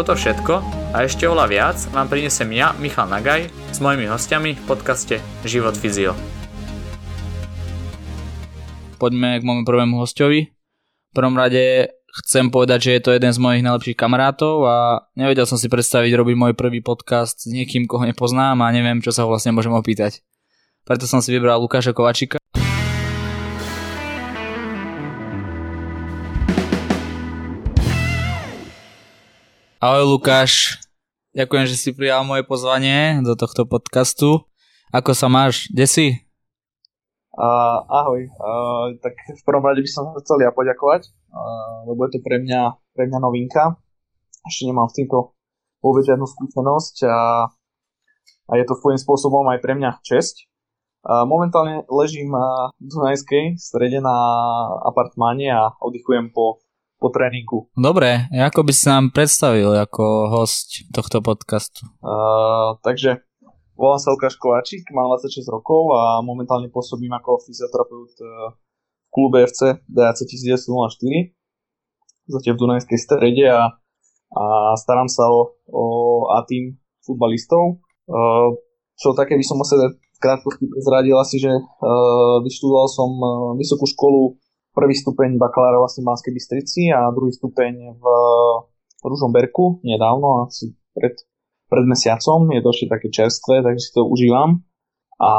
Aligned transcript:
Toto 0.00 0.16
všetko 0.16 0.64
a 0.96 1.04
ešte 1.04 1.28
oľa 1.28 1.44
viac 1.44 1.76
vám 1.92 2.08
prinesem 2.08 2.48
ja, 2.56 2.72
Michal 2.80 3.04
Nagaj, 3.04 3.52
s 3.52 3.84
mojimi 3.84 4.08
hostiami 4.08 4.56
v 4.56 4.62
podcaste 4.64 5.20
Život 5.44 5.76
Fyzio. 5.76 6.16
Poďme 8.96 9.36
k 9.36 9.44
môjmu 9.44 9.68
prvému 9.68 10.00
hostovi. 10.00 10.56
V 10.56 11.12
prvom 11.12 11.36
rade 11.36 11.92
chcem 12.24 12.48
povedať, 12.48 12.80
že 12.80 12.90
je 12.96 13.02
to 13.04 13.10
jeden 13.12 13.28
z 13.28 13.44
mojich 13.44 13.60
najlepších 13.60 14.00
kamarátov 14.00 14.64
a 14.64 15.04
nevedel 15.20 15.44
som 15.44 15.60
si 15.60 15.68
predstaviť 15.68 16.16
robiť 16.16 16.32
môj 16.32 16.52
prvý 16.56 16.80
podcast 16.80 17.44
s 17.44 17.52
niekým, 17.52 17.84
koho 17.84 18.08
nepoznám 18.08 18.56
a 18.64 18.72
neviem, 18.72 19.04
čo 19.04 19.12
sa 19.12 19.28
ho 19.28 19.28
vlastne 19.28 19.52
môžem 19.52 19.76
opýtať. 19.76 20.24
Preto 20.88 21.04
som 21.04 21.20
si 21.20 21.28
vybral 21.28 21.60
Lukáša 21.60 21.92
Kovačika. 21.92 22.39
Ahoj 29.80 30.12
Lukáš, 30.12 30.76
ďakujem, 31.32 31.64
že 31.64 31.80
si 31.80 31.96
prijal 31.96 32.20
moje 32.20 32.44
pozvanie 32.44 33.16
do 33.24 33.32
tohto 33.32 33.64
podcastu. 33.64 34.44
Ako 34.92 35.16
sa 35.16 35.32
máš? 35.32 35.72
Kde 35.72 35.86
si? 35.88 36.06
Uh, 37.32 37.80
ahoj, 37.88 38.28
uh, 38.28 38.92
tak 39.00 39.16
v 39.16 39.40
prvom 39.40 39.64
rade 39.64 39.80
by 39.80 39.88
som 39.88 40.12
chcel 40.20 40.44
ja 40.44 40.52
poďakovať, 40.52 41.08
uh, 41.32 41.88
lebo 41.88 42.04
je 42.04 42.12
to 42.12 42.20
pre 42.20 42.44
mňa, 42.44 42.76
pre 42.92 43.08
mňa 43.08 43.18
novinka. 43.24 43.80
Ešte 44.44 44.68
nemám 44.68 44.92
v 44.92 45.00
týmto 45.00 45.32
vôbec 45.80 46.04
žiadnu 46.04 46.28
skúsenosť 46.28 47.08
a, 47.08 47.48
a 48.28 48.52
je 48.60 48.64
to 48.68 48.76
svojím 48.76 49.00
spôsobom 49.00 49.48
aj 49.48 49.64
pre 49.64 49.80
mňa 49.80 50.04
česť. 50.04 50.44
Uh, 51.08 51.24
momentálne 51.24 51.88
ležím 51.88 52.36
uh, 52.36 52.68
v 52.76 52.84
Dunajskej 52.84 53.56
strede 53.56 54.04
na 54.04 54.12
apartmáne 54.84 55.48
a 55.48 55.72
oddychujem 55.80 56.36
po 56.36 56.60
po 57.00 57.08
tréningu. 57.08 57.72
Dobre, 57.72 58.28
ako 58.28 58.60
by 58.60 58.72
si 58.76 58.84
nám 58.84 59.08
predstavil 59.10 59.72
ako 59.72 60.28
host 60.28 60.84
tohto 60.92 61.24
podcastu? 61.24 61.88
Uh, 62.04 62.76
takže 62.84 63.24
volám 63.74 63.96
sa 63.96 64.12
Lukáš 64.12 64.36
Kováčik, 64.36 64.84
mám 64.92 65.08
26 65.16 65.48
rokov 65.48 65.96
a 65.96 66.20
momentálne 66.20 66.68
pôsobím 66.68 67.16
ako 67.16 67.40
fyzioterapeut 67.48 68.12
v 68.12 68.22
klube 69.08 69.40
FC 69.48 69.80
DAC 69.88 70.28
1904 70.28 71.40
zatiaľ 72.30 72.54
v 72.54 72.62
Dunajskej 72.62 72.98
strede 73.00 73.44
a, 73.50 73.74
a 74.30 74.44
starám 74.78 75.10
sa 75.10 75.26
o, 75.26 75.58
o 75.66 75.84
A-team 76.38 76.78
futbalistov. 77.02 77.82
Uh, 78.06 78.54
čo 78.94 79.16
také 79.16 79.34
by 79.34 79.44
som 79.44 79.58
o 79.58 79.66
sebe 79.66 79.98
v 79.98 80.18
krátkosti 80.20 80.68
prezradil 80.68 81.16
asi, 81.18 81.40
že 81.42 81.50
uh, 81.50 82.38
vyštudoval 82.44 82.86
som 82.86 83.10
vysokú 83.58 83.88
školu 83.88 84.38
prvý 84.80 84.96
stupeň 84.96 85.36
bakalára 85.36 85.76
vlastne 85.76 86.00
v 86.00 86.08
Banskej 86.08 86.32
Bystrici 86.32 86.82
a 86.88 87.12
druhý 87.12 87.36
stupeň 87.36 88.00
v 88.00 88.04
Ružomberku 89.04 89.84
nedávno, 89.84 90.48
asi 90.48 90.72
pred, 90.96 91.20
pred 91.68 91.84
mesiacom. 91.84 92.48
Je 92.48 92.64
to 92.64 92.72
ešte 92.72 92.86
také 92.88 93.08
čerstvé, 93.12 93.60
takže 93.60 93.82
si 93.84 93.92
to 93.92 94.08
užívam. 94.08 94.64
A 95.20 95.32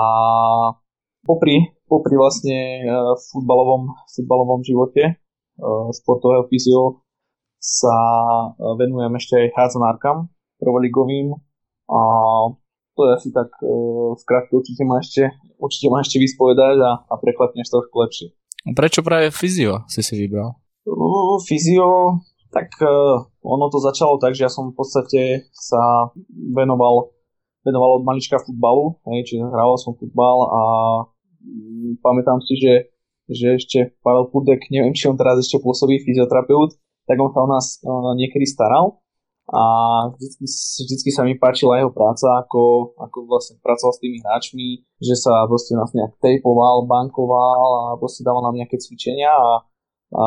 popri, 1.26 1.74
popri 1.90 2.16
vlastne 2.18 2.86
e, 2.86 2.94
futbalovom, 3.34 3.90
futbalovom 4.14 4.62
živote 4.62 5.04
e, 5.10 5.14
športového 5.98 6.46
fyzio 6.50 7.02
sa 7.58 7.98
e, 7.98 8.78
venujem 8.78 9.14
ešte 9.18 9.34
aj 9.42 9.48
hádzanárkam 9.58 10.30
prvoligovým 10.62 11.34
a 11.90 12.02
to 12.94 13.02
je 13.08 13.12
asi 13.18 13.30
tak 13.34 13.50
v 14.14 14.22
krátke 14.28 14.54
určite 14.54 14.84
ma 14.86 15.02
ešte, 15.02 15.34
určite 15.58 15.88
ma 15.90 16.06
ešte 16.06 16.22
vyspovedať 16.22 16.78
a, 16.86 16.92
a 17.10 17.14
prekladneš 17.18 17.74
trošku 17.74 17.98
lepšie. 17.98 18.30
Prečo 18.62 19.02
práve 19.02 19.34
fyzio 19.34 19.90
si 19.90 20.06
si 20.06 20.14
vybral? 20.22 20.54
Fyzio, 21.50 22.22
tak 22.54 22.70
uh, 22.78 23.26
ono 23.42 23.66
to 23.74 23.82
začalo 23.82 24.22
tak, 24.22 24.38
že 24.38 24.46
ja 24.46 24.52
som 24.54 24.70
v 24.70 24.78
podstate 24.78 25.50
sa 25.50 26.14
venoval, 26.30 27.10
venoval 27.66 28.02
od 28.02 28.04
malička 28.06 28.38
futbalu, 28.38 29.02
hej, 29.10 29.26
čiže 29.26 29.50
hral 29.50 29.82
som 29.82 29.98
futbal 29.98 30.38
a 30.46 30.62
um, 31.42 31.98
pamätám 32.06 32.38
si, 32.46 32.62
že, 32.62 32.74
že 33.26 33.48
ešte 33.58 33.78
Pavel 34.06 34.30
Purdek, 34.30 34.70
neviem, 34.70 34.94
či 34.94 35.10
on 35.10 35.18
teraz 35.18 35.42
ešte 35.42 35.58
pôsobí 35.58 36.06
fyzioterapeut, 36.06 36.78
tak 37.10 37.18
on 37.18 37.34
sa 37.34 37.42
o 37.42 37.50
nás 37.50 37.66
niekedy 38.14 38.46
staral 38.46 39.01
a 39.52 39.64
vždycky, 40.16 40.48
vždycky 40.88 41.10
sa 41.12 41.28
mi 41.28 41.36
páčila 41.36 41.84
jeho 41.84 41.92
práca, 41.92 42.40
ako, 42.40 42.96
ako 42.96 43.18
vlastne 43.28 43.60
pracoval 43.60 43.92
s 43.92 44.00
tými 44.00 44.24
hráčmi, 44.24 44.88
že 45.04 45.20
sa 45.20 45.44
proste 45.44 45.76
nás 45.76 45.92
nejak 45.92 46.16
tejpoval, 46.24 46.88
bankoval 46.88 47.68
a 47.92 48.00
proste 48.00 48.24
dával 48.24 48.48
nám 48.48 48.56
nejaké 48.56 48.80
cvičenia 48.80 49.28
a, 49.28 49.52
a, 50.16 50.26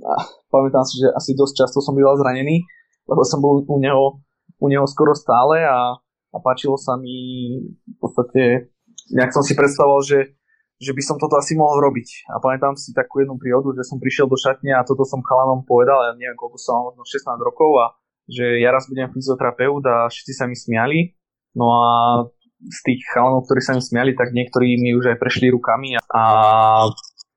a 0.00 0.12
pamätám 0.48 0.88
si, 0.88 1.04
že 1.04 1.12
asi 1.12 1.36
dosť 1.36 1.54
často 1.60 1.84
som 1.84 1.92
býval 1.92 2.16
zranený, 2.16 2.64
lebo 3.04 3.20
som 3.28 3.44
bol 3.44 3.60
u 3.60 3.76
neho, 3.76 4.24
u 4.56 4.66
neho 4.72 4.88
skoro 4.88 5.12
stále 5.12 5.60
a, 5.60 6.00
a 6.32 6.36
páčilo 6.40 6.80
sa 6.80 6.96
mi 6.96 7.60
v 7.68 7.96
podstate, 8.00 8.72
nejak 9.12 9.36
som 9.36 9.44
si 9.44 9.52
predstavoval, 9.52 10.00
že, 10.08 10.40
že 10.80 10.96
by 10.96 11.02
som 11.04 11.20
toto 11.20 11.36
asi 11.36 11.52
mohol 11.52 11.84
robiť. 11.84 12.32
A 12.32 12.40
pamätám 12.40 12.80
si 12.80 12.96
takú 12.96 13.20
jednu 13.20 13.36
príhodu, 13.36 13.76
že 13.76 13.84
som 13.84 14.00
prišiel 14.00 14.24
do 14.24 14.40
šatne 14.40 14.72
a 14.72 14.88
toto 14.88 15.04
som 15.04 15.20
chalanom 15.20 15.68
povedal, 15.68 16.00
ja 16.00 16.12
neviem 16.16 16.32
koľko 16.40 16.56
som 16.56 16.88
možno 16.88 17.04
16 17.04 17.28
rokov 17.44 17.76
a 17.76 17.92
že 18.28 18.60
ja 18.60 18.72
raz 18.72 18.88
budem 18.88 19.12
fyzioterapeut 19.12 19.84
a 19.84 20.08
všetci 20.08 20.32
sa 20.32 20.44
mi 20.48 20.56
smiali. 20.56 21.12
No 21.54 21.70
a 21.70 21.84
z 22.64 22.78
tých 22.84 23.00
chalanov, 23.12 23.44
ktorí 23.44 23.60
sa 23.60 23.76
mi 23.76 23.82
smiali, 23.84 24.16
tak 24.16 24.32
niektorí 24.32 24.80
mi 24.80 24.96
už 24.96 25.14
aj 25.14 25.20
prešli 25.20 25.52
rukami 25.52 26.00
a 26.00 26.22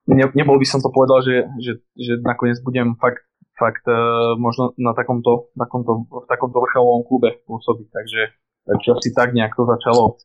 ne, 0.08 0.25
nebol 0.31 0.56
by 0.56 0.68
som 0.68 0.80
to 0.80 0.88
povedal, 0.90 1.20
že, 1.20 1.46
že, 1.59 1.84
že 2.00 2.24
nakoniec 2.24 2.58
budem 2.64 2.96
fakt, 2.96 3.28
fakt 3.59 3.84
uh, 3.92 4.40
možno 4.40 4.72
na 4.80 4.96
takomto, 4.96 5.52
takomto, 5.53 6.08
v 6.08 6.28
takomto 6.31 6.58
vrcholovom 6.64 7.04
klube 7.04 7.44
pôsobiť. 7.44 7.88
Takže, 7.92 8.22
takže 8.72 8.90
asi 8.96 9.09
tak 9.12 9.36
nejak 9.36 9.54
to 9.54 9.68
začalo. 9.68 10.16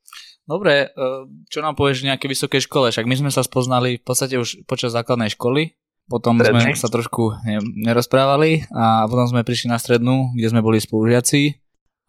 Dobre, 0.43 0.91
e, 0.91 1.06
čo 1.47 1.62
nám 1.62 1.79
povieš 1.79 2.03
v 2.03 2.09
nejakej 2.11 2.29
vysokej 2.34 2.61
škole? 2.67 2.91
Však 2.91 3.06
my 3.06 3.15
sme 3.15 3.31
sa 3.31 3.47
spoznali 3.47 4.03
v 4.03 4.05
podstate 4.05 4.34
už 4.43 4.67
počas 4.67 4.91
základnej 4.91 5.31
školy, 5.31 5.79
potom 6.11 6.39
Stredný. 6.39 6.75
sme 6.75 6.79
sa 6.79 6.91
trošku 6.91 7.41
nerozprávali 7.79 8.67
a 8.75 9.07
potom 9.07 9.27
sme 9.31 9.47
prišli 9.47 9.71
na 9.71 9.79
strednú, 9.79 10.35
kde 10.35 10.51
sme 10.51 10.61
boli 10.61 10.83
spolužiaci 10.83 11.63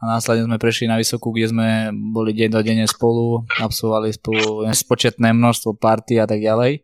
a 0.03 0.19
následne 0.19 0.51
sme 0.51 0.59
prešli 0.59 0.91
na 0.91 0.99
vysokú, 0.99 1.31
kde 1.31 1.47
sme 1.55 1.67
boli 2.11 2.35
deň 2.35 2.49
do 2.51 2.59
denne 2.59 2.83
spolu, 2.83 3.47
absolvovali 3.63 4.11
spolu 4.11 4.67
nespočetné 4.67 5.31
množstvo 5.31 5.79
party 5.79 6.19
a 6.19 6.27
tak 6.27 6.43
ďalej. 6.43 6.83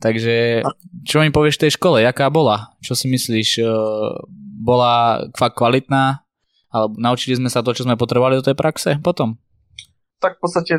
Takže 0.00 0.64
čo 1.04 1.20
mi 1.20 1.32
povieš 1.32 1.60
tej 1.60 1.76
škole, 1.76 2.04
jaká 2.04 2.28
bola? 2.28 2.72
Čo 2.80 2.96
si 2.96 3.08
myslíš, 3.08 3.60
e, 3.60 3.68
bola 4.60 5.24
fakt 5.36 5.56
kvalitná? 5.60 6.24
Alebo 6.72 6.96
naučili 6.96 7.36
sme 7.36 7.52
sa 7.52 7.64
to, 7.64 7.72
čo 7.76 7.84
sme 7.84 8.00
potrebovali 8.00 8.40
do 8.40 8.44
tej 8.44 8.56
praxe 8.56 8.96
potom? 9.00 9.40
Tak 10.20 10.36
v 10.36 10.40
podstate 10.44 10.72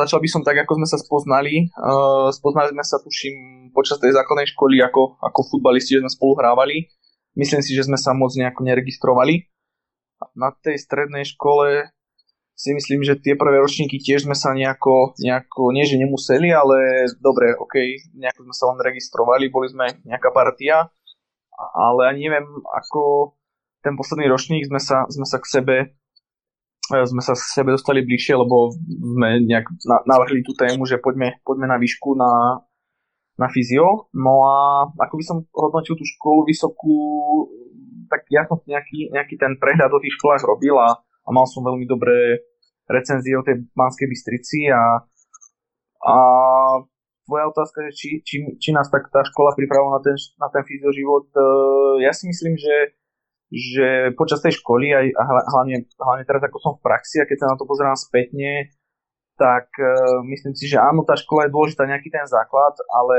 začal 0.00 0.18
by 0.18 0.28
som 0.32 0.42
tak, 0.42 0.56
ako 0.64 0.80
sme 0.80 0.88
sa 0.88 0.98
spoznali. 0.98 1.68
Uh, 1.76 2.32
spoznali 2.32 2.72
sme 2.72 2.84
sa, 2.84 2.96
tuším, 2.98 3.34
počas 3.76 4.00
tej 4.00 4.16
základnej 4.16 4.48
školy 4.48 4.80
ako, 4.80 5.20
ako 5.20 5.40
futbalisti, 5.52 6.00
že 6.00 6.02
sme 6.02 6.10
spolu 6.10 6.40
hrávali. 6.40 6.88
Myslím 7.36 7.60
si, 7.60 7.76
že 7.76 7.84
sme 7.84 8.00
sa 8.00 8.16
moc 8.16 8.32
nejako 8.32 8.64
neregistrovali. 8.64 9.48
Na 10.32 10.56
tej 10.56 10.80
strednej 10.80 11.28
škole 11.28 11.92
si 12.52 12.70
myslím, 12.76 13.02
že 13.02 13.18
tie 13.18 13.34
prvé 13.34 13.58
ročníky 13.58 13.98
tiež 13.98 14.28
sme 14.28 14.36
sa 14.36 14.52
nejako, 14.52 15.16
nejako 15.18 15.72
nie 15.72 15.84
že 15.88 15.98
nemuseli, 15.98 16.52
ale 16.52 17.08
dobre, 17.18 17.56
ok, 17.56 17.74
nejako 18.14 18.40
sme 18.46 18.54
sa 18.54 18.64
len 18.70 18.78
registrovali, 18.78 19.50
boli 19.50 19.72
sme 19.72 19.86
nejaká 20.06 20.30
partia, 20.30 20.92
ale 21.58 22.12
ani 22.12 22.28
neviem, 22.28 22.46
ako 22.70 23.34
ten 23.82 23.98
posledný 23.98 24.30
ročník 24.30 24.68
sme 24.68 24.78
sa, 24.78 25.10
sme 25.10 25.26
sa 25.26 25.42
k 25.42 25.46
sebe 25.48 25.76
sme 26.90 27.22
sa 27.22 27.38
k 27.38 27.62
sebe 27.62 27.70
dostali 27.72 28.02
bližšie, 28.02 28.34
lebo 28.34 28.74
sme 28.74 29.46
nejak 29.46 29.70
navrhli 30.04 30.42
tú 30.42 30.52
tému, 30.58 30.82
že 30.84 30.98
poďme, 30.98 31.38
poďme 31.46 31.70
na 31.70 31.78
výšku 31.78 32.18
na, 32.18 32.62
na 33.38 33.48
fyzio. 33.48 34.10
No 34.12 34.34
a 34.44 34.56
ako 34.98 35.14
by 35.14 35.24
som 35.24 35.38
hodnotil 35.54 35.94
tú 35.94 36.04
školu 36.04 36.50
vysokú, 36.50 36.96
tak 38.10 38.26
ja 38.28 38.44
som 38.44 38.60
nejaký, 38.66 39.14
nejaký 39.14 39.38
ten 39.38 39.56
prehľad 39.56 39.94
o 39.94 40.02
tých 40.02 40.18
školách 40.18 40.42
robil 40.42 40.74
a, 40.76 41.00
a 41.00 41.28
mal 41.30 41.46
som 41.46 41.64
veľmi 41.64 41.86
dobré 41.86 42.44
recenzie 42.90 43.38
o 43.38 43.46
tej 43.46 43.62
Banskej 43.72 44.10
Bystrici 44.10 44.68
a, 44.68 45.00
a 46.02 46.16
tvoja 47.24 47.48
otázka, 47.48 47.88
že 47.88 47.92
či, 47.94 48.08
či, 48.26 48.36
či 48.58 48.70
nás 48.74 48.90
tak 48.90 49.08
tá 49.08 49.22
škola 49.22 49.54
pripravila 49.54 49.96
na 49.96 50.02
ten, 50.02 50.18
na 50.36 50.50
ten 50.50 50.66
fyzioživot, 50.66 51.30
e, 51.32 51.42
ja 52.04 52.12
si 52.12 52.26
myslím, 52.28 52.58
že 52.58 52.98
že 53.52 54.16
počas 54.16 54.40
tej 54.40 54.56
školy 54.56 54.96
aj 54.96 55.06
hlavne, 55.52 55.84
hlavne 56.00 56.24
teraz 56.24 56.40
ako 56.40 56.56
som 56.56 56.72
v 56.80 56.84
praxi 56.88 57.20
a 57.20 57.28
keď 57.28 57.36
sa 57.36 57.50
na 57.52 57.56
to 57.60 57.68
pozerám 57.68 58.00
spätne, 58.00 58.72
tak 59.36 59.68
uh, 59.76 60.24
myslím 60.24 60.56
si, 60.56 60.64
že 60.72 60.80
áno, 60.80 61.04
tá 61.04 61.20
škola 61.20 61.44
je 61.44 61.54
dôležitá 61.54 61.84
nejaký 61.84 62.08
ten 62.08 62.24
základ, 62.24 62.72
ale 62.88 63.18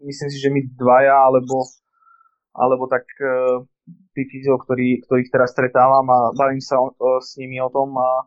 myslím 0.00 0.32
si, 0.32 0.40
že 0.40 0.48
my 0.48 0.64
dvaja 0.72 1.20
alebo, 1.20 1.68
alebo 2.56 2.88
tak 2.88 3.04
uh, 3.20 3.60
tí 4.16 4.24
fyzio, 4.24 4.56
ktorý, 4.56 5.04
ktorých 5.04 5.28
teraz 5.28 5.52
stretávam 5.52 6.08
a 6.08 6.32
bavím 6.32 6.64
sa 6.64 6.80
o, 6.80 6.88
o, 6.96 7.20
s 7.20 7.36
nimi 7.36 7.60
o 7.60 7.68
tom 7.68 7.92
a 8.00 8.24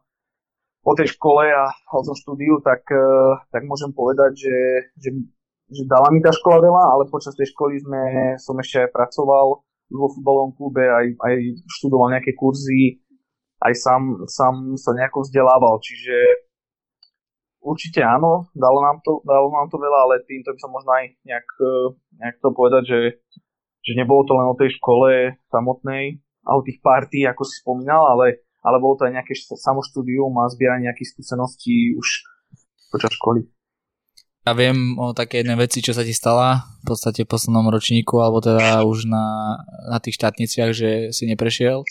o 0.85 0.93
tej 0.93 1.17
škole 1.17 1.49
a 1.49 1.73
o 1.89 2.05
tom 2.05 2.13
štúdiu, 2.13 2.61
tak, 2.61 2.85
uh, 2.93 3.41
tak 3.49 3.65
môžem 3.65 3.89
povedať, 3.97 4.45
že, 4.45 4.57
že, 4.93 5.09
že 5.73 5.83
dala 5.89 6.13
mi 6.13 6.21
tá 6.21 6.29
škola 6.29 6.61
veľa, 6.61 6.83
ale 6.93 7.09
počas 7.09 7.33
tej 7.33 7.49
školy 7.49 7.81
sme, 7.81 8.01
som 8.37 8.53
ešte 8.61 8.85
aj 8.85 8.93
pracoval 8.93 9.65
vo 9.89 10.07
futbalovom 10.13 10.53
klube, 10.53 10.85
aj, 10.85 11.17
aj 11.17 11.33
študoval 11.79 12.13
nejaké 12.13 12.37
kurzy, 12.37 13.01
aj 13.59 13.73
sám, 13.75 14.03
sám 14.29 14.79
sa 14.79 14.95
nejako 14.95 15.25
vzdelával, 15.25 15.81
čiže 15.83 16.15
určite 17.59 17.99
áno, 18.05 18.47
dalo 18.55 18.79
nám 18.79 19.03
to, 19.03 19.19
dalo 19.27 19.51
nám 19.51 19.67
to 19.67 19.77
veľa, 19.77 19.99
ale 20.07 20.23
týmto 20.23 20.55
by 20.55 20.59
som 20.61 20.71
možno 20.71 20.91
aj 20.95 21.05
nejak, 21.27 21.47
eh, 21.59 21.87
nejak 22.23 22.37
to 22.39 22.49
povedať, 22.55 22.83
že, 22.87 22.99
že 23.83 23.93
nebolo 23.99 24.23
to 24.23 24.33
len 24.37 24.47
o 24.47 24.55
tej 24.55 24.71
škole 24.79 25.35
samotnej 25.51 26.23
a 26.47 26.55
o 26.55 26.63
tých 26.63 26.79
partí, 26.79 27.27
ako 27.27 27.43
si 27.43 27.59
spomínal, 27.59 28.15
ale, 28.15 28.47
ale 28.63 28.79
bolo 28.79 28.95
to 28.95 29.05
aj 29.09 29.13
nejaké 29.19 29.35
samoštúdium 29.35 30.31
a 30.39 30.51
zbieranie 30.51 30.87
nejakých 30.87 31.19
skúseností 31.19 31.93
už 31.99 32.07
počas 32.89 33.11
školy. 33.13 33.43
Ja 34.47 34.55
viem 34.55 34.95
o 34.95 35.11
také 35.11 35.43
jednej 35.43 35.59
veci, 35.59 35.83
čo 35.83 35.91
sa 35.91 36.01
ti 36.01 36.15
stala 36.15 36.63
v 36.81 36.95
podstate 36.95 37.27
v 37.27 37.31
poslednom 37.31 37.67
ročníku, 37.67 38.23
alebo 38.23 38.39
teda 38.39 38.87
už 38.87 39.05
na, 39.05 39.59
na 39.91 39.99
tých 39.99 40.15
štátniciach, 40.15 40.71
že 40.71 41.11
si 41.11 41.27
neprešiel 41.27 41.83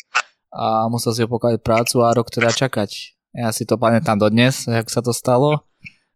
a 0.49 0.89
musel 0.89 1.13
si 1.13 1.21
opokladať 1.29 1.61
prácu 1.61 2.01
a 2.01 2.17
rok 2.17 2.33
teda 2.33 2.49
čakať. 2.49 3.21
Ja 3.37 3.53
si 3.53 3.69
to 3.69 3.77
pamätám 3.77 4.17
dodnes, 4.17 4.65
jak 4.65 4.89
sa 4.89 5.05
to 5.05 5.13
stalo, 5.13 5.69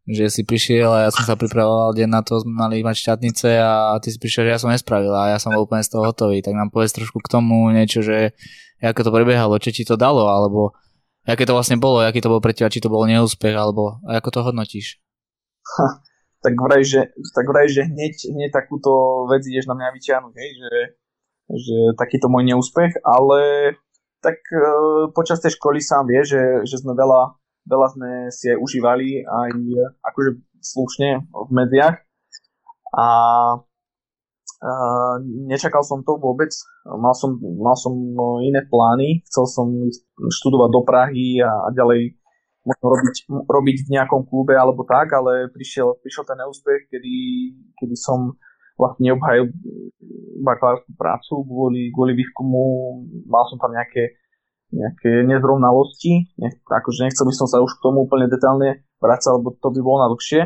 že 0.08 0.32
si 0.32 0.42
prišiel 0.42 0.88
a 0.88 0.98
ja 1.06 1.10
som 1.12 1.22
sa 1.28 1.36
pripravoval 1.36 1.92
deň 1.94 2.08
na 2.08 2.24
to, 2.24 2.40
sme 2.40 2.56
mali 2.56 2.80
mať 2.80 2.96
štátnice 2.96 3.60
a 3.60 4.00
ty 4.00 4.08
si 4.08 4.18
prišiel, 4.18 4.48
že 4.48 4.52
ja 4.56 4.58
som 4.58 4.72
nespravil 4.72 5.12
a 5.12 5.36
ja 5.36 5.38
som 5.38 5.52
bol 5.52 5.68
úplne 5.68 5.84
z 5.84 5.92
toho 5.92 6.08
hotový. 6.08 6.40
Tak 6.40 6.56
nám 6.56 6.72
povedz 6.72 6.96
trošku 6.96 7.20
k 7.20 7.28
tomu 7.28 7.68
niečo, 7.76 8.00
že 8.00 8.32
ako 8.80 9.04
to 9.04 9.10
prebiehalo, 9.14 9.60
čo 9.60 9.70
ti 9.70 9.84
to 9.84 10.00
dalo, 10.00 10.26
alebo 10.32 10.74
aké 11.28 11.44
to 11.44 11.54
vlastne 11.54 11.78
bolo, 11.78 12.02
aký 12.02 12.18
to 12.18 12.32
bol 12.32 12.40
pre 12.42 12.56
teba, 12.56 12.72
či 12.72 12.82
to 12.82 12.90
bol 12.90 13.04
neúspech, 13.04 13.54
alebo 13.54 14.00
ako 14.08 14.28
to 14.32 14.40
hodnotíš? 14.42 14.98
Ha 15.76 16.02
tak 16.42 16.58
vraj, 16.58 16.82
že, 16.82 17.14
tak 17.32 17.46
vraj, 17.46 17.70
že 17.70 17.86
hneď, 17.86 18.14
hneď 18.34 18.50
takúto 18.50 19.24
vec 19.30 19.46
ideš 19.46 19.70
na 19.70 19.78
mňa 19.78 19.94
vyťahnuť, 19.94 20.34
hej, 20.34 20.50
že, 20.58 20.74
že 21.54 21.76
takýto 21.94 22.26
môj 22.26 22.50
neúspech, 22.50 22.98
ale 23.06 23.72
tak 24.18 24.42
e, 24.50 24.58
počas 25.14 25.38
tej 25.38 25.54
školy 25.54 25.78
sám 25.78 26.10
vie, 26.10 26.22
že, 26.26 26.66
že 26.66 26.82
sme 26.82 26.98
veľa, 26.98 27.38
veľa 27.70 27.86
sme 27.94 28.10
si 28.34 28.50
aj 28.50 28.58
užívali 28.58 29.22
aj 29.22 29.50
akože 30.02 30.30
slušne 30.58 31.30
v 31.30 31.50
médiách. 31.50 31.96
A 32.92 33.06
Uh, 34.62 35.18
nečakal 35.50 35.82
som 35.82 36.06
to 36.06 36.22
vôbec, 36.22 36.54
mal 36.86 37.18
som, 37.18 37.34
mal 37.34 37.74
som 37.74 37.98
iné 38.46 38.62
plány, 38.62 39.26
chcel 39.26 39.42
som 39.50 39.66
študovať 40.14 40.70
do 40.70 40.86
Prahy 40.86 41.42
a, 41.42 41.66
a 41.66 41.68
ďalej 41.74 42.14
možno 42.62 42.86
robiť, 42.94 43.16
robiť 43.46 43.76
v 43.86 43.92
nejakom 43.98 44.22
klube 44.26 44.54
alebo 44.54 44.86
tak, 44.86 45.10
ale 45.14 45.50
prišiel, 45.50 45.98
prišiel 45.98 46.24
ten 46.26 46.38
neúspech, 46.38 46.90
kedy, 46.90 47.16
kedy 47.78 47.94
som 47.98 48.38
vlastne 48.78 49.12
neobhajil 49.12 49.50
bakalárskú 50.42 50.90
prácu 50.96 51.34
kvôli, 51.46 51.82
kvôli 51.94 52.14
výskumu, 52.18 52.62
mal 53.26 53.46
som 53.50 53.58
tam 53.58 53.74
nejaké, 53.74 54.18
nejaké 54.72 55.26
nezrovnalosti, 55.26 56.34
ne, 56.38 56.50
akože 56.66 57.06
nechcel 57.06 57.28
by 57.28 57.34
som 57.34 57.46
sa 57.50 57.60
už 57.60 57.78
k 57.78 57.84
tomu 57.84 58.06
úplne 58.06 58.26
detálne 58.30 58.86
vrácať, 58.98 59.38
lebo 59.38 59.54
to 59.58 59.68
by 59.70 59.80
bolo 59.82 59.98
na 60.02 60.08
dlhšie, 60.10 60.40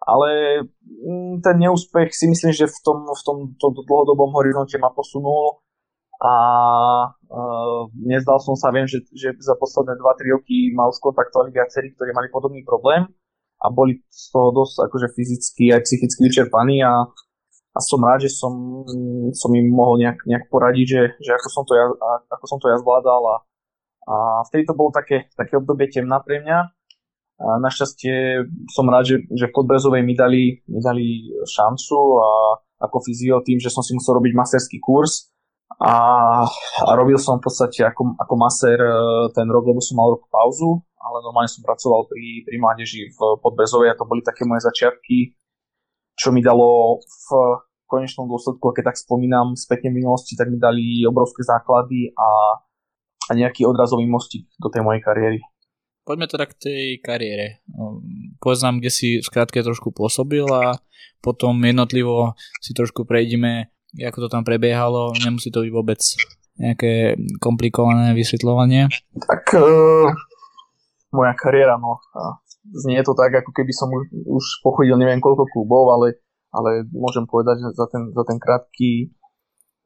ale 0.00 0.28
mm, 0.64 1.44
ten 1.44 1.56
neúspech 1.60 2.10
si 2.16 2.26
myslím, 2.26 2.52
že 2.56 2.66
v 2.68 2.78
tom, 2.80 3.04
v 3.04 3.22
tom, 3.22 3.36
tom 3.60 3.72
dlhodobom 3.76 4.32
horizonte 4.32 4.76
ma 4.80 4.88
posunul 4.92 5.60
a 6.20 6.34
uh, 7.08 7.88
nezdal 7.96 8.36
som 8.44 8.52
sa, 8.52 8.68
viem, 8.68 8.84
že, 8.84 9.00
že 9.16 9.32
za 9.40 9.56
posledné 9.56 9.96
2-3 9.96 10.36
roky 10.36 10.68
mal 10.76 10.92
skontaktovali 10.92 11.48
viacerí, 11.48 11.96
ktorí 11.96 12.12
mali 12.12 12.28
podobný 12.28 12.60
problém 12.60 13.08
a 13.60 13.66
boli 13.72 14.04
z 14.12 14.28
toho 14.28 14.52
dosť 14.52 14.88
akože 14.88 15.08
fyzicky 15.16 15.72
aj 15.72 15.80
psychicky 15.88 16.20
vyčerpaní 16.28 16.84
a, 16.84 17.08
a 17.72 17.78
som 17.80 18.04
rád, 18.04 18.28
že 18.28 18.36
som, 18.36 18.84
som 19.32 19.50
im 19.56 19.72
mohol 19.72 19.96
nejak, 19.96 20.20
nejak 20.28 20.44
poradiť, 20.52 20.86
že, 20.86 21.02
že 21.24 21.30
ako, 21.40 21.48
som 21.48 21.64
to 21.64 21.72
ja, 21.72 21.88
ako 22.28 22.44
som 22.44 22.58
to 22.60 22.68
ja 22.68 22.76
zvládal 22.76 23.22
a, 23.24 23.36
a 24.04 24.14
vtedy 24.52 24.68
to 24.68 24.76
bolo 24.76 24.92
také, 24.92 25.32
také 25.32 25.56
obdobie 25.56 25.88
temná 25.88 26.20
pre 26.20 26.44
mňa. 26.44 26.58
A 27.40 27.56
našťastie 27.56 28.44
som 28.68 28.84
rád, 28.92 29.08
že, 29.08 29.16
že 29.32 29.48
v 29.48 29.56
Podbrezovej 29.56 30.04
mi 30.04 30.12
dali, 30.12 30.60
mi 30.68 30.84
dali 30.84 31.32
šancu 31.48 31.96
a 32.20 32.28
ako 32.84 33.00
fyzio 33.00 33.40
tým, 33.40 33.56
že 33.56 33.72
som 33.72 33.80
si 33.80 33.96
musel 33.96 34.20
robiť 34.20 34.36
masterský 34.36 34.76
kurz, 34.76 35.32
a, 35.78 35.94
a 36.86 36.90
robil 36.98 37.14
som 37.20 37.38
v 37.38 37.46
podstate 37.46 37.86
ako, 37.86 38.18
ako 38.18 38.34
maser 38.34 38.78
e, 38.80 38.94
ten 39.30 39.46
rok, 39.46 39.70
lebo 39.70 39.78
som 39.78 40.02
mal 40.02 40.10
rok 40.18 40.26
pauzu, 40.26 40.82
ale 40.98 41.22
normálne 41.22 41.46
som 41.46 41.62
pracoval 41.62 42.10
pri, 42.10 42.42
pri 42.42 42.56
mládeži 42.58 43.14
v 43.14 43.18
Podbrezovej 43.38 43.94
a 43.94 43.98
to 43.98 44.04
boli 44.04 44.20
také 44.26 44.42
moje 44.42 44.66
začiatky, 44.66 45.38
čo 46.18 46.34
mi 46.34 46.42
dalo 46.42 46.98
v 47.06 47.26
konečnom 47.86 48.26
dôsledku, 48.26 48.70
keď 48.70 48.94
tak 48.94 48.98
spomínam 49.02 49.58
spätne 49.58 49.90
minulosti, 49.90 50.38
tak 50.38 50.50
mi 50.50 50.58
dali 50.58 51.02
obrovské 51.06 51.42
základy 51.42 52.14
a, 52.14 52.60
a 53.26 53.30
nejaký 53.34 53.66
odrazový 53.66 54.06
mostík 54.06 54.46
do 54.58 54.70
tej 54.70 54.86
mojej 54.86 55.02
kariéry. 55.02 55.40
Poďme 56.06 56.26
teda 56.30 56.46
k 56.48 56.54
tej 56.58 56.84
kariére. 57.02 57.62
Povedz 58.42 58.62
nám, 58.64 58.78
kde 58.80 58.90
si 58.90 59.08
v 59.20 59.26
skratke 59.26 59.60
trošku 59.60 59.92
pôsobil 59.94 60.46
a 60.48 60.78
potom 61.20 61.60
jednotlivo 61.60 62.34
si 62.58 62.72
trošku 62.72 63.04
prejdeme 63.04 63.68
ako 63.98 64.26
to 64.26 64.28
tam 64.30 64.46
prebiehalo, 64.46 65.16
nemusí 65.18 65.50
to 65.50 65.66
byť 65.66 65.72
vôbec 65.74 66.00
nejaké 66.60 67.16
komplikované 67.40 68.12
vysvetľovanie. 68.12 68.92
Tak 69.24 69.56
uh, 69.56 70.12
moja 71.10 71.32
kariéra, 71.34 71.80
no, 71.80 71.98
znie 72.84 73.00
to 73.02 73.16
tak, 73.16 73.32
ako 73.32 73.50
keby 73.50 73.72
som 73.72 73.88
už, 74.12 74.44
pochodil 74.60 75.00
neviem 75.00 75.18
koľko 75.18 75.48
klubov, 75.50 75.90
ale, 75.96 76.20
ale 76.52 76.84
môžem 76.92 77.24
povedať, 77.24 77.64
že 77.64 77.68
za 77.74 77.86
ten, 77.88 78.12
za 78.12 78.22
ten 78.28 78.36
krátky 78.36 79.10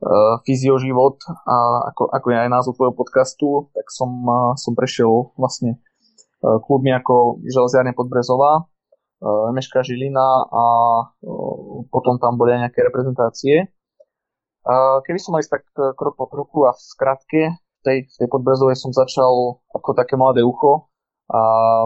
uh, 0.03 0.43
fyzioživot 0.43 1.23
a 1.47 1.57
ako, 1.95 2.11
ako 2.11 2.27
je 2.35 2.39
aj 2.43 2.51
názov 2.51 2.77
tvojho 2.77 2.95
podcastu, 2.99 3.71
tak 3.73 3.87
som, 3.89 4.11
uh, 4.27 4.53
som 4.59 4.75
prešiel 4.75 5.33
vlastne 5.39 5.79
uh, 6.43 6.59
klubmi 6.61 6.91
ako 6.93 7.41
Železiarne 7.47 7.95
Podbrezová, 7.95 8.67
uh, 8.67 9.49
Meška 9.55 9.87
Žilina 9.87 10.51
a 10.51 10.65
uh, 11.07 11.87
potom 11.89 12.19
tam 12.19 12.35
boli 12.35 12.59
aj 12.59 12.69
nejaké 12.69 12.83
reprezentácie 12.83 13.71
Keby 15.05 15.21
som 15.21 15.37
aj 15.37 15.45
tak 15.53 15.65
e, 15.77 15.93
krok 15.93 16.17
po 16.17 16.25
kroku 16.25 16.65
a 16.65 16.73
v 16.73 16.81
skratke, 16.81 17.43
v 17.53 17.81
tej, 17.85 17.99
v 18.09 18.17
tej 18.17 18.29
podbrezovej 18.33 18.81
som 18.81 18.97
začal 18.97 19.61
ako 19.77 19.93
také 19.93 20.17
mladé 20.17 20.41
ucho 20.41 20.89
a 21.29 21.41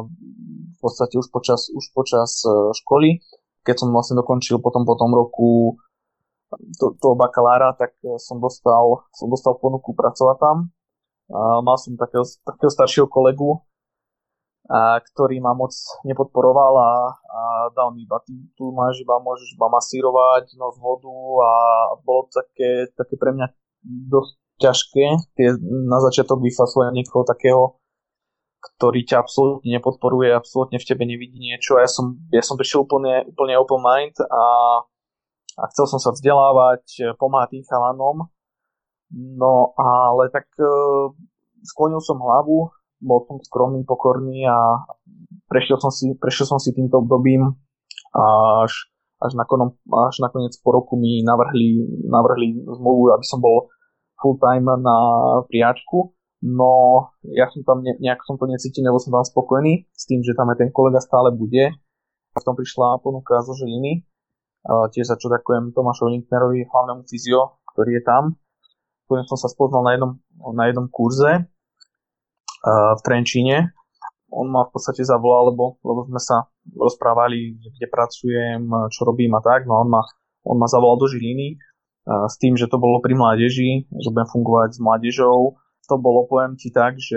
v 0.07 0.79
podstate 0.79 1.19
už 1.19 1.27
počas, 1.35 1.67
už 1.75 1.91
počas 1.91 2.47
e, 2.47 2.71
školy, 2.79 3.19
keď 3.67 3.83
som 3.83 3.91
vlastne 3.91 4.23
dokončil 4.23 4.63
potom 4.63 4.87
po 4.87 4.95
tom 4.95 5.11
roku 5.11 5.75
to, 6.79 6.95
toho 7.03 7.19
bakalára, 7.19 7.75
tak 7.75 7.99
e, 8.07 8.15
som 8.23 8.39
dostal, 8.39 9.03
som 9.11 9.27
dostal 9.27 9.59
ponuku 9.59 9.91
pracovať 9.99 10.37
tam. 10.39 10.71
A 11.29 11.61
mal 11.61 11.77
som 11.77 11.99
takého, 11.99 12.25
takého 12.47 12.71
staršieho 12.73 13.11
kolegu, 13.11 13.61
a, 14.69 15.01
ktorý 15.01 15.41
ma 15.41 15.57
moc 15.57 15.73
nepodporoval 16.05 16.75
a, 16.77 16.93
a 17.17 17.41
dal 17.73 17.97
mi 17.97 18.05
iba 18.05 18.21
tu 18.55 18.71
máš 18.77 19.01
iba, 19.01 19.17
môžeš 19.17 19.57
iba 19.57 19.67
masírovať 19.73 20.55
nos 20.61 20.77
vodu 20.77 21.13
a 21.41 21.53
bolo 22.05 22.29
také, 22.29 22.93
také 22.93 23.17
pre 23.17 23.33
mňa 23.33 23.49
dosť 24.13 24.33
ťažké 24.59 25.07
tie, 25.39 25.49
na 25.87 25.99
začiatok 26.03 26.43
vyfasovať 26.43 26.91
niekoho 26.91 27.23
takého, 27.23 27.79
ktorý 28.59 29.07
ťa 29.07 29.23
absolútne 29.23 29.71
nepodporuje, 29.79 30.35
absolútne 30.35 30.83
v 30.83 30.89
tebe 30.89 31.07
nevidí 31.07 31.39
niečo. 31.39 31.79
Ja 31.79 31.87
som, 31.87 32.19
ja 32.35 32.43
som 32.43 32.59
prišiel 32.59 32.83
úplne, 32.83 33.23
úplne 33.31 33.55
open 33.55 33.79
mind 33.79 34.19
a, 34.19 34.45
a 35.57 35.65
chcel 35.71 35.87
som 35.87 36.03
sa 36.03 36.11
vzdelávať, 36.11 37.15
pomáhať 37.23 37.55
tým 37.55 37.65
chalanom. 37.71 38.27
No 39.15 39.73
ale 39.79 40.29
tak 40.35 40.51
uh, 40.59 41.15
sklonil 41.65 42.03
som 42.03 42.19
hlavu, 42.19 42.75
bol 42.99 43.25
som 43.27 43.39
skromný, 43.43 43.87
pokorný 43.87 44.47
a 44.47 44.85
prešiel 45.47 45.79
som 45.79 45.91
si, 45.91 46.13
prešiel 46.19 46.47
som 46.51 46.59
si 46.59 46.75
týmto 46.75 47.01
obdobím 47.03 47.57
až, 48.15 48.73
až, 49.23 49.33
nakonom, 49.35 49.79
až 50.09 50.23
nakoniec 50.23 50.55
po 50.61 50.75
roku 50.75 50.99
mi 50.99 51.23
navrhli, 51.23 52.03
navrhli 52.07 52.63
zmluvu, 52.67 53.15
aby 53.15 53.25
som 53.27 53.39
bol 53.39 53.71
full 54.19 54.37
time 54.43 54.67
na 54.83 54.99
priačku. 55.47 56.15
No 56.39 56.71
ja 57.27 57.51
som 57.51 57.67
tam 57.67 57.83
ne, 57.83 57.99
nejak 57.99 58.23
som 58.23 58.39
to 58.39 58.47
necítil, 58.47 58.87
nebol 58.87 59.03
som 59.03 59.11
tam 59.11 59.27
spokojný 59.27 59.91
s 59.91 60.07
tým, 60.07 60.23
že 60.23 60.39
tam 60.39 60.51
aj 60.55 60.63
ten 60.63 60.71
kolega 60.71 61.03
stále 61.03 61.35
bude. 61.35 61.75
A 62.35 62.39
potom 62.39 62.55
prišla 62.55 63.03
ponuka 63.03 63.43
zo 63.43 63.59
Žiliny. 63.59 64.07
tiež 64.95 65.11
za 65.11 65.19
čo 65.19 65.27
ďakujem 65.27 65.75
Tomášovi 65.75 66.15
Linknerovi, 66.15 66.71
hlavnému 66.71 67.03
fyzio, 67.11 67.59
ktorý 67.75 67.99
je 67.99 68.03
tam 68.07 68.39
ktorým 69.09 69.25
som 69.25 69.41
sa 69.41 69.49
spoznal 69.49 69.89
na 69.89 69.97
jednom, 69.97 70.13
na 70.53 70.69
jednom 70.69 70.87
kurze 70.93 71.49
v 72.65 73.01
Trenčíne. 73.05 73.73
On 74.29 74.45
ma 74.45 74.69
v 74.69 74.73
podstate 74.77 75.01
zavolal, 75.07 75.57
lebo, 75.57 75.81
lebo 75.81 76.05
sme 76.05 76.21
sa 76.21 76.53
rozprávali, 76.69 77.57
kde 77.57 77.87
pracujem, 77.89 78.69
čo 78.93 79.09
robím 79.09 79.33
a 79.37 79.41
tak. 79.41 79.65
No 79.65 79.81
on 79.81 79.89
ma, 79.89 80.05
on 80.45 80.61
ma 80.61 80.69
zavolal 80.69 81.01
do 81.01 81.09
Žiliny 81.09 81.57
s 82.09 82.35
tým, 82.41 82.57
že 82.57 82.69
to 82.69 82.81
bolo 82.81 83.05
pri 83.05 83.13
mládeži, 83.13 83.89
že 83.89 84.09
budem 84.13 84.29
fungovať 84.29 84.77
s 84.77 84.81
mládežou. 84.81 85.61
To 85.89 85.97
bolo, 85.97 86.29
poviem 86.29 86.61
ti 86.61 86.69
tak, 86.69 87.01
že 87.01 87.17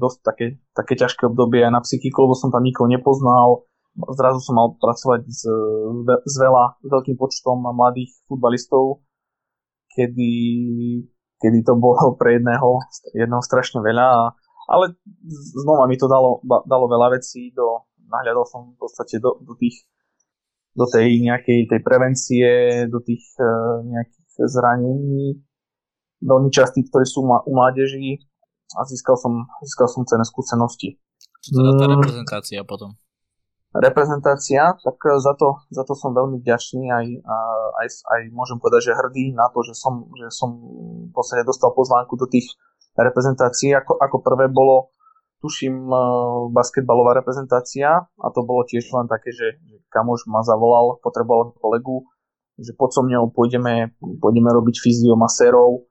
dosť 0.00 0.18
také, 0.24 0.46
také 0.72 0.96
ťažké 0.96 1.28
obdobie 1.28 1.60
aj 1.60 1.72
na 1.76 1.84
psychiku, 1.84 2.24
lebo 2.24 2.32
som 2.32 2.48
tam 2.48 2.64
nikoho 2.64 2.88
nepoznal, 2.88 3.68
zrazu 4.16 4.40
som 4.40 4.56
mal 4.56 4.68
pracovať 4.80 5.28
s, 5.28 5.42
s 6.24 6.34
veľa, 6.40 6.80
s 6.80 6.88
veľkým 6.88 7.16
počtom 7.20 7.60
mladých 7.60 8.14
futbalistov, 8.24 9.04
kedy, 9.92 10.32
kedy 11.36 11.58
to 11.66 11.74
bolo 11.76 12.14
pre 12.20 12.38
jedného, 12.38 12.80
jedného 13.12 13.42
strašne 13.44 13.82
veľa, 13.82 14.32
ale 14.68 14.94
znova 15.56 15.88
mi 15.88 15.96
to 15.96 16.06
dalo, 16.06 16.44
dalo 16.44 16.86
veľa 16.86 17.16
vecí, 17.16 17.50
do, 17.56 17.88
nahľadal 18.12 18.44
som 18.44 18.76
v 18.76 18.78
podstate 18.78 19.16
do, 19.18 19.40
do 19.40 19.56
tých 19.56 19.88
do 20.78 20.86
tej 20.86 21.26
nejakej 21.26 21.66
tej 21.66 21.80
prevencie, 21.82 22.48
do 22.86 23.02
tých 23.02 23.24
uh, 23.42 23.82
nejakých 23.82 24.30
zranení 24.46 25.42
veľmi 26.22 26.54
častých, 26.54 26.86
ktoré 26.86 27.02
sú 27.02 27.26
u 27.26 27.52
mládeží 27.54 28.22
a 28.78 28.86
získal 28.86 29.18
som, 29.18 29.42
získal 29.64 29.90
som 29.90 30.06
cené 30.06 30.22
skúsenosti. 30.22 31.02
Čo 31.42 31.50
teda 31.58 31.72
tá 31.74 31.86
mm. 31.88 31.92
reprezentácia 31.98 32.60
potom? 32.62 32.94
reprezentácia, 33.74 34.74
tak 34.80 34.96
e, 35.04 35.20
za 35.20 35.36
to, 35.36 35.60
za 35.68 35.84
to 35.84 35.92
som 35.92 36.16
veľmi 36.16 36.40
vďačný 36.40 36.88
aj, 36.88 37.06
aj, 37.84 37.88
aj 38.16 38.20
môžem 38.32 38.56
povedať, 38.56 38.92
že 38.92 38.96
hrdý 38.96 39.36
na 39.36 39.52
to, 39.52 39.60
že 39.60 39.76
som, 39.76 40.08
že 40.16 40.32
som 40.32 40.56
v 41.08 41.12
podstate 41.12 41.44
dostal 41.44 41.76
pozvánku 41.76 42.16
do 42.16 42.24
tých 42.24 42.48
reprezentácií. 42.98 43.74
Ako, 43.74 43.98
ako 43.98 44.16
prvé 44.22 44.50
bolo, 44.50 44.94
tuším, 45.38 45.74
e, 45.86 46.00
basketbalová 46.50 47.14
reprezentácia 47.18 48.02
a 48.02 48.26
to 48.34 48.42
bolo 48.42 48.66
tiež 48.66 48.90
len 48.94 49.06
také, 49.06 49.30
že, 49.30 49.62
kamož 49.88 50.26
ma 50.26 50.42
zavolal, 50.42 50.98
potreboval 51.00 51.54
kolegu, 51.56 52.04
že 52.58 52.74
pod 52.74 52.90
so 52.90 53.06
mňou 53.06 53.30
pôjdeme, 53.30 53.94
pôjdeme 54.18 54.50
robiť 54.50 54.82
fyziomasérov 54.82 55.86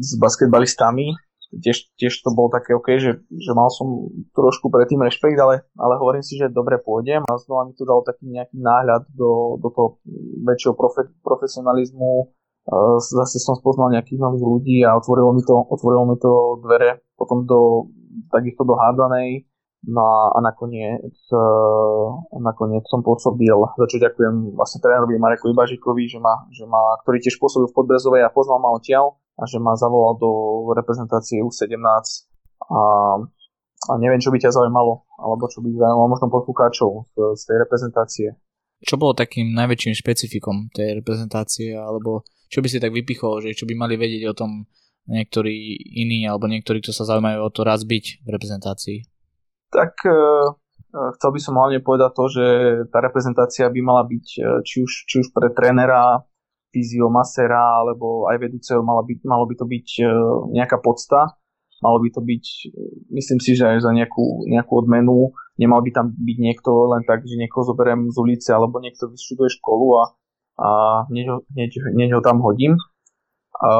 s 0.00 0.16
basketbalistami 0.16 1.14
tiež, 1.54 1.94
tiež 1.96 2.14
to 2.22 2.30
bolo 2.34 2.50
také 2.50 2.74
OK, 2.74 2.98
že, 2.98 3.22
že 3.22 3.52
mal 3.54 3.70
som 3.70 4.10
trošku 4.34 4.68
predtým 4.68 5.00
rešpekt, 5.02 5.38
ale, 5.38 5.62
ale 5.78 5.94
hovorím 6.00 6.24
si, 6.24 6.36
že 6.36 6.52
dobre 6.52 6.80
pôjdem 6.82 7.22
a 7.22 7.38
znova 7.38 7.70
mi 7.70 7.72
to 7.78 7.86
dalo 7.86 8.02
taký 8.02 8.26
nejaký 8.28 8.58
náhľad 8.58 9.06
do, 9.14 9.60
do 9.60 9.68
toho 9.70 9.88
väčšieho 10.42 10.74
profe, 10.74 11.08
profesionalizmu. 11.22 12.34
Zase 12.98 13.38
som 13.38 13.54
spoznal 13.54 13.94
nejakých 13.94 14.18
nových 14.18 14.42
ľudí 14.42 14.76
a 14.82 14.98
otvorilo 14.98 15.30
mi 15.30 15.42
to, 15.46 15.54
otvorilo 15.54 16.02
mi 16.10 16.16
to 16.18 16.58
dvere 16.66 16.98
potom 17.14 17.46
do 17.46 17.90
takisto 18.30 18.66
do 18.66 18.74
hádanej 18.74 19.46
No 19.86 20.02
a 20.34 20.38
nakoniec, 20.42 21.14
nakoniec 22.34 22.82
som 22.90 23.06
pôsobil, 23.06 23.54
za 23.54 23.86
čo 23.86 24.02
ďakujem 24.02 24.58
vlastne 24.58 24.82
trénerovi 24.82 25.14
Mareku 25.14 25.46
Ibažikovi, 25.54 26.10
že 26.10 26.18
ma, 26.18 26.42
že 26.50 26.66
ma, 26.66 26.98
ktorý 27.06 27.22
tiež 27.22 27.38
pôsobil 27.38 27.70
v 27.70 27.76
Podbrezovej 27.76 28.26
a 28.26 28.34
poznal 28.34 28.58
ma 28.58 28.74
odtiaľ 28.74 29.14
a 29.38 29.46
že 29.46 29.62
ma 29.62 29.78
zavolal 29.78 30.18
do 30.18 30.30
reprezentácie 30.74 31.38
U17 31.38 31.78
a, 31.78 32.80
a 33.86 33.92
neviem, 34.02 34.18
čo 34.18 34.34
by 34.34 34.42
ťa 34.42 34.58
zaujímalo, 34.58 35.06
alebo 35.22 35.46
čo 35.46 35.62
by 35.62 35.70
zaujímalo 35.70 36.08
možno 36.10 36.34
poslucháčov 36.34 37.06
z, 37.06 37.14
z 37.38 37.42
tej 37.46 37.56
reprezentácie. 37.62 38.28
Čo 38.82 38.98
bolo 38.98 39.14
takým 39.14 39.54
najväčším 39.54 39.94
špecifikom 39.94 40.66
tej 40.74 40.98
reprezentácie, 40.98 41.78
alebo 41.78 42.26
čo 42.46 42.62
by 42.62 42.68
si 42.70 42.78
tak 42.78 42.94
vypichol, 42.94 43.42
že 43.42 43.56
čo 43.56 43.66
by 43.66 43.74
mali 43.74 43.94
vedieť 43.98 44.24
o 44.30 44.34
tom 44.34 44.66
niektorí 45.06 45.78
iní, 46.02 46.26
alebo 46.26 46.50
niektorí, 46.50 46.82
kto 46.82 46.90
sa 46.94 47.06
zaujímajú 47.06 47.38
o 47.42 47.50
to 47.50 47.62
raz 47.62 47.86
byť 47.86 48.26
v 48.26 48.28
reprezentácii? 48.28 48.98
Tak 49.70 49.92
e, 50.02 50.10
e, 50.10 51.00
chcel 51.18 51.30
by 51.30 51.40
som 51.42 51.58
hlavne 51.58 51.82
povedať 51.82 52.10
to, 52.14 52.24
že 52.30 52.46
tá 52.90 52.98
reprezentácia 53.02 53.66
by 53.70 53.80
mala 53.82 54.02
byť 54.06 54.26
e, 54.38 54.40
či 54.66 54.82
už, 54.82 54.90
či 55.06 55.14
už 55.22 55.30
pre 55.30 55.50
trénera, 55.54 56.22
fyziomasera 56.74 57.82
alebo 57.82 58.26
aj 58.28 58.36
vedúceho 58.42 58.82
malo 58.82 59.06
by, 59.06 59.16
malo 59.24 59.48
by 59.48 59.54
to 59.56 59.64
byť 59.64 59.88
nejaká 60.52 60.76
podsta, 60.82 61.32
malo 61.80 62.04
by 62.04 62.12
to 62.12 62.20
byť, 62.20 62.44
myslím 63.16 63.40
si, 63.40 63.56
že 63.56 63.64
aj 63.64 63.80
za 63.80 63.96
nejakú, 63.96 64.44
nejakú 64.44 64.84
odmenu, 64.84 65.32
nemal 65.56 65.80
by 65.80 65.88
tam 65.94 66.12
byť 66.12 66.36
niekto 66.36 66.70
len 66.92 67.00
tak, 67.08 67.24
že 67.24 67.40
niekoho 67.40 67.64
zoberiem 67.64 68.12
z 68.12 68.16
ulice 68.20 68.50
alebo 68.52 68.76
niekto 68.84 69.08
vyštuduje 69.08 69.56
školu 69.56 69.86
a, 69.96 70.02
a 70.56 71.04
hneď, 71.12 71.26
ho, 71.28 71.36
hneď, 71.52 71.70
hneď 71.92 72.10
ho 72.16 72.20
tam 72.24 72.40
hodím. 72.40 72.80
A, 73.60 73.70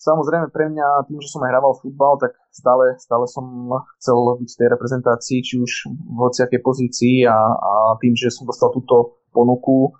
samozrejme 0.00 0.52
pre 0.52 0.68
mňa, 0.68 1.08
tým, 1.08 1.20
že 1.20 1.32
som 1.32 1.44
aj 1.44 1.50
hrával 1.52 1.76
futbal, 1.80 2.20
tak 2.20 2.36
stále, 2.52 2.96
stále 3.00 3.24
som 3.28 3.72
chcel 4.00 4.18
byť 4.40 4.50
v 4.52 4.58
tej 4.60 4.68
reprezentácii, 4.68 5.38
či 5.40 5.54
už 5.60 5.72
v 5.88 6.18
hociakej 6.20 6.60
pozícii 6.60 7.16
a, 7.24 7.36
a 7.36 7.72
tým, 8.00 8.12
že 8.12 8.32
som 8.32 8.44
dostal 8.44 8.68
túto 8.72 9.24
ponuku, 9.32 9.96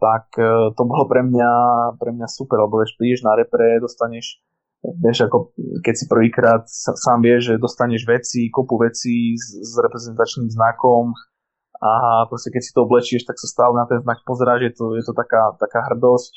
tak 0.00 0.32
e, 0.40 0.72
to 0.76 0.82
bolo 0.84 1.04
pre 1.08 1.20
mňa, 1.20 1.52
pre 2.00 2.10
mňa 2.16 2.28
super, 2.28 2.64
lebo 2.64 2.80
vieš, 2.80 2.96
prídeš 2.96 3.20
na 3.20 3.36
repre, 3.36 3.80
dostaneš, 3.80 4.40
vieš, 4.80 5.28
ako 5.28 5.52
keď 5.84 5.94
si 5.96 6.04
prvýkrát 6.08 6.64
sám 6.96 7.20
vieš, 7.20 7.52
že 7.52 7.62
dostaneš 7.62 8.08
veci, 8.08 8.48
kopu 8.48 8.80
veci 8.80 9.36
s, 9.36 9.60
s 9.60 9.72
reprezentačným 9.76 10.48
znakom 10.48 11.12
a 11.80 11.90
proste 12.28 12.52
keď 12.52 12.62
si 12.62 12.72
to 12.76 12.84
oblečieš, 12.84 13.24
tak 13.24 13.40
sa 13.40 13.48
stále 13.48 13.72
na 13.72 13.88
ten 13.88 14.04
znak 14.04 14.20
pozeráš, 14.28 14.60
je 14.68 14.72
to, 14.76 14.84
je 15.00 15.04
to 15.04 15.12
taká, 15.16 15.56
taká 15.56 15.80
hrdosť, 15.88 16.32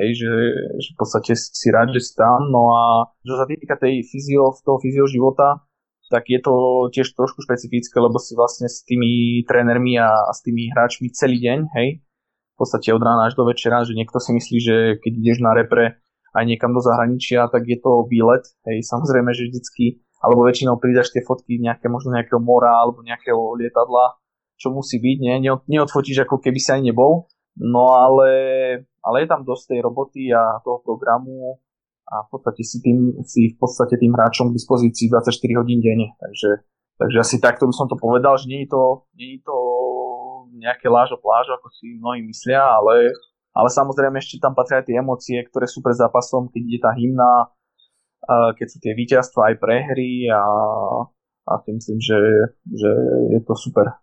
hej, 0.00 0.10
že, 0.16 0.32
že 0.80 0.88
v 0.92 0.96
podstate 0.96 1.32
si 1.36 1.68
rád, 1.68 1.92
že 1.92 2.00
si 2.00 2.12
tam, 2.16 2.48
no 2.48 2.72
a 2.72 3.12
čo 3.20 3.36
sa 3.36 3.44
týka 3.44 3.76
tej 3.76 4.00
fyzio, 4.08 4.56
toho 4.64 4.80
fyzio 4.80 5.04
života, 5.04 5.60
tak 6.08 6.24
je 6.32 6.40
to 6.40 6.88
tiež 6.88 7.12
trošku 7.12 7.44
špecifické, 7.44 8.00
lebo 8.00 8.16
si 8.16 8.32
vlastne 8.32 8.64
s 8.64 8.80
tými 8.88 9.44
trénermi 9.44 10.00
a, 10.00 10.08
a 10.08 10.32
s 10.32 10.40
tými 10.40 10.72
hráčmi 10.72 11.12
celý 11.12 11.36
deň, 11.36 11.58
hej, 11.76 12.00
v 12.00 12.56
podstate 12.56 12.90
od 12.90 13.04
rána 13.04 13.28
až 13.28 13.36
do 13.36 13.44
večera, 13.44 13.84
že 13.84 13.94
niekto 13.94 14.18
si 14.18 14.34
myslí, 14.34 14.58
že 14.58 14.76
keď 15.04 15.12
ideš 15.14 15.38
na 15.44 15.52
repre 15.52 16.00
aj 16.34 16.44
niekam 16.44 16.74
do 16.74 16.82
zahraničia, 16.82 17.46
tak 17.52 17.64
je 17.64 17.78
to 17.78 18.04
výlet. 18.10 18.44
Hej, 18.66 18.84
samozrejme, 18.88 19.30
že 19.30 19.48
vždycky, 19.48 20.02
alebo 20.18 20.42
väčšinou 20.42 20.76
pridaš 20.80 21.14
tie 21.14 21.22
fotky 21.22 21.62
nejaké, 21.62 21.86
možno 21.86 22.12
nejakého 22.12 22.42
mora 22.42 22.82
alebo 22.82 23.04
nejakého 23.06 23.38
lietadla, 23.62 24.18
čo 24.58 24.74
musí 24.74 24.98
byť, 24.98 25.16
nie? 25.22 25.34
neodfotíš 25.46 26.26
ako 26.26 26.42
keby 26.42 26.58
si 26.58 26.70
ani 26.74 26.90
nebol, 26.90 27.30
no 27.56 27.94
ale, 27.94 28.30
ale 29.00 29.16
je 29.22 29.28
tam 29.30 29.46
dosť 29.46 29.74
tej 29.74 29.80
roboty 29.86 30.34
a 30.34 30.58
toho 30.66 30.82
programu 30.82 31.62
a 32.08 32.24
v 32.26 32.28
podstate 32.34 32.66
si, 32.66 32.82
tým, 32.82 33.20
si 33.22 33.54
v 33.54 33.56
podstate 33.56 33.94
tým 34.00 34.12
hráčom 34.12 34.50
k 34.50 34.56
dispozícii 34.58 35.12
24 35.12 35.60
hodín 35.60 35.78
denne, 35.78 36.16
takže, 36.18 36.66
takže 36.98 37.18
asi 37.22 37.36
takto 37.38 37.70
by 37.70 37.74
som 37.74 37.86
to 37.86 37.94
povedal, 37.94 38.34
že 38.34 38.50
nie 38.50 38.66
je 38.66 38.74
to, 38.74 39.06
nie 39.14 39.38
je 39.38 39.46
to 39.46 39.56
nejaké 40.58 40.90
lážo 40.90 41.20
plážo, 41.22 41.54
ako 41.54 41.70
si 41.70 41.94
mnohí 42.00 42.24
myslia, 42.26 42.64
ale, 42.64 43.14
ale 43.54 43.68
samozrejme 43.70 44.18
ešte 44.18 44.42
tam 44.42 44.56
patria 44.56 44.82
tie 44.82 44.98
emócie, 44.98 45.38
ktoré 45.46 45.70
sú 45.70 45.84
pred 45.84 45.94
zápasom, 45.94 46.50
keď 46.50 46.62
ide 46.66 46.80
tá 46.82 46.90
hymna, 46.96 47.52
keď 48.28 48.66
sú 48.66 48.78
tie 48.82 48.92
víťazstva 48.92 49.52
aj 49.52 49.54
prehry 49.62 50.28
a, 50.28 50.42
a 51.48 51.52
si 51.64 51.70
myslím, 51.72 51.98
že, 52.02 52.18
že 52.66 52.90
je 53.36 53.40
to 53.44 53.54
super. 53.56 53.94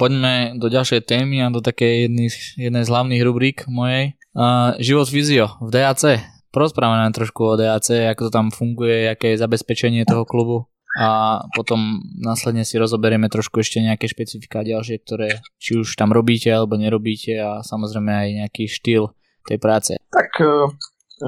Poďme 0.00 0.56
do 0.56 0.72
ďalšej 0.72 1.04
témy 1.04 1.44
a 1.44 1.52
do 1.52 1.60
takej 1.60 2.08
jednej, 2.08 2.28
jednej 2.56 2.82
z 2.86 2.88
hlavných 2.88 3.20
rubrík 3.20 3.68
mojej. 3.68 4.16
Uh, 4.32 4.72
život 4.80 5.10
Vizio 5.12 5.60
v 5.60 5.68
DAC. 5.76 6.24
Porozprávame 6.48 7.04
nám 7.04 7.12
trošku 7.12 7.44
o 7.44 7.54
DAC, 7.60 8.08
ako 8.08 8.26
to 8.26 8.30
tam 8.32 8.48
funguje, 8.48 9.12
aké 9.12 9.36
je 9.36 9.42
zabezpečenie 9.44 10.08
toho 10.08 10.24
klubu 10.24 10.70
a 10.98 11.38
potom 11.54 12.02
následne 12.18 12.66
si 12.66 12.74
rozoberieme 12.74 13.30
trošku 13.30 13.62
ešte 13.62 13.78
nejaké 13.78 14.10
špecifika 14.10 14.66
ďalšie, 14.66 14.98
ktoré 15.06 15.38
či 15.62 15.78
už 15.78 15.94
tam 15.94 16.10
robíte 16.10 16.50
alebo 16.50 16.74
nerobíte 16.74 17.38
a 17.38 17.62
samozrejme 17.62 18.10
aj 18.10 18.28
nejaký 18.42 18.64
štýl 18.66 19.14
tej 19.46 19.58
práce. 19.62 19.94
Tak 20.10 20.34
uh, 20.42 20.66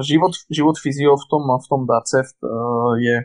život, 0.03 0.35
život 0.51 0.75
fyzio 0.75 1.15
v 1.15 1.25
tom, 1.31 1.47
v 1.47 1.67
tom 1.69 1.81
DACEF 1.87 2.35
uh, 2.43 2.99
je, 2.99 3.23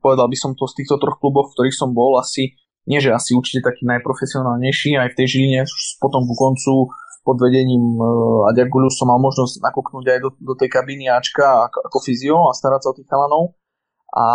povedal 0.00 0.26
by 0.26 0.36
som 0.38 0.52
to 0.56 0.64
z 0.70 0.82
týchto 0.82 0.96
troch 0.98 1.18
klubov, 1.20 1.50
v 1.50 1.54
ktorých 1.58 1.76
som 1.76 1.92
bol 1.92 2.16
asi, 2.18 2.56
nie 2.84 3.00
že 3.00 3.14
asi 3.14 3.32
určite 3.36 3.64
taký 3.64 3.88
najprofesionálnejší, 3.88 4.98
aj 4.98 5.12
v 5.12 5.16
tej 5.18 5.26
Žiline 5.36 5.62
potom 6.00 6.24
ku 6.28 6.34
koncu 6.36 6.92
pod 7.24 7.40
vedením 7.40 7.96
uh, 7.96 8.50
Aďa 8.52 8.68
Guľu 8.68 8.92
som 8.92 9.08
mal 9.08 9.16
možnosť 9.16 9.64
nakoknúť 9.64 10.06
aj 10.12 10.18
do, 10.20 10.30
do 10.36 10.54
tej 10.54 10.68
kabíny 10.68 11.08
Ačka 11.08 11.72
ako, 11.72 11.88
ako 11.88 11.98
fyzio 12.04 12.36
a 12.46 12.52
starať 12.52 12.80
sa 12.84 12.88
o 12.92 12.96
tých 13.00 13.08
chalanov. 13.08 13.56
A 14.14 14.26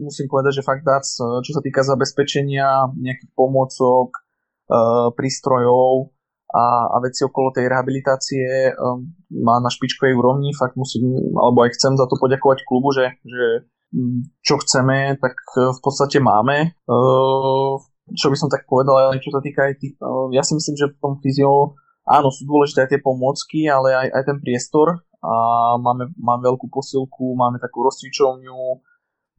musím 0.00 0.32
povedať, 0.32 0.62
že 0.62 0.66
fakt 0.66 0.80
dát, 0.80 1.04
čo 1.04 1.50
sa 1.52 1.60
týka 1.60 1.84
zabezpečenia 1.84 2.88
nejakých 2.96 3.36
pomôcok, 3.36 4.16
e, 4.16 4.20
prístrojov 5.12 6.08
a, 6.48 6.88
a 6.88 6.96
veci 7.04 7.20
okolo 7.20 7.52
tej 7.52 7.68
rehabilitácie 7.68 8.72
e, 8.72 8.72
má 9.44 9.60
na 9.60 9.68
špičkovej 9.68 10.16
úrovni, 10.16 10.56
fakt 10.56 10.80
musím, 10.80 11.36
alebo 11.36 11.68
aj 11.68 11.76
chcem 11.76 12.00
za 12.00 12.08
to 12.08 12.16
poďakovať 12.16 12.64
klubu, 12.64 12.96
že, 12.96 13.12
že 13.28 13.68
čo 14.42 14.54
chceme, 14.58 15.18
tak 15.18 15.34
v 15.54 15.80
podstate 15.80 16.18
máme. 16.18 16.74
E, 16.74 16.92
čo 18.14 18.26
by 18.28 18.36
som 18.36 18.52
tak 18.52 18.66
povedal, 18.68 19.14
čo 19.22 19.32
sa 19.32 19.40
týka 19.40 19.70
aj 19.70 19.74
tých, 19.80 19.94
ja 20.34 20.42
si 20.44 20.52
myslím, 20.58 20.76
že 20.76 20.90
v 20.92 20.98
tom 21.00 21.14
fyzio 21.22 21.78
áno, 22.04 22.28
sú 22.28 22.44
dôležité 22.44 22.84
aj 22.84 22.90
tie 22.96 23.00
pomôcky, 23.00 23.66
ale 23.68 23.96
aj, 23.96 24.08
aj 24.12 24.22
ten 24.28 24.38
priestor. 24.40 25.00
A 25.24 25.34
máme, 25.80 26.12
máme 26.20 26.52
veľkú 26.52 26.68
posilku, 26.68 27.32
máme 27.32 27.56
takú 27.56 27.80
rozcvičovňu, 27.80 28.60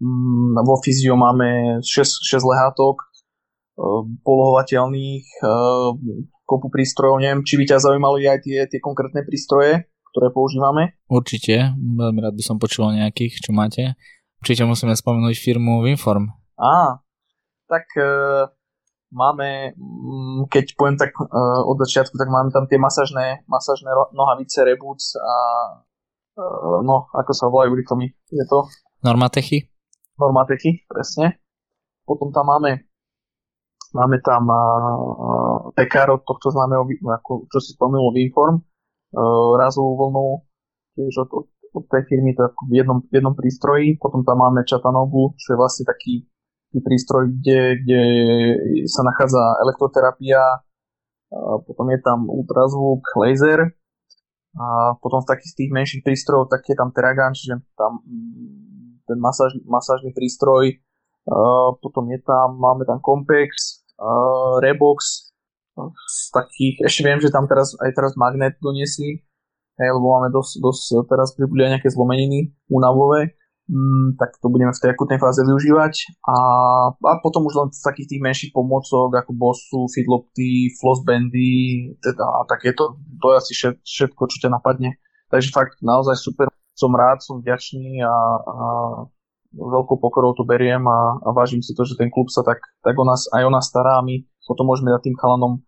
mm, 0.01 0.57
vo 0.65 0.75
fyzio 0.81 1.13
máme 1.13 1.79
6, 1.85 2.25
6 2.25 2.41
lehátok, 2.41 3.05
e, 3.05 3.05
polohovateľných, 4.25 5.25
e, 5.45 5.50
kopu 6.50 6.74
prístrojov, 6.74 7.21
neviem, 7.21 7.45
či 7.45 7.62
by 7.62 7.69
ťa 7.69 7.85
zaujímali 7.85 8.25
aj 8.25 8.39
tie, 8.45 8.59
tie 8.65 8.79
konkrétne 8.81 9.21
prístroje, 9.21 9.85
ktoré 10.09 10.33
používame. 10.33 10.97
Určite, 11.05 11.77
veľmi 11.77 12.19
rád 12.21 12.33
by 12.33 12.43
som 12.45 12.57
počul 12.57 12.89
nejakých, 12.89 13.45
čo 13.45 13.53
máte. 13.53 13.93
Určite 14.46 14.62
musíme 14.62 14.94
spomenúť 14.94 15.42
firmu 15.42 15.82
Winform. 15.82 16.30
Á, 16.54 17.02
tak 17.66 17.90
uh, 17.98 18.46
máme, 19.10 19.74
mm, 19.74 20.46
keď 20.54 20.78
poviem 20.78 21.02
tak 21.02 21.18
uh, 21.18 21.66
od 21.66 21.82
začiatku, 21.82 22.14
tak 22.14 22.30
máme 22.30 22.54
tam 22.54 22.70
tie 22.70 22.78
masažné, 22.78 23.42
masažné 23.50 23.90
nohavice, 24.14 24.62
reboots 24.62 25.18
a 25.18 25.36
uh, 26.38 26.78
no, 26.86 27.10
ako 27.10 27.32
sa 27.34 27.50
volajú 27.50 27.74
rýchlo 27.74 27.98
mi, 27.98 28.14
je 28.30 28.46
to? 28.46 28.70
Normatechy? 29.02 29.66
Normatechy, 30.22 30.86
presne. 30.86 31.42
Potom 32.06 32.30
tam 32.30 32.46
máme 32.46 32.86
máme 33.98 34.22
tam 34.22 34.46
uh, 34.46 35.74
pekár 35.74 36.14
od 36.14 36.22
tohto 36.22 36.54
známeho, 36.54 36.86
ako, 37.18 37.50
čo 37.50 37.58
si 37.58 37.74
spomenul, 37.74 38.14
Winform, 38.14 38.62
uh, 38.62 39.58
razovú 39.58 40.06
vlnu, 40.06 40.46
tiež 41.02 41.25
od, 41.25 41.30
od, 41.34 41.46
od 41.75 41.86
tej 41.91 42.08
firmy, 42.08 42.32
to 42.32 42.48
v 42.72 42.79
jednom, 42.79 43.03
v 43.03 43.13
jednom 43.20 43.36
prístroji. 43.36 44.00
Potom 44.00 44.24
tam 44.24 44.39
máme 44.39 44.63
Chattanooga, 44.63 45.36
čo 45.36 45.53
je 45.53 45.58
vlastne 45.60 45.84
taký 45.84 46.24
prístroj, 46.75 47.32
kde, 47.39 47.60
kde 47.84 48.01
sa 48.88 49.03
nachádza 49.03 49.63
elektroterapia, 49.63 50.63
a 51.36 51.60
potom 51.63 51.91
je 51.91 52.00
tam 52.00 52.32
ultrazvuk, 52.32 53.03
laser 53.20 53.75
a 54.55 54.96
potom 55.03 55.20
v 55.20 55.29
takých 55.36 55.53
tých 55.55 55.72
menších 55.72 56.03
prístrojov 56.03 56.48
tak 56.48 56.63
je 56.63 56.75
tam 56.79 56.96
Teragan, 56.96 57.36
čiže 57.36 57.60
tam 57.75 58.00
mm, 58.08 59.03
ten 59.03 59.17
masáž, 59.20 59.60
masážny 59.67 60.15
prístroj, 60.15 60.79
a 61.25 61.74
potom 61.82 62.08
je 62.13 62.20
tam, 62.24 62.55
máme 62.55 62.88
tam 62.88 63.01
Compex, 63.03 63.84
Rebox, 64.63 65.32
z 66.08 66.20
takých, 66.32 66.88
ešte 66.88 67.01
viem, 67.03 67.20
že 67.20 67.34
tam 67.34 67.51
teraz 67.51 67.75
aj 67.84 67.91
teraz 67.91 68.15
magnet 68.15 68.55
doniesli, 68.63 69.20
hej, 69.79 69.89
lebo 69.91 70.08
máme 70.15 70.29
dosť, 70.32 70.53
dosť 70.63 70.84
teraz 71.12 71.36
pribudli 71.36 71.67
nejaké 71.67 71.91
zlomeniny 71.91 72.55
únavové. 72.72 73.36
Mm, 73.65 74.13
tak 74.22 74.38
to 74.38 74.53
budeme 74.53 74.70
v 74.70 74.77
tej 74.77 74.94
akutnej 74.94 75.17
fáze 75.17 75.41
využívať. 75.41 75.94
A, 76.29 76.38
a 76.94 77.13
potom 77.25 77.50
už 77.50 77.53
len 77.58 77.70
z 77.74 77.82
takých 77.82 78.13
tých 78.13 78.22
menších 78.22 78.51
pomôcok 78.53 79.10
ako 79.10 79.32
bossu, 79.34 79.89
feedlopty, 79.89 80.70
flossbandy 80.77 81.98
teda, 81.98 82.46
takéto, 82.46 83.01
to 83.17 83.34
je 83.34 83.36
asi 83.41 83.53
všetko, 83.82 84.22
čo 84.29 84.38
ťa 84.46 84.53
napadne. 84.53 85.01
Takže 85.34 85.50
fakt 85.50 85.82
naozaj 85.82 86.13
super, 86.13 86.46
som 86.77 86.94
rád, 86.94 87.25
som 87.25 87.41
vďačný 87.41 88.05
a, 88.05 88.15
a 88.38 88.55
veľkou 89.55 89.98
pokorou 89.98 90.38
to 90.38 90.46
beriem 90.46 90.86
a, 90.86 91.17
a 91.25 91.29
vážim 91.34 91.65
si 91.65 91.74
to, 91.74 91.88
že 91.88 91.98
ten 91.98 92.13
klub 92.13 92.29
sa 92.29 92.46
tak, 92.46 92.62
tak 92.86 92.94
o 92.94 93.05
nás, 93.08 93.25
aj 93.34 93.50
o 93.50 93.51
nás 93.51 93.65
stará 93.65 93.98
a 93.98 94.05
my 94.05 94.22
potom 94.46 94.70
môžeme 94.70 94.94
dať 94.94 95.10
tým 95.10 95.17
chalanom 95.17 95.65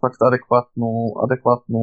fakt 0.00 0.18
adekvátnu, 0.18 1.20
adekvátnu 1.28 1.82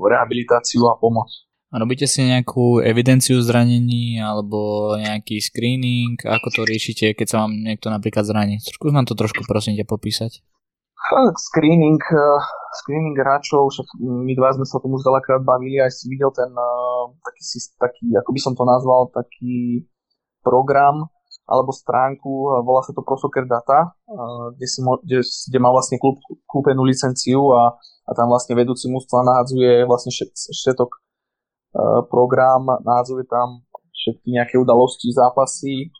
rehabilitáciu 0.00 0.84
a 0.92 1.00
pomoc. 1.00 1.28
Robíte 1.74 2.06
si 2.06 2.22
nejakú 2.22 2.78
evidenciu 2.78 3.42
zranení 3.42 4.22
alebo 4.22 4.94
nejaký 4.96 5.42
screening? 5.42 6.14
Ako 6.22 6.48
to 6.54 6.62
riešite, 6.62 7.12
keď 7.18 7.26
sa 7.26 7.36
vám 7.44 7.52
niekto 7.58 7.90
napríklad 7.90 8.22
zraní? 8.22 8.62
Skús 8.62 8.94
nám 8.94 9.04
to 9.04 9.18
trošku 9.18 9.42
prosím 9.44 9.74
ťa 9.74 9.84
popísať. 9.84 10.40
Screening, 11.36 12.02
eh, 12.02 12.40
screening 12.82 13.14
hráčov, 13.18 13.70
však 13.70 13.86
my 14.00 14.32
dva 14.34 14.58
sme 14.58 14.66
sa 14.66 14.82
tomu 14.82 14.98
už 14.98 15.06
veľakrát 15.06 15.42
bavili, 15.46 15.78
aj 15.78 15.92
si 15.94 16.10
videl 16.10 16.34
ten 16.34 16.50
eh, 16.50 17.04
taký, 17.22 17.42
taký, 17.78 18.04
ako 18.18 18.30
by 18.34 18.40
som 18.42 18.54
to 18.58 18.64
nazval, 18.66 19.10
taký 19.14 19.86
program 20.42 21.10
alebo 21.46 21.70
stránku, 21.70 22.58
volá 22.66 22.82
sa 22.82 22.90
to 22.90 23.06
ProSoccer 23.06 23.46
Data, 23.46 23.94
kde, 24.58 24.66
si, 24.66 24.82
kde, 24.82 25.22
kde 25.22 25.58
má 25.62 25.70
vlastne 25.70 25.94
klub 25.96 26.18
kúpenú 26.42 26.82
licenciu 26.82 27.54
a, 27.54 27.78
a 27.78 28.10
tam 28.18 28.26
vlastne 28.26 28.58
vedúci 28.58 28.90
mústva 28.90 29.22
nahadzuje 29.22 29.86
vlastne 29.86 30.10
všetok 30.50 30.90
Eh, 31.76 32.02
program, 32.08 32.64
názvuje 32.80 33.28
tam 33.28 33.60
všetky 33.92 34.32
nejaké 34.32 34.56
udalosti, 34.56 35.12
zápasy 35.12 35.92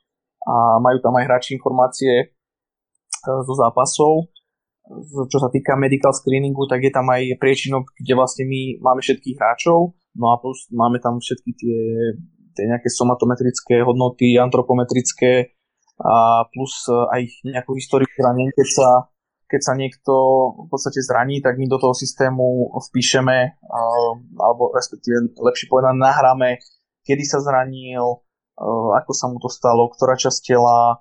a 0.48 0.80
majú 0.80 1.04
tam 1.04 1.12
aj 1.20 1.24
hráči 1.28 1.52
informácie 1.52 2.32
eh, 2.32 3.40
zo 3.44 3.54
zápasov. 3.60 4.32
Čo 5.26 5.38
sa 5.42 5.50
týka 5.50 5.74
medical 5.74 6.14
screeningu, 6.14 6.64
tak 6.70 6.80
je 6.80 6.94
tam 6.94 7.10
aj 7.12 7.36
priečinok, 7.42 7.92
kde 7.98 8.12
vlastne 8.14 8.46
my 8.46 8.78
máme 8.78 9.02
všetkých 9.02 9.36
hráčov, 9.36 9.98
no 10.14 10.26
a 10.30 10.38
plus 10.38 10.70
máme 10.70 11.02
tam 11.02 11.18
všetky 11.18 11.50
tie, 11.58 11.78
tie 12.56 12.66
nejaké 12.66 12.88
somatometrické 12.88 13.84
hodnoty, 13.84 14.40
antropometrické 14.40 15.52
a 16.00 16.48
plus 16.48 16.88
eh, 16.88 17.20
aj 17.20 17.22
nejakú 17.44 17.76
históriu 17.76 18.08
zranenia, 18.16 18.56
keď 18.56 18.68
sa 18.72 18.88
keď 19.46 19.60
sa 19.62 19.78
niekto 19.78 20.14
v 20.66 20.68
podstate 20.68 20.98
zraní, 21.06 21.38
tak 21.38 21.54
my 21.54 21.70
do 21.70 21.78
toho 21.78 21.94
systému 21.94 22.66
vpíšeme, 22.90 23.62
alebo 24.34 24.74
respektíve 24.74 25.38
lepšie 25.38 25.70
povedané 25.70 26.02
nahráme, 26.02 26.58
kedy 27.06 27.22
sa 27.22 27.38
zranil, 27.38 28.26
ako 28.90 29.12
sa 29.14 29.30
mu 29.30 29.38
to 29.38 29.46
stalo, 29.46 29.86
ktorá 29.94 30.18
časť 30.18 30.38
tela, 30.42 30.98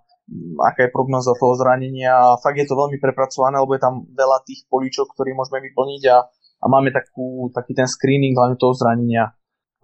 aká 0.62 0.86
je 0.86 0.94
prognoza 0.94 1.34
toho 1.38 1.58
zranenia. 1.58 2.38
Fakt 2.42 2.58
je 2.62 2.70
to 2.70 2.78
veľmi 2.78 3.02
prepracované, 3.02 3.58
lebo 3.58 3.74
je 3.74 3.82
tam 3.82 4.06
veľa 4.14 4.46
tých 4.46 4.70
políčok, 4.70 5.14
ktoré 5.18 5.34
môžeme 5.34 5.66
vyplniť 5.66 6.04
a, 6.14 6.18
a 6.62 6.66
máme 6.70 6.94
takú, 6.94 7.50
taký 7.50 7.74
ten 7.74 7.90
screening 7.90 8.38
hlavne 8.38 8.62
toho 8.62 8.78
zranenia. 8.78 9.34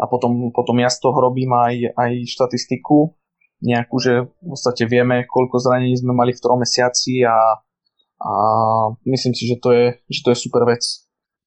A 0.02 0.10
potom, 0.10 0.50
potom 0.50 0.82
ja 0.82 0.90
z 0.90 0.98
toho 0.98 1.14
robím 1.14 1.54
aj, 1.54 1.94
aj 1.94 2.12
štatistiku, 2.26 3.14
nejakú, 3.62 3.96
že 4.02 4.26
v 4.42 4.58
podstate 4.58 4.90
vieme, 4.90 5.30
koľko 5.30 5.62
zranení 5.62 5.94
sme 5.94 6.18
mali 6.18 6.34
v 6.34 6.42
ktorom 6.42 6.66
mesiaci 6.66 7.22
a 7.22 7.62
a 8.22 8.34
myslím 9.06 9.34
si, 9.34 9.50
že 9.50 9.58
to 9.58 9.70
je, 9.74 9.86
že 10.06 10.22
to 10.22 10.30
je 10.34 10.38
super 10.38 10.64
vec. 10.70 10.82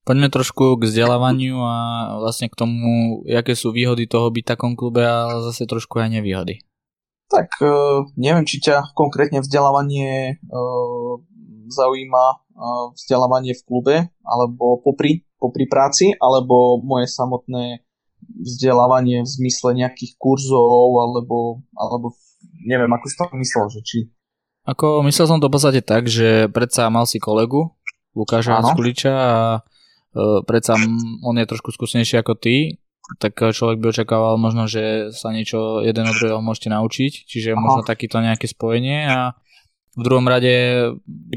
Poďme 0.05 0.29
trošku 0.29 0.77
k 0.77 0.85
vzdelávaniu 0.85 1.57
a 1.65 1.77
vlastne 2.21 2.53
k 2.53 2.59
tomu, 2.59 3.25
aké 3.25 3.57
sú 3.57 3.73
výhody 3.73 4.05
toho 4.05 4.29
byť 4.29 4.45
v 4.45 4.51
takom 4.53 4.73
klube 4.77 5.01
a 5.01 5.41
zase 5.49 5.65
trošku 5.65 5.97
aj 5.97 6.21
nevýhody. 6.21 6.61
Tak 7.33 7.49
e, 7.65 8.05
neviem, 8.21 8.45
či 8.45 8.61
ťa 8.61 8.93
konkrétne 8.93 9.41
vzdelávanie 9.41 10.37
e, 10.37 10.63
zaujíma 11.73 12.25
e, 12.29 12.37
vzdelávanie 13.01 13.57
v 13.57 13.65
klube, 13.65 13.97
alebo 14.21 14.85
popri, 14.85 15.25
popri 15.41 15.65
práci, 15.65 16.13
alebo 16.21 16.85
moje 16.85 17.09
samotné 17.09 17.81
vzdelávanie 18.33 19.23
v 19.23 19.29
zmysle 19.29 19.77
nejakých 19.77 20.17
kurzov, 20.17 20.97
alebo, 21.01 21.65
alebo 21.77 22.17
neviem, 22.65 22.91
ako 22.93 23.07
si 23.07 23.17
to 23.17 23.25
myslel, 23.37 23.67
že 23.71 23.81
či 23.85 23.99
ako 24.65 25.05
myslel 25.05 25.29
som 25.29 25.41
to 25.45 25.53
v 25.53 25.55
podstate 25.61 25.81
tak, 25.85 26.09
že 26.09 26.49
predsa 26.49 26.89
mal 26.89 27.05
si 27.05 27.21
kolegu, 27.21 27.77
Lukáša 28.17 28.65
Skuliča 28.65 29.13
a 29.13 29.37
e, 29.61 30.41
predsa 30.49 30.81
on 31.21 31.37
je 31.37 31.45
trošku 31.45 31.69
skúsenejší 31.69 32.25
ako 32.25 32.33
ty, 32.41 32.81
tak 33.21 33.37
človek 33.37 33.85
by 33.85 33.93
očakával 33.93 34.41
možno, 34.41 34.65
že 34.65 35.13
sa 35.13 35.29
niečo 35.29 35.85
jeden 35.85 36.09
od 36.09 36.17
druhého 36.17 36.41
môžete 36.41 36.73
naučiť, 36.73 37.13
čiže 37.29 37.53
Aha. 37.53 37.61
možno 37.61 37.81
takýto 37.85 38.25
nejaké 38.25 38.49
spojenie 38.49 39.05
a 39.05 39.37
v 39.95 40.03
druhom 40.03 40.27
rade 40.27 40.51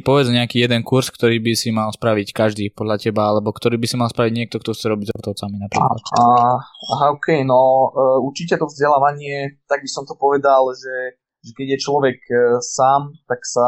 povedz 0.02 0.34
nejaký 0.34 0.65
jeden 0.65 0.82
kurz, 0.82 1.13
ktorý 1.13 1.38
by 1.38 1.54
si 1.54 1.70
mal 1.70 1.93
spraviť 1.93 2.34
každý 2.34 2.74
podľa 2.74 2.98
teba, 2.98 3.30
alebo 3.30 3.54
ktorý 3.54 3.78
by 3.78 3.86
si 3.86 3.96
mal 3.96 4.10
spraviť 4.10 4.34
niekto, 4.34 4.58
kto 4.58 4.74
chce 4.74 4.86
robiť 4.89 5.06
s 5.08 5.12
sportovcami 5.13 5.56
napríklad. 5.62 6.02
Aha, 6.17 7.13
ok, 7.13 7.46
no 7.46 7.93
uh, 7.93 8.17
určite 8.20 8.58
to 8.58 8.65
vzdelávanie, 8.65 9.62
tak 9.70 9.86
by 9.86 9.89
som 9.89 10.04
to 10.10 10.17
povedal, 10.17 10.74
že 10.74 11.17
že 11.48 11.52
keď 11.56 11.67
je 11.78 11.84
človek 11.86 12.20
e, 12.28 12.36
sám, 12.60 13.15
tak 13.30 13.39
sa 13.48 13.67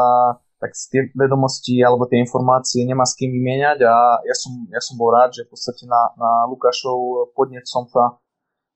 tak 0.60 0.76
si 0.76 0.92
tie 0.92 1.08
vedomosti 1.16 1.80
alebo 1.80 2.04
tie 2.04 2.20
informácie 2.20 2.84
nemá 2.84 3.08
s 3.08 3.16
kým 3.16 3.32
vymieňať 3.32 3.80
a 3.80 4.20
ja 4.20 4.36
som, 4.36 4.52
ja 4.68 4.76
som 4.84 5.00
bol 5.00 5.08
rád, 5.08 5.32
že 5.32 5.48
v 5.48 5.56
podstate 5.56 5.88
na, 5.88 6.12
na 6.20 6.44
Lukášov 6.52 7.32
podnet 7.32 7.64
som 7.64 7.88
sa, 7.88 8.20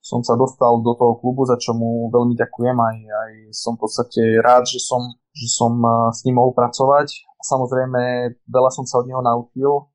som 0.01 0.25
sa 0.25 0.33
dostal 0.33 0.81
do 0.81 0.97
toho 0.97 1.21
klubu, 1.21 1.45
za 1.45 1.61
čo 1.61 1.77
mu 1.77 2.09
veľmi 2.09 2.41
ďakujem 2.41 2.73
aj, 2.73 2.97
aj 3.05 3.33
som 3.53 3.77
v 3.77 3.85
podstate 3.85 4.23
rád, 4.41 4.65
že 4.65 4.81
som, 4.81 5.13
že 5.35 5.49
som 5.51 5.75
e, 5.83 6.15
s 6.15 6.23
ním 6.25 6.39
mohol 6.39 6.55
pracovať. 6.55 7.11
Samozrejme, 7.45 8.33
veľa 8.49 8.71
som 8.73 8.89
sa 8.89 9.05
od 9.05 9.07
neho 9.11 9.21
naučil, 9.21 9.93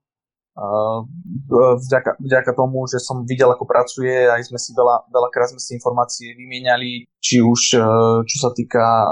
vďaka, 1.80 2.20
vďaka 2.20 2.52
tomu, 2.52 2.84
že 2.90 3.00
som 3.00 3.24
videl, 3.24 3.48
ako 3.52 3.64
pracuje, 3.64 4.28
aj 4.28 4.44
sme 4.52 4.60
si 4.60 4.76
veľa, 4.76 5.08
veľakrát 5.08 5.56
sme 5.56 5.62
si 5.62 5.78
informácie 5.80 6.36
vymieniali, 6.36 7.08
či 7.24 7.40
už 7.40 7.80
e, 7.80 7.84
čo 8.28 8.38
sa 8.44 8.50
týka 8.52 8.84
e, 8.84 9.08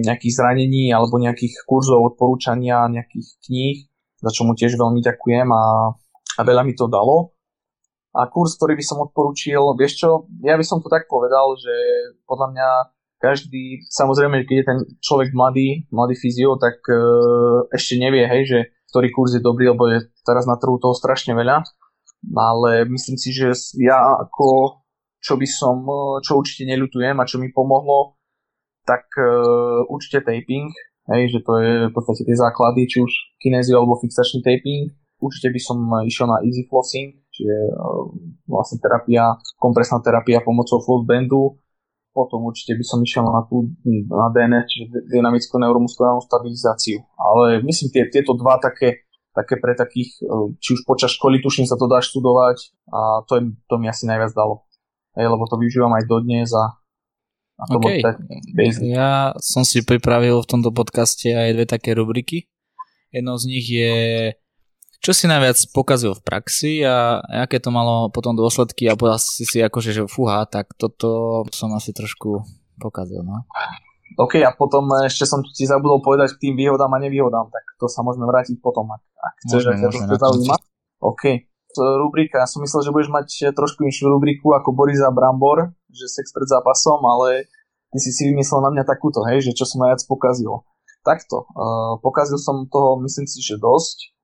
nejakých 0.00 0.32
zranení 0.32 0.90
alebo 0.90 1.20
nejakých 1.20 1.66
kurzov, 1.68 2.16
odporúčania, 2.16 2.88
nejakých 2.88 3.28
kníh, 3.44 3.78
za 4.22 4.30
čo 4.32 4.48
mu 4.48 4.56
tiež 4.56 4.80
veľmi 4.80 5.04
ďakujem 5.04 5.48
a, 5.52 5.92
a 6.40 6.40
veľa 6.40 6.62
mi 6.64 6.72
to 6.72 6.88
dalo. 6.88 7.36
A 8.16 8.32
kurz, 8.32 8.56
ktorý 8.56 8.80
by 8.80 8.84
som 8.86 9.04
odporúčil, 9.04 9.60
vieš 9.76 10.00
čo, 10.00 10.24
ja 10.40 10.56
by 10.56 10.64
som 10.64 10.80
to 10.80 10.88
tak 10.88 11.04
povedal, 11.04 11.52
že 11.60 11.74
podľa 12.24 12.48
mňa 12.56 12.68
každý, 13.16 13.84
samozrejme, 13.88 14.44
keď 14.44 14.56
je 14.60 14.68
ten 14.68 14.78
človek 15.00 15.32
mladý, 15.32 15.88
mladý 15.88 16.14
fyzio, 16.16 16.60
tak 16.60 16.80
uh, 16.88 17.64
ešte 17.72 17.96
nevie, 17.96 18.28
hej, 18.28 18.42
že 18.44 18.58
ktorý 18.92 19.08
kurz 19.12 19.36
je 19.36 19.42
dobrý, 19.42 19.72
lebo 19.72 19.88
je 19.90 20.08
teraz 20.24 20.44
na 20.44 20.56
trhu 20.56 20.76
toho 20.80 20.94
strašne 20.96 21.36
veľa. 21.36 21.64
Ale 22.32 22.88
myslím 22.88 23.16
si, 23.20 23.30
že 23.30 23.52
ja 23.76 23.98
ako, 24.24 24.80
čo 25.20 25.36
by 25.36 25.46
som, 25.46 25.84
čo 26.24 26.40
určite 26.40 26.64
neľutujem 26.68 27.16
a 27.18 27.28
čo 27.28 27.36
mi 27.36 27.52
pomohlo, 27.52 28.16
tak 28.86 29.04
uh, 29.18 29.82
určite 29.90 30.22
taping, 30.22 30.70
hej, 31.10 31.22
že 31.34 31.40
to 31.42 31.52
je 31.58 31.72
v 31.90 31.92
podstate 31.92 32.22
tie 32.22 32.36
základy, 32.38 32.86
či 32.86 33.02
už 33.02 33.12
kinezio 33.42 33.82
alebo 33.82 33.98
fixačný 33.98 34.40
taping. 34.46 34.94
Určite 35.16 35.48
by 35.48 35.60
som 35.60 35.78
išiel 36.04 36.28
na 36.28 36.44
easy 36.44 36.68
flossing, 36.68 37.16
čiže 37.32 37.56
uh, 37.72 38.12
vlastne 38.46 38.78
terapia, 38.78 39.34
kompresná 39.56 39.98
terapia 40.04 40.44
pomocou 40.44 40.78
floss 40.78 41.08
potom 42.16 42.48
určite 42.48 42.72
by 42.72 42.84
som 42.88 43.04
išiel 43.04 43.28
na 43.28 43.44
tú 43.44 43.68
na 44.08 44.32
DNS, 44.32 44.64
čiže 44.64 44.84
dynamickú 45.12 45.60
neuromuskulárnu 45.60 46.24
stabilizáciu. 46.24 47.04
Ale 47.20 47.60
myslím, 47.60 47.92
tie, 47.92 48.08
tieto 48.08 48.32
dva 48.32 48.56
také, 48.56 49.04
také 49.36 49.60
pre 49.60 49.76
takých, 49.76 50.24
e, 50.24 50.56
či 50.56 50.80
už 50.80 50.88
počas 50.88 51.12
školy, 51.12 51.44
tuším 51.44 51.68
sa 51.68 51.76
to 51.76 51.84
dá 51.84 52.00
študovať 52.00 52.72
a 52.88 53.20
to, 53.28 53.32
je, 53.36 53.42
to 53.68 53.74
mi 53.76 53.92
asi 53.92 54.08
najviac 54.08 54.32
dalo. 54.32 54.64
Hej, 55.20 55.28
lebo 55.28 55.44
to 55.44 55.60
využívam 55.60 55.92
aj 55.92 56.08
dodnes 56.08 56.48
a, 56.56 56.72
a 57.60 57.62
to 57.68 57.76
okay. 57.84 58.00
Ja 58.80 59.36
som 59.36 59.68
si 59.68 59.84
pripravil 59.84 60.40
v 60.40 60.48
tomto 60.48 60.72
podcaste 60.72 61.28
aj 61.28 61.52
dve 61.52 61.68
také 61.68 61.92
rubriky. 61.92 62.48
Jednou 63.12 63.36
z 63.36 63.44
nich 63.44 63.68
je 63.68 63.96
čo 65.00 65.12
si 65.12 65.24
najviac 65.28 65.58
pokazil 65.72 66.16
v 66.16 66.22
praxi 66.24 66.72
a 66.82 67.20
aké 67.46 67.60
to 67.62 67.70
malo 67.74 68.08
potom 68.08 68.36
dôsledky 68.36 68.88
a 68.88 68.98
povedal 68.98 69.20
si 69.20 69.44
si 69.44 69.58
akože, 69.60 69.90
že 69.92 70.02
fúha, 70.08 70.44
tak 70.48 70.72
toto 70.76 71.42
som 71.52 71.72
asi 71.76 71.92
trošku 71.92 72.42
pokazil, 72.80 73.24
no. 73.24 73.44
OK, 74.16 74.38
a 74.40 74.54
potom 74.54 74.86
ešte 75.04 75.26
som 75.26 75.42
ti 75.42 75.66
zabudol 75.66 76.00
povedať 76.00 76.38
k 76.38 76.48
tým 76.48 76.54
výhodám 76.54 76.88
a 76.94 77.02
nevýhodám, 77.02 77.50
tak 77.50 77.64
to 77.76 77.90
sa 77.90 78.00
môžeme 78.06 78.24
vrátiť 78.24 78.62
potom, 78.62 78.88
ak, 78.88 79.02
ak 79.02 79.34
chceš, 79.44 79.62
ak 79.66 79.76
to 80.08 80.16
zaujíma. 80.16 80.56
OK, 81.02 81.24
rubrika, 81.76 82.40
ja 82.40 82.48
som 82.48 82.64
myslel, 82.64 82.86
že 82.86 82.94
budeš 82.94 83.10
mať 83.12 83.28
trošku 83.52 83.84
inšiu 83.84 84.08
rubriku 84.08 84.56
ako 84.56 84.72
Boris 84.72 85.02
a 85.04 85.12
Brambor, 85.12 85.74
že 85.92 86.08
sex 86.08 86.32
pred 86.32 86.48
zápasom, 86.48 87.04
ale 87.04 87.50
ty 87.92 87.98
si 88.00 88.14
si 88.14 88.32
vymyslel 88.32 88.64
na 88.64 88.70
mňa 88.72 88.84
takúto, 88.88 89.20
hej, 89.28 89.44
že 89.44 89.52
čo 89.52 89.68
som 89.68 89.84
najviac 89.84 90.00
pokazil. 90.08 90.64
Takto, 91.04 91.44
uh, 91.46 92.00
pokazil 92.00 92.40
som 92.40 92.66
toho, 92.66 92.98
myslím 93.04 93.28
si, 93.28 93.38
že 93.44 93.60
dosť, 93.60 94.15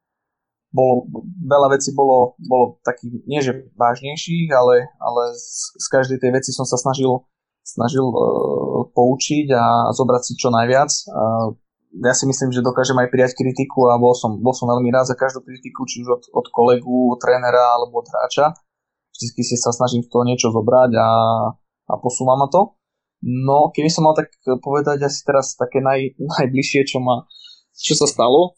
bolo, 0.73 1.07
veľa 1.45 1.77
vecí 1.77 1.93
bolo, 1.93 2.35
bolo 2.41 2.81
takých, 2.83 3.13
nie 3.29 3.41
že 3.45 3.53
vážnejších, 3.77 4.49
ale, 4.51 4.89
ale 4.99 5.23
z, 5.37 5.77
z 5.77 5.87
každej 5.93 6.19
tej 6.19 6.33
veci 6.33 6.51
som 6.51 6.65
sa 6.65 6.81
snažil, 6.81 7.29
snažil 7.61 8.09
uh, 8.09 8.89
poučiť 8.97 9.53
a 9.53 9.93
zobrať 9.93 10.23
si 10.25 10.33
čo 10.41 10.49
najviac. 10.49 10.91
Uh, 11.13 11.53
ja 12.01 12.17
si 12.17 12.25
myslím, 12.25 12.49
že 12.57 12.65
dokážem 12.65 12.97
aj 12.97 13.13
prijať 13.13 13.37
kritiku 13.37 13.93
a 13.93 14.01
bol 14.01 14.17
som, 14.17 14.41
bol 14.41 14.57
som 14.57 14.65
veľmi 14.65 14.89
rád 14.89 15.13
za 15.13 15.17
každú 15.17 15.45
kritiku, 15.45 15.85
či 15.85 16.01
už 16.01 16.09
od, 16.09 16.23
od 16.33 16.47
kolegu, 16.49 17.13
od 17.13 17.21
trénera 17.21 17.77
alebo 17.77 18.01
od 18.01 18.09
hráča. 18.09 18.57
Vždycky 19.13 19.45
si 19.45 19.61
sa 19.61 19.77
snažím 19.77 20.01
z 20.01 20.09
toho 20.09 20.25
niečo 20.25 20.49
zobrať 20.49 20.97
a, 20.97 21.09
a 21.93 21.95
posúvam 22.01 22.41
ma 22.41 22.49
to. 22.49 22.81
No, 23.23 23.69
keby 23.71 23.93
som 23.93 24.09
mal 24.09 24.17
tak 24.17 24.33
povedať 24.65 25.05
asi 25.05 25.21
teraz 25.23 25.53
také 25.55 25.85
naj, 25.85 26.17
najbližšie, 26.17 26.89
čo, 26.89 26.99
ma, 26.99 27.29
čo 27.77 27.93
sa 27.93 28.09
stalo, 28.09 28.57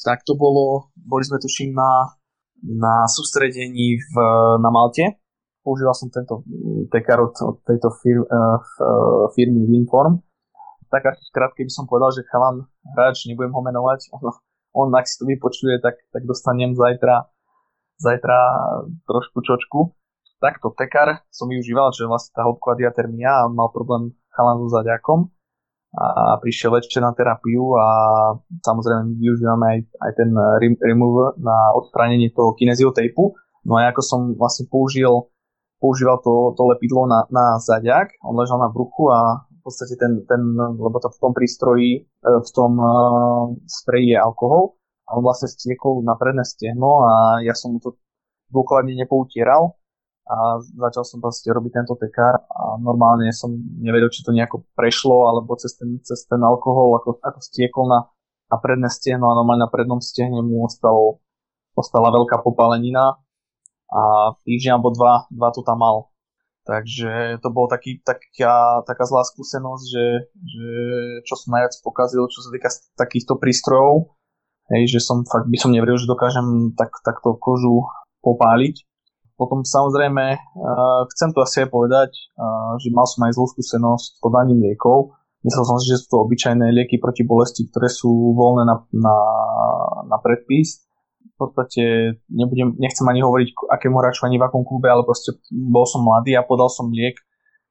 tak 0.00 0.24
to 0.24 0.32
bolo, 0.36 0.88
boli 0.96 1.24
sme 1.24 1.36
tuším 1.36 1.76
na, 1.76 2.16
na 2.64 3.04
sústredení 3.04 4.00
v, 4.00 4.14
na 4.60 4.70
Malte. 4.72 5.20
Používal 5.60 5.92
som 5.92 6.08
tento 6.08 6.40
tekar 6.88 7.20
od, 7.20 7.36
od 7.36 7.60
tejto 7.68 7.92
fir, 8.00 8.24
uh, 8.24 8.60
firmy 9.36 9.68
Winform. 9.68 10.24
Tak 10.88 11.06
až 11.06 11.20
krátke 11.30 11.62
by 11.62 11.72
som 11.72 11.84
povedal, 11.84 12.10
že 12.16 12.26
chalan 12.32 12.66
hráč, 12.96 13.28
nebudem 13.28 13.52
ho 13.54 13.60
menovať, 13.62 14.10
on, 14.16 14.34
on 14.74 14.88
ak 14.96 15.06
si 15.06 15.20
to 15.20 15.28
vypočuje, 15.28 15.78
tak, 15.78 16.00
tak 16.10 16.24
dostanem 16.24 16.72
zajtra, 16.72 17.28
zajtra 18.00 18.38
trošku 19.04 19.44
čočku. 19.44 19.94
Takto 20.40 20.72
tekar 20.72 21.20
som 21.28 21.52
využíval, 21.52 21.92
že 21.92 22.08
vlastne 22.08 22.32
tá 22.32 22.48
hĺbková 22.48 22.80
diatermia 22.80 23.44
on 23.44 23.52
mal 23.52 23.68
problém 23.68 24.16
chalan 24.32 24.64
so 24.64 24.72
zaďakom 24.72 25.28
a 25.90 26.38
prišiel 26.38 26.70
večer 26.70 27.02
na 27.02 27.10
terapiu 27.10 27.74
a 27.74 27.86
samozrejme 28.62 29.18
využívame 29.18 29.64
aj, 29.66 29.78
aj 29.98 30.12
ten 30.14 30.30
remover 30.78 31.34
na 31.42 31.74
odstránenie 31.74 32.30
toho 32.30 32.54
kineziotapu. 32.54 33.34
No 33.66 33.74
a 33.74 33.90
ako 33.90 34.00
som 34.00 34.20
vlastne 34.38 34.70
použil, 34.70 35.10
používal 35.82 36.22
to, 36.22 36.54
to 36.54 36.62
lepidlo 36.70 37.10
na, 37.10 37.26
na 37.34 37.58
zaďak, 37.58 38.14
on 38.22 38.38
ležal 38.38 38.62
na 38.62 38.70
bruchu 38.70 39.10
a 39.10 39.42
v 39.50 39.60
podstate 39.66 39.98
ten, 39.98 40.24
ten 40.24 40.40
lebo 40.56 40.96
to 41.02 41.10
v 41.10 41.20
tom 41.20 41.32
prístroji, 41.36 41.90
e, 42.00 42.00
v 42.24 42.50
tom 42.56 42.72
uh, 42.80 43.52
spreji 43.68 44.16
je 44.16 44.18
alkohol 44.18 44.80
a 45.04 45.18
on 45.18 45.26
vlastne 45.26 45.50
stiekol 45.50 46.00
na 46.06 46.16
predné 46.16 46.46
stehno 46.46 47.04
a 47.04 47.44
ja 47.44 47.52
som 47.52 47.76
mu 47.76 47.78
to 47.82 47.98
dôkladne 48.54 48.94
nepoutieral 48.94 49.79
a 50.30 50.62
začal 50.62 51.02
som 51.02 51.18
proste 51.18 51.50
robiť 51.50 51.82
tento 51.82 51.98
tekár 51.98 52.38
a 52.46 52.78
normálne 52.78 53.34
som 53.34 53.50
nevedel, 53.82 54.14
či 54.14 54.22
to 54.22 54.30
nejako 54.30 54.62
prešlo, 54.78 55.26
alebo 55.26 55.58
cez 55.58 55.74
ten, 55.74 55.98
cez 56.06 56.22
ten 56.30 56.38
alkohol, 56.38 56.94
ako, 57.02 57.18
ako 57.18 57.40
stiekol 57.42 57.90
na, 57.90 58.06
na 58.46 58.56
predné 58.62 58.86
stehno 58.86 59.26
a 59.26 59.34
normálne 59.34 59.66
na 59.66 59.72
prednom 59.72 59.98
stehne 59.98 60.38
mu 60.38 60.62
ostal, 60.62 61.18
ostala 61.74 62.14
veľká 62.14 62.46
popálenina 62.46 63.18
a 63.90 64.02
týždeň 64.46 64.78
alebo 64.78 64.94
dva, 64.94 65.26
dva 65.34 65.50
to 65.50 65.66
tam 65.66 65.82
mal. 65.82 66.14
Takže 66.62 67.42
to 67.42 67.48
bol 67.50 67.66
taký, 67.66 67.98
taká, 67.98 68.86
taká 68.86 69.02
zlá 69.10 69.26
skúsenosť, 69.26 69.84
že, 69.90 70.06
že 70.30 70.68
čo 71.26 71.34
som 71.34 71.58
najviac 71.58 71.74
pokazil, 71.82 72.22
čo 72.30 72.46
sa 72.46 72.54
týka 72.54 72.70
takýchto 72.94 73.34
prístrojov, 73.34 74.14
hej, 74.78 74.86
že 74.86 75.02
som 75.02 75.26
fakt 75.26 75.50
by 75.50 75.58
som 75.58 75.74
neveril, 75.74 75.98
že 75.98 76.06
dokážem 76.06 76.78
tak, 76.78 76.94
takto 77.02 77.34
kožu 77.34 77.82
popáliť 78.22 78.86
potom 79.40 79.64
samozrejme, 79.64 80.36
uh, 80.36 81.08
chcem 81.16 81.32
to 81.32 81.40
asi 81.40 81.64
aj 81.64 81.72
povedať, 81.72 82.12
uh, 82.36 82.76
že 82.76 82.92
mal 82.92 83.08
som 83.08 83.24
aj 83.24 83.32
zlú 83.32 83.48
skúsenosť 83.48 84.04
s 84.04 84.20
podaním 84.20 84.60
liekov. 84.60 85.16
Myslel 85.40 85.64
som 85.64 85.80
si, 85.80 85.88
že 85.88 86.04
sú 86.04 86.06
to 86.12 86.16
obyčajné 86.28 86.68
lieky 86.68 87.00
proti 87.00 87.24
bolesti, 87.24 87.64
ktoré 87.72 87.88
sú 87.88 88.36
voľné 88.36 88.68
na, 88.68 88.76
na, 88.92 89.16
na 90.04 90.16
predpis. 90.20 90.84
V 91.32 91.48
podstate 91.48 91.84
nebudem, 92.28 92.76
nechcem 92.76 93.08
ani 93.08 93.24
hovoriť, 93.24 93.72
akému 93.72 93.96
hráču 93.96 94.28
ani 94.28 94.36
v 94.36 94.44
akom 94.44 94.60
klube, 94.68 94.92
ale 94.92 95.00
proste 95.08 95.40
bol 95.48 95.88
som 95.88 96.04
mladý 96.04 96.36
a 96.36 96.44
podal 96.44 96.68
som 96.68 96.92
liek, 96.92 97.16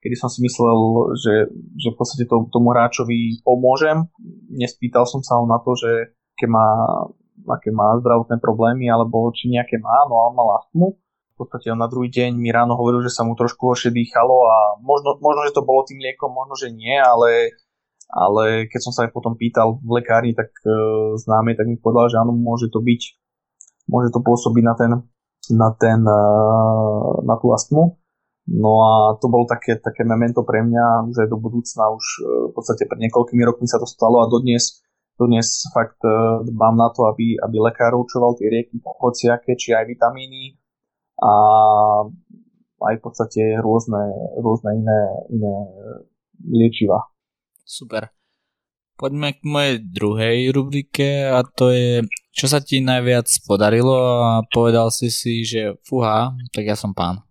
kedy 0.02 0.18
som 0.18 0.34
si 0.34 0.42
myslel, 0.42 1.14
že, 1.22 1.54
že 1.78 1.94
v 1.94 1.98
podstate 2.02 2.26
to, 2.26 2.50
tomu 2.50 2.74
hráčovi 2.74 3.46
pomôžem. 3.46 4.10
Nespýtal 4.50 5.06
som 5.06 5.22
sa 5.22 5.38
ho 5.38 5.46
na 5.46 5.62
to, 5.62 5.78
že 5.78 6.18
aké 6.34 6.50
má, 6.50 6.66
aké 7.46 7.70
má 7.70 7.94
zdravotné 8.02 8.42
problémy, 8.42 8.90
alebo 8.90 9.30
či 9.30 9.54
nejaké 9.54 9.78
má, 9.78 10.10
no 10.10 10.18
a 10.18 10.34
on 10.34 10.34
mal 10.34 10.58
astmu 10.58 10.98
podstate 11.40 11.72
on 11.72 11.80
na 11.80 11.88
druhý 11.88 12.12
deň 12.12 12.36
mi 12.36 12.52
ráno 12.52 12.76
hovoril, 12.76 13.00
že 13.08 13.16
sa 13.16 13.24
mu 13.24 13.34
trošku 13.34 13.72
horšie 13.72 13.96
dýchalo 13.96 14.36
a 14.44 14.58
možno, 14.84 15.16
možno, 15.24 15.48
že 15.48 15.56
to 15.56 15.64
bolo 15.64 15.88
tým 15.88 16.04
liekom, 16.04 16.30
možno, 16.36 16.60
že 16.60 16.68
nie, 16.76 17.00
ale, 17.00 17.56
ale 18.12 18.68
keď 18.68 18.80
som 18.84 18.92
sa 18.92 19.08
aj 19.08 19.16
potom 19.16 19.40
pýtal 19.40 19.80
v 19.80 20.04
lekárni, 20.04 20.36
tak 20.36 20.52
e, 20.68 20.70
známe, 21.16 21.56
tak 21.56 21.72
mi 21.72 21.80
povedal, 21.80 22.12
že 22.12 22.20
áno, 22.20 22.36
môže 22.36 22.68
to 22.68 22.84
byť, 22.84 23.02
môže 23.88 24.12
to 24.12 24.20
pôsobiť 24.20 24.64
na 24.68 24.76
ten, 24.76 24.92
na 25.56 25.70
ten, 25.74 26.04
e, 26.04 26.22
na 27.24 27.36
tú 27.40 27.56
astmu. 27.56 27.96
No 28.50 28.82
a 28.82 28.92
to 29.22 29.30
bolo 29.30 29.46
také, 29.46 29.78
také 29.78 30.02
memento 30.02 30.42
pre 30.42 30.66
mňa 30.66 31.06
už 31.14 31.16
aj 31.22 31.30
do 31.30 31.38
budúcna, 31.38 31.94
už 31.94 32.06
e, 32.20 32.22
v 32.50 32.54
podstate 32.58 32.90
pred 32.90 33.00
niekoľkými 33.08 33.46
rokmi 33.46 33.70
sa 33.70 33.78
to 33.78 33.86
stalo 33.86 34.26
a 34.26 34.30
dodnes, 34.30 34.82
dodnes 35.16 35.70
fakt 35.70 36.02
e, 36.02 36.10
dbám 36.50 36.76
na 36.76 36.90
to, 36.90 37.06
aby, 37.14 37.38
aby 37.38 37.56
lekár 37.62 37.94
určoval 37.94 38.34
tie 38.42 38.50
rieky, 38.50 38.82
hociaké, 38.82 39.54
či 39.54 39.78
aj 39.78 39.86
vitamíny, 39.86 40.58
a 41.20 41.34
aj 42.80 42.94
v 43.00 43.04
podstate 43.04 43.42
rôzne, 43.60 44.00
rôzne 44.40 44.72
iné, 44.80 45.02
iné 45.32 45.56
liečiva. 46.48 47.12
Super. 47.68 48.10
Poďme 49.00 49.32
k 49.32 49.42
mojej 49.48 49.76
druhej 49.80 50.38
rubrike 50.52 51.32
a 51.32 51.40
to 51.48 51.72
je, 51.72 52.04
čo 52.36 52.52
sa 52.52 52.60
ti 52.60 52.84
najviac 52.84 53.32
podarilo 53.48 53.96
a 54.28 54.44
povedal 54.44 54.92
si 54.92 55.08
si, 55.08 55.48
že 55.48 55.80
fuha, 55.88 56.36
tak 56.52 56.68
ja 56.68 56.76
som 56.76 56.92
pán. 56.92 57.24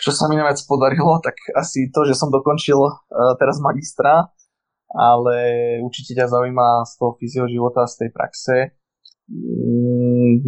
Čo 0.00 0.14
sa 0.14 0.24
mi 0.30 0.40
najviac 0.40 0.56
podarilo, 0.64 1.20
tak 1.20 1.36
asi 1.52 1.92
to, 1.92 2.08
že 2.08 2.16
som 2.16 2.32
dokončil 2.32 2.80
uh, 2.80 2.96
teraz 3.36 3.60
magistra, 3.60 4.32
ale 4.88 5.36
určite 5.84 6.16
ťa 6.16 6.32
zaujíma 6.32 6.86
z 6.88 6.92
toho 6.96 7.12
fyzioživota, 7.20 7.84
z 7.84 7.94
tej 8.06 8.10
praxe, 8.14 8.56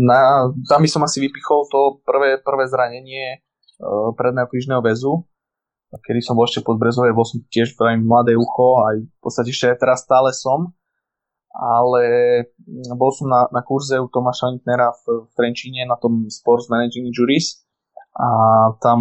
na, 0.00 0.48
tam 0.68 0.80
by 0.80 0.88
som 0.88 1.04
asi 1.04 1.20
vypichol 1.20 1.68
to 1.68 2.00
prvé, 2.04 2.40
prvé 2.40 2.64
zranenie 2.64 3.44
uh, 3.80 4.16
predného 4.16 4.48
krížneho 4.48 4.80
väzu, 4.80 5.28
kedy 5.92 6.24
som 6.24 6.38
bol 6.38 6.48
ešte 6.48 6.64
pod 6.64 6.80
Brezovej, 6.80 7.12
bol 7.12 7.26
som 7.28 7.44
tiež 7.52 7.76
veľmi 7.76 8.06
mladé 8.06 8.38
ucho, 8.38 8.80
aj 8.88 8.96
v 9.04 9.20
podstate 9.20 9.52
ešte 9.52 9.74
aj 9.74 9.78
teraz 9.84 9.98
stále 10.06 10.32
som, 10.32 10.72
ale 11.52 12.02
mm, 12.56 12.94
bol 12.94 13.10
som 13.12 13.28
na, 13.28 13.50
na 13.50 13.60
kurze 13.60 13.98
u 13.98 14.06
Tomáša 14.08 14.54
Lintnera 14.54 14.94
v, 15.04 15.28
v 15.28 15.30
Trenčíne 15.34 15.84
na 15.84 15.98
tom 15.98 16.30
Sports 16.30 16.70
Managing 16.70 17.10
Injuries 17.10 17.60
a 18.16 18.28
tam, 18.80 19.00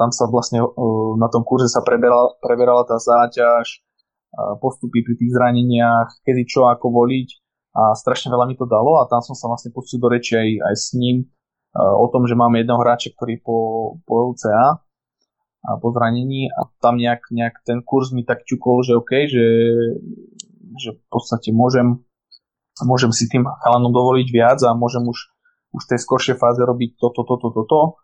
tam 0.00 0.10
sa 0.14 0.30
vlastne 0.30 0.62
uh, 0.62 1.12
na 1.20 1.28
tom 1.28 1.44
kurze 1.44 1.68
sa 1.68 1.84
preberala, 1.84 2.34
preberala 2.40 2.88
tá 2.88 2.96
záťaž, 2.96 3.84
uh, 4.32 4.56
postupy 4.62 5.04
pri 5.04 5.14
tých 5.18 5.34
zraneniach, 5.34 6.24
kedy 6.24 6.48
čo 6.48 6.70
ako 6.70 6.88
voliť 6.88 7.39
a 7.70 7.94
strašne 7.94 8.34
veľa 8.34 8.50
mi 8.50 8.58
to 8.58 8.66
dalo 8.66 8.98
a 8.98 9.06
tam 9.06 9.22
som 9.22 9.38
sa 9.38 9.46
vlastne 9.46 9.70
pustil 9.70 10.02
do 10.02 10.10
reči 10.10 10.34
aj, 10.34 10.48
aj 10.70 10.74
s 10.74 10.86
ním 10.98 11.30
uh, 11.74 11.94
o 12.02 12.10
tom, 12.10 12.26
že 12.26 12.34
máme 12.34 12.58
jedného 12.62 12.82
hráča, 12.82 13.14
ktorý 13.14 13.38
po, 13.38 13.58
po 14.02 14.34
LCA 14.34 14.82
a 15.60 15.70
po 15.78 15.88
zranení 15.94 16.50
a 16.50 16.66
tam 16.82 16.98
nejak, 16.98 17.30
nejak 17.30 17.62
ten 17.62 17.84
kurz 17.84 18.10
mi 18.10 18.26
tak 18.26 18.42
ťukol, 18.48 18.82
že 18.82 18.96
OK, 18.98 19.12
že, 19.28 19.46
že 20.80 20.90
v 20.98 21.02
podstate 21.12 21.54
môžem, 21.54 22.00
môžem 22.82 23.12
si 23.14 23.30
tým 23.30 23.46
chalanom 23.46 23.92
dovoliť 23.94 24.28
viac 24.32 24.58
a 24.66 24.74
môžem 24.74 25.04
už, 25.06 25.30
už 25.76 25.82
v 25.86 25.90
tej 25.94 26.00
skoršej 26.00 26.36
fáze 26.40 26.58
robiť 26.58 26.98
toto, 26.98 27.22
toto, 27.22 27.54
toto. 27.54 28.00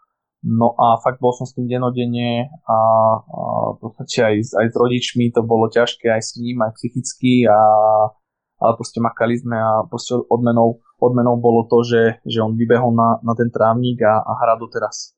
No 0.46 0.76
a 0.78 1.00
fakt 1.02 1.18
bol 1.18 1.34
som 1.34 1.48
s 1.48 1.56
tým 1.56 1.66
denodenne 1.66 2.52
a, 2.68 2.70
a 2.70 2.78
v 3.74 3.78
podstate 3.82 4.20
aj, 4.22 4.36
aj 4.62 4.66
s 4.70 4.76
rodičmi 4.76 5.32
to 5.32 5.42
bolo 5.42 5.66
ťažké, 5.66 6.06
aj 6.12 6.22
s 6.22 6.30
ním, 6.38 6.60
aj 6.62 6.76
psychicky 6.76 7.48
a 7.48 7.58
ale 8.56 8.72
proste 8.76 8.98
makali 9.04 9.36
sme 9.36 9.56
a 9.56 9.84
proste 9.84 10.16
odmenou, 10.16 10.80
odmenou 10.96 11.36
bolo 11.36 11.68
to, 11.68 11.84
že, 11.84 12.02
že 12.24 12.40
on 12.40 12.56
vybehol 12.56 12.92
na, 12.96 13.20
na 13.20 13.36
ten 13.36 13.52
trávnik 13.52 14.00
a, 14.00 14.24
a 14.24 14.32
hrá 14.40 14.56
doteraz. 14.56 15.12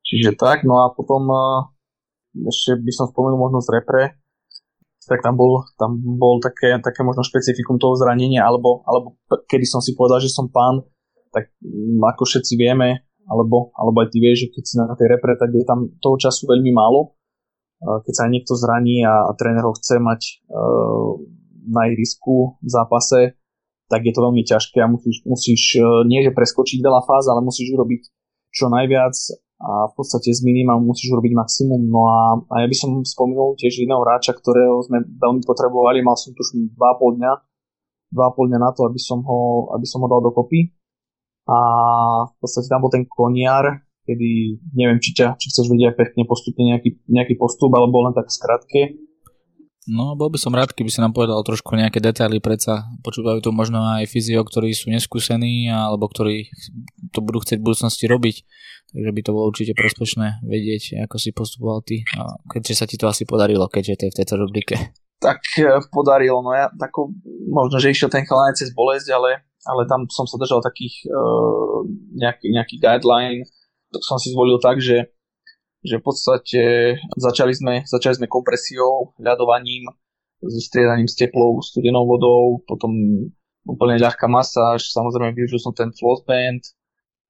Čiže 0.00 0.34
tak, 0.34 0.64
no 0.64 0.80
a 0.82 0.90
potom 0.90 1.28
ešte 2.34 2.80
by 2.80 2.92
som 2.94 3.06
spomenul 3.10 3.36
možno 3.36 3.60
z 3.60 3.68
repre, 3.78 4.16
tak 5.10 5.26
tam 5.26 5.34
bol, 5.34 5.66
tam 5.74 5.98
bol 5.98 6.38
také, 6.38 6.78
také 6.78 7.02
možno 7.02 7.26
špecifikum 7.26 7.80
toho 7.82 7.98
zranenia, 7.98 8.46
alebo, 8.46 8.86
alebo 8.86 9.18
kedy 9.50 9.66
som 9.66 9.82
si 9.82 9.98
povedal, 9.98 10.22
že 10.22 10.30
som 10.30 10.46
pán, 10.46 10.86
tak 11.34 11.50
mm, 11.60 11.98
ako 12.14 12.22
všetci 12.26 12.54
vieme, 12.54 13.10
alebo, 13.26 13.74
alebo 13.74 14.02
aj 14.02 14.08
ty 14.14 14.18
vieš, 14.22 14.46
že 14.46 14.50
keď 14.54 14.62
si 14.66 14.74
na 14.78 14.94
tej 14.94 15.08
repre, 15.10 15.34
tak 15.38 15.50
je 15.54 15.66
tam 15.66 15.90
toho 16.02 16.16
času 16.18 16.50
veľmi 16.50 16.70
málo. 16.74 17.14
Keď 17.80 18.12
sa 18.12 18.22
aj 18.28 18.32
niekto 18.34 18.52
zraní 18.58 19.00
a, 19.06 19.24
a 19.24 19.32
tréner 19.38 19.64
ho 19.64 19.72
chce 19.72 19.96
mať 20.02 20.20
uh, 20.52 21.16
na 21.66 21.88
ihrisku 21.90 22.56
v 22.60 22.68
zápase, 22.68 23.40
tak 23.90 24.06
je 24.06 24.14
to 24.14 24.22
veľmi 24.22 24.46
ťažké 24.46 24.78
a 24.80 24.88
musíš, 24.88 25.26
musíš 25.26 25.62
e, 25.76 25.82
nie 26.06 26.22
že 26.22 26.30
preskočiť 26.30 26.78
veľa 26.78 27.02
fáz, 27.02 27.26
ale 27.26 27.42
musíš 27.42 27.74
urobiť 27.74 28.02
čo 28.54 28.70
najviac 28.70 29.14
a 29.60 29.90
v 29.90 29.94
podstate 29.98 30.32
z 30.32 30.40
minimum 30.40 30.86
musíš 30.86 31.12
urobiť 31.12 31.36
maximum. 31.36 31.90
No 31.90 32.08
a, 32.08 32.20
a 32.48 32.54
ja 32.64 32.66
by 32.70 32.76
som 32.78 33.02
spomenul 33.04 33.58
tiež 33.60 33.82
jedného 33.82 34.00
hráča, 34.00 34.32
ktorého 34.32 34.80
sme 34.86 35.04
veľmi 35.04 35.42
potrebovali, 35.44 36.00
mal 36.00 36.16
som 36.16 36.32
tu 36.32 36.40
už 36.40 36.56
2,5 36.72 37.18
dňa, 37.20 37.32
2,5 38.14 38.48
dňa 38.48 38.58
na 38.62 38.70
to, 38.72 38.88
aby 38.88 39.00
som 39.02 39.20
ho, 39.20 39.68
aby 39.76 39.84
som 39.84 40.00
ho 40.00 40.08
dal 40.08 40.22
dokopy. 40.24 40.72
A 41.50 41.58
v 42.30 42.34
podstate 42.40 42.70
tam 42.70 42.86
bol 42.86 42.94
ten 42.94 43.04
koniar, 43.04 43.84
kedy 44.06 44.62
neviem, 44.72 45.02
či, 45.02 45.12
ťa, 45.18 45.34
či 45.34 45.50
chceš 45.50 45.66
vedieť 45.66 45.98
pekne 45.98 46.24
postupne 46.24 46.62
nejaký, 46.62 47.04
nejaký 47.10 47.34
postup, 47.36 47.74
alebo 47.74 48.06
len 48.06 48.14
tak 48.14 48.30
skratke 48.30 49.09
No, 49.88 50.12
bol 50.12 50.28
by 50.28 50.36
som 50.36 50.52
rád, 50.52 50.76
keby 50.76 50.92
si 50.92 51.00
nám 51.00 51.16
povedal 51.16 51.40
trošku 51.40 51.72
nejaké 51.72 52.04
detaily, 52.04 52.36
predsa 52.36 52.84
počúvajú 53.00 53.40
tu 53.40 53.48
možno 53.48 53.80
aj 53.80 54.12
fyzio, 54.12 54.44
ktorí 54.44 54.76
sú 54.76 54.92
neskúsení 54.92 55.72
alebo 55.72 56.04
ktorí 56.04 56.52
to 57.16 57.24
budú 57.24 57.40
chcieť 57.40 57.64
v 57.64 57.66
budúcnosti 57.66 58.04
robiť. 58.04 58.36
Takže 58.90 59.10
by 59.14 59.20
to 59.24 59.30
bolo 59.32 59.48
určite 59.48 59.72
prospešné 59.72 60.44
vedieť, 60.44 61.06
ako 61.08 61.16
si 61.16 61.30
postupoval 61.32 61.80
ty. 61.80 62.04
A 62.18 62.36
keďže 62.50 62.74
sa 62.76 62.84
ti 62.84 63.00
to 63.00 63.08
asi 63.08 63.24
podarilo, 63.24 63.70
keďže 63.70 63.96
to 63.96 64.04
je 64.04 64.12
v 64.12 64.18
tejto 64.20 64.34
rubrike. 64.36 64.76
Tak 65.22 65.40
e, 65.56 65.78
podarilo, 65.88 66.42
no 66.42 66.52
ja 66.52 66.68
tako, 66.74 67.14
možno, 67.48 67.78
že 67.78 67.92
išiel 67.94 68.10
ten 68.12 68.26
chalanec 68.26 68.58
cez 68.58 68.74
bolesť, 68.74 69.14
ale, 69.14 69.46
ale 69.64 69.84
tam 69.86 70.04
som 70.10 70.24
sa 70.24 70.40
držal 70.40 70.64
takých 70.64 71.06
uh, 71.06 71.84
nejaký, 72.16 72.50
nejaký 72.50 72.76
guideline, 72.80 73.44
som 74.00 74.16
si 74.16 74.32
zvolil 74.32 74.56
tak, 74.58 74.80
že 74.80 75.12
že 75.80 75.96
v 75.96 76.04
podstate 76.04 76.62
začali 77.16 77.52
sme, 77.56 77.74
začali 77.88 78.20
sme 78.20 78.26
kompresiou, 78.28 79.16
ľadovaním, 79.16 79.88
so 80.40 80.60
striedaním 80.60 81.08
s 81.08 81.16
teplou, 81.16 81.60
studenou 81.60 82.08
vodou, 82.08 82.64
potom 82.64 82.92
úplne 83.68 84.00
ľahká 84.00 84.24
masáž, 84.24 84.88
samozrejme 84.88 85.36
využil 85.36 85.60
som 85.60 85.76
ten 85.76 85.92
floss 85.92 86.24
band, 86.24 86.64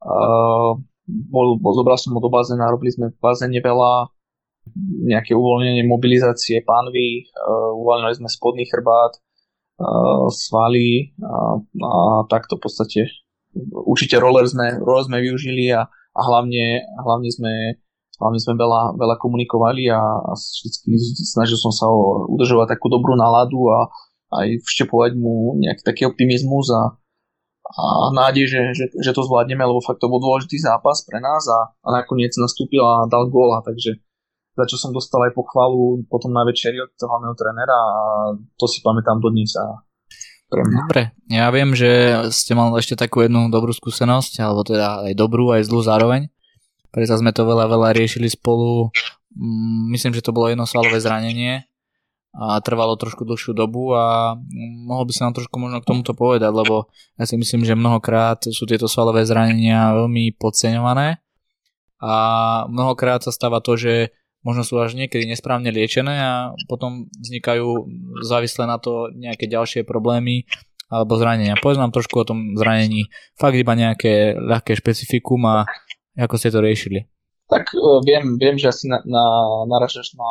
uh, 0.06 0.78
bol, 1.06 1.58
bol, 1.58 1.72
zobral 1.74 1.98
som 1.98 2.14
ho 2.14 2.22
do 2.22 2.30
bazéna, 2.30 2.70
robili 2.70 2.94
sme 2.94 3.10
v 3.10 3.18
bazéne 3.18 3.58
veľa, 3.58 4.14
nejaké 5.10 5.34
uvoľnenie 5.34 5.82
mobilizácie 5.90 6.62
pánvy, 6.62 7.26
uh, 7.34 7.74
uvoľnili 7.74 8.14
sme 8.22 8.28
spodný 8.30 8.70
chrbát, 8.70 9.18
uh, 9.18 10.30
svaly 10.30 11.10
a, 11.18 11.58
a 11.58 11.90
takto 12.30 12.58
v 12.58 12.62
podstate 12.62 13.00
určite 13.74 14.22
roller 14.22 14.46
sme, 14.46 14.78
roller 14.78 15.06
sme 15.06 15.18
využili 15.18 15.74
a, 15.74 15.90
a 15.90 16.20
hlavne, 16.22 16.86
hlavne 17.02 17.30
sme 17.30 17.52
hlavne 18.20 18.38
sme 18.38 18.54
veľa, 18.60 19.00
veľa 19.00 19.16
komunikovali 19.16 19.88
a, 19.88 20.00
a 20.00 20.32
vždy 20.36 21.24
snažil 21.24 21.56
som 21.56 21.72
sa 21.72 21.88
udržovať 22.28 22.76
takú 22.76 22.92
dobrú 22.92 23.16
náladu 23.16 23.72
a 23.72 23.88
aj 24.30 24.62
vštepovať 24.62 25.16
mu 25.18 25.58
nejaký 25.58 25.82
taký 25.82 26.02
optimizmus 26.06 26.70
a, 26.70 26.94
a 27.66 27.82
nádej, 28.14 28.46
že, 28.46 28.60
že, 28.76 28.84
že 28.94 29.10
to 29.16 29.26
zvládneme, 29.26 29.64
lebo 29.64 29.82
fakt 29.82 29.98
to 29.98 30.06
bol 30.06 30.22
dôležitý 30.22 30.60
zápas 30.60 31.02
pre 31.02 31.18
nás 31.18 31.42
a, 31.50 31.72
a 31.72 31.88
nakoniec 31.90 32.30
nastúpil 32.38 32.84
a 32.84 33.08
dal 33.10 33.26
góla, 33.32 33.64
takže 33.64 33.98
za 34.54 34.64
čo 34.68 34.76
som 34.76 34.92
dostal 34.92 35.24
aj 35.24 35.32
pochvalu 35.32 36.04
potom 36.06 36.36
na 36.36 36.44
večeri 36.44 36.76
od 36.78 36.92
hlavného 36.92 37.34
trénera 37.34 37.74
a 37.74 37.98
to 38.60 38.68
si 38.68 38.84
pamätám 38.84 39.18
dodnes 39.18 39.56
a 39.56 39.80
pre 40.50 40.66
mňa. 40.66 40.90
Dobre, 40.90 41.02
ja 41.30 41.46
viem, 41.54 41.70
že 41.78 41.90
ste 42.34 42.58
mali 42.58 42.74
ešte 42.82 42.98
takú 42.98 43.22
jednu 43.22 43.48
dobrú 43.54 43.70
skúsenosť, 43.70 44.42
alebo 44.42 44.66
teda 44.66 45.06
aj 45.06 45.14
dobrú, 45.14 45.54
aj 45.54 45.70
zlú 45.70 45.80
zároveň. 45.86 46.26
Preto 46.90 47.14
sme 47.14 47.30
to 47.30 47.46
veľa, 47.46 47.70
veľa 47.70 47.94
riešili 47.94 48.26
spolu. 48.26 48.90
Mm, 49.34 49.94
myslím, 49.94 50.12
že 50.14 50.26
to 50.26 50.34
bolo 50.34 50.50
jedno 50.50 50.66
svalové 50.66 50.98
zranenie 50.98 51.70
a 52.30 52.62
trvalo 52.62 52.94
trošku 52.94 53.26
dlhšiu 53.26 53.58
dobu 53.58 53.90
a 53.90 54.38
mohol 54.86 55.02
by 55.02 55.12
sa 55.14 55.26
nám 55.26 55.34
trošku 55.34 55.58
možno 55.58 55.82
k 55.82 55.88
tomuto 55.90 56.14
povedať, 56.14 56.54
lebo 56.54 56.86
ja 57.18 57.26
si 57.26 57.34
myslím, 57.34 57.66
že 57.66 57.74
mnohokrát 57.74 58.46
sú 58.54 58.70
tieto 58.70 58.86
svalové 58.86 59.26
zranenia 59.26 59.90
veľmi 59.98 60.38
podceňované 60.38 61.18
a 61.98 62.12
mnohokrát 62.70 63.26
sa 63.26 63.34
stáva 63.34 63.58
to, 63.58 63.74
že 63.74 64.14
možno 64.46 64.62
sú 64.62 64.78
až 64.78 64.94
niekedy 64.94 65.26
nesprávne 65.26 65.74
liečené 65.74 66.22
a 66.22 66.32
potom 66.70 67.10
vznikajú 67.18 67.66
závislé 68.24 68.64
na 68.64 68.78
to 68.78 69.10
nejaké 69.12 69.50
ďalšie 69.50 69.82
problémy 69.82 70.46
alebo 70.90 71.18
zranenia. 71.18 71.58
Povedz 71.58 71.78
nám 71.78 71.94
trošku 71.94 72.14
o 72.22 72.26
tom 72.26 72.58
zranení, 72.58 73.10
fakt 73.38 73.58
iba 73.58 73.74
nejaké 73.74 74.34
ľahké 74.38 74.74
špecifikum 74.78 75.38
a 75.46 75.66
ako 76.16 76.34
ste 76.38 76.50
to 76.50 76.64
riešili? 76.64 77.06
Tak 77.50 77.74
uh, 77.74 78.00
viem, 78.02 78.38
viem, 78.38 78.56
že 78.56 78.70
asi 78.70 78.86
na, 78.86 79.02
na, 79.06 79.24
naražaš 79.66 80.14
na 80.14 80.30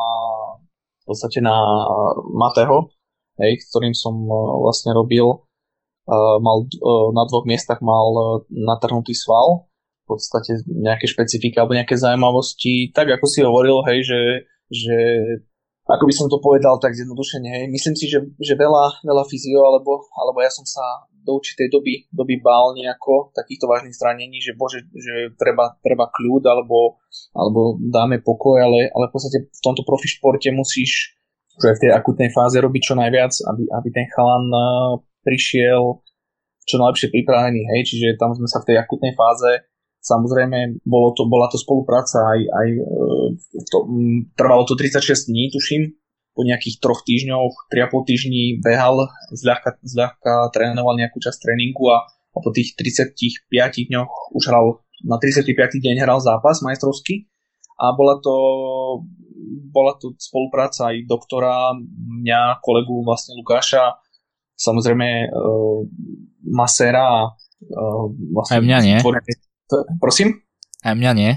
v 1.03 1.15
podstate 1.15 1.41
na 1.41 1.55
Matého, 2.37 2.93
hej, 3.41 3.57
s 3.61 3.73
ktorým 3.73 3.97
som 3.97 4.13
uh, 4.27 4.61
vlastne 4.63 4.91
robil. 4.95 5.45
Mal, 6.09 6.65
na 7.13 7.23
dvoch 7.29 7.45
miestach 7.45 7.85
mal 7.85 8.41
natrhnutý 8.49 9.13
sval, 9.13 9.69
v 10.09 10.17
podstate 10.17 10.57
nejaké 10.65 11.05
špecifika 11.05 11.61
alebo 11.61 11.77
nejaké 11.77 12.01
zaujímavosti. 12.01 12.89
Tak 12.97 13.13
ako 13.13 13.25
si 13.29 13.45
hovoril, 13.45 13.85
hej, 13.85 14.09
že, 14.09 14.21
že 14.73 14.97
ako 15.89 16.05
by 16.05 16.13
som 16.13 16.27
to 16.29 16.37
povedal 16.37 16.77
tak 16.77 16.93
zjednodušene, 16.93 17.49
hej, 17.49 17.65
myslím 17.73 17.95
si, 17.97 18.05
že, 18.05 18.21
že 18.37 18.53
veľa, 18.53 19.01
veľa 19.01 19.23
fyzio, 19.25 19.65
alebo, 19.65 20.05
alebo 20.13 20.37
ja 20.45 20.51
som 20.53 20.61
sa 20.61 21.09
do 21.25 21.41
určitej 21.41 21.67
doby, 21.73 22.05
doby 22.13 22.37
bál 22.37 22.77
nejako 22.77 23.33
takýchto 23.33 23.65
vážnych 23.65 23.97
zranení, 23.97 24.37
že 24.37 24.53
bože, 24.53 24.85
že 24.93 25.33
treba, 25.35 25.75
treba 25.81 26.07
kľud 26.13 26.45
alebo, 26.45 27.01
alebo 27.33 27.81
dáme 27.81 28.21
pokoj, 28.21 28.61
ale, 28.61 28.87
ale 28.93 29.09
v 29.09 29.13
podstate 29.13 29.49
v 29.49 29.61
tomto 29.65 29.81
profi 29.83 30.07
športe 30.07 30.49
musíš 30.53 31.19
že 31.59 31.75
v 31.75 31.81
tej 31.83 31.91
akutnej 31.91 32.31
fáze 32.31 32.55
robiť 32.55 32.81
čo 32.87 32.95
najviac, 32.95 33.35
aby, 33.51 33.63
aby 33.67 33.87
ten 33.91 34.07
chalan 34.15 34.47
prišiel 35.27 35.99
čo 36.63 36.79
najlepšie 36.79 37.11
pripravený, 37.11 37.61
hej, 37.75 37.81
čiže 37.83 38.15
tam 38.15 38.31
sme 38.31 38.47
sa 38.47 38.61
v 38.61 38.71
tej 38.71 38.77
akutnej 38.79 39.11
fáze 39.17 39.67
Samozrejme, 39.99 40.79
bolo 40.87 41.11
to, 41.11 41.27
bola 41.27 41.51
to 41.51 41.59
spolupráca 41.59 42.23
aj, 42.23 42.39
aj 42.39 42.67
e, 42.71 42.83
to, 43.67 43.77
trvalo 44.39 44.63
to 44.63 44.79
36 44.79 45.27
dní, 45.27 45.51
tuším, 45.51 45.99
po 46.39 46.47
nejakých 46.47 46.79
troch 46.79 47.03
týždňoch, 47.03 47.67
3,5 47.67 48.07
týždni 48.07 48.43
behal, 48.63 49.11
zľahka, 49.35 49.75
zľahka 49.83 50.47
trénoval 50.55 50.95
nejakú 50.95 51.19
časť 51.19 51.35
tréningu 51.35 51.91
a, 51.91 52.07
a 52.07 52.37
po 52.39 52.55
tých 52.55 52.79
35 52.79 53.51
dňoch 53.91 54.31
už 54.39 54.43
hral, 54.47 54.79
na 55.03 55.19
35. 55.19 55.51
deň 55.57 55.95
hral 55.99 56.23
zápas 56.23 56.63
majstrovský 56.63 57.27
a 57.75 57.91
bola 57.91 58.23
to, 58.23 58.35
bola 59.67 59.99
to 59.99 60.15
spolupráca 60.15 60.95
aj 60.95 61.03
doktora, 61.11 61.75
mňa, 62.23 62.63
kolegu 62.63 63.03
vlastne 63.03 63.35
Lukáša, 63.35 63.99
samozrejme 64.55 65.31
uh, 65.31 65.83
Masera 66.47 67.35
uh, 67.35 68.05
vlastne 68.31 68.59
aj 68.59 68.63
mňa 68.63 68.77
nie. 68.83 68.97
Prosím? 70.01 70.41
Aj 70.81 70.95
mňa 70.95 71.11
nie. 71.15 71.31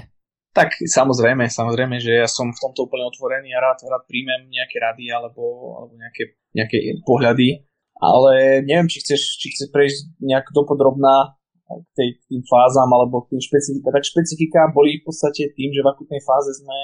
Tak 0.53 0.77
samozrejme, 0.85 1.49
samozrejme, 1.49 1.97
že 1.97 2.21
ja 2.21 2.29
som 2.29 2.53
v 2.53 2.61
tomto 2.61 2.85
úplne 2.85 3.09
otvorený 3.09 3.57
a 3.57 3.63
rád, 3.63 3.81
rád 3.89 4.05
príjmem 4.05 4.53
nejaké 4.53 4.77
rady 4.77 5.09
alebo, 5.09 5.41
alebo 5.81 5.93
nejaké, 5.97 6.37
nejaké 6.53 6.77
pohľady, 7.01 7.65
ale 7.97 8.61
neviem, 8.61 8.85
či 8.85 9.01
chceš, 9.01 9.41
či 9.41 9.49
chceš 9.49 9.73
prejsť 9.73 10.21
nejak 10.21 10.53
dopodrobná 10.53 11.33
k, 11.65 11.89
tej, 11.97 12.09
k 12.21 12.23
tým 12.29 12.41
fázam 12.45 12.85
alebo 12.93 13.25
k 13.25 13.33
tým 13.33 13.41
špecifika. 13.41 13.89
Tak 13.89 14.05
špecifika 14.05 14.61
boli 14.69 15.01
v 15.01 15.03
podstate 15.09 15.49
tým, 15.57 15.73
že 15.73 15.81
v 15.81 15.89
akutnej 15.89 16.21
fáze 16.21 16.53
sme 16.61 16.79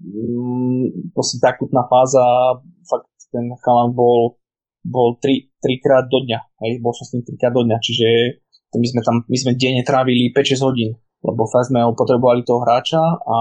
mm, 0.00 1.12
proste 1.12 1.36
tá 1.44 1.52
akutná 1.52 1.84
fáza, 1.92 2.24
fakt 2.88 3.12
ten 3.28 3.52
chalan 3.60 3.92
bol, 3.92 4.40
bol 4.80 5.20
tri, 5.20 5.52
trikrát 5.60 6.08
do 6.08 6.24
dňa, 6.24 6.40
hej, 6.64 6.80
bol 6.80 6.96
som 6.96 7.04
s 7.04 7.12
ním 7.12 7.28
trikrát 7.28 7.52
do 7.52 7.68
dňa, 7.68 7.76
čiže 7.84 8.06
my 8.76 8.86
sme 8.86 9.00
tam, 9.00 9.16
my 9.24 9.36
sme 9.40 9.56
denne 9.56 9.80
trávili 9.80 10.28
5-6 10.34 10.66
hodín, 10.66 10.92
lebo 11.24 11.48
fakt 11.48 11.72
sme 11.72 11.80
potrebovali 11.96 12.44
toho 12.44 12.60
hráča 12.60 13.00
a 13.00 13.36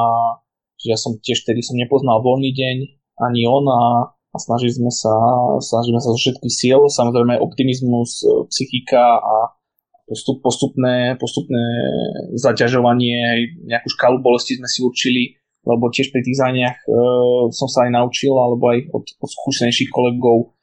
že 0.77 0.93
ja 0.93 0.97
som 0.97 1.17
tiež 1.17 1.43
vtedy 1.43 1.65
som 1.65 1.75
nepoznal 1.75 2.21
voľný 2.21 2.53
deň, 2.53 2.77
ani 3.17 3.49
on 3.49 3.65
a, 3.65 4.13
a 4.13 4.37
snažili 4.37 4.71
sme 4.77 4.93
sa, 4.93 5.11
snažili 5.57 5.97
sme 5.97 6.03
sa 6.05 6.13
zo 6.13 6.19
všetkých 6.21 6.53
síl, 6.53 6.79
samozrejme 6.85 7.41
optimizmus, 7.41 8.21
e, 8.21 8.45
psychika 8.53 9.17
a 9.17 9.57
postup, 10.05 10.39
postupné, 10.45 11.17
postupné 11.17 11.65
zaťažovanie, 12.37 13.57
nejakú 13.65 13.89
škálu 13.89 14.21
bolesti 14.21 14.61
sme 14.61 14.69
si 14.69 14.85
určili, 14.85 15.23
lebo 15.65 15.89
tiež 15.89 16.13
pri 16.13 16.21
tých 16.21 16.37
zaniach 16.39 16.77
e, 16.85 16.93
som 17.51 17.67
sa 17.67 17.89
aj 17.89 17.97
naučil, 17.97 18.37
alebo 18.37 18.69
aj 18.69 18.85
od, 18.93 19.03
od 19.17 19.29
skúsenejších 19.33 19.89
kolegov 19.89 20.53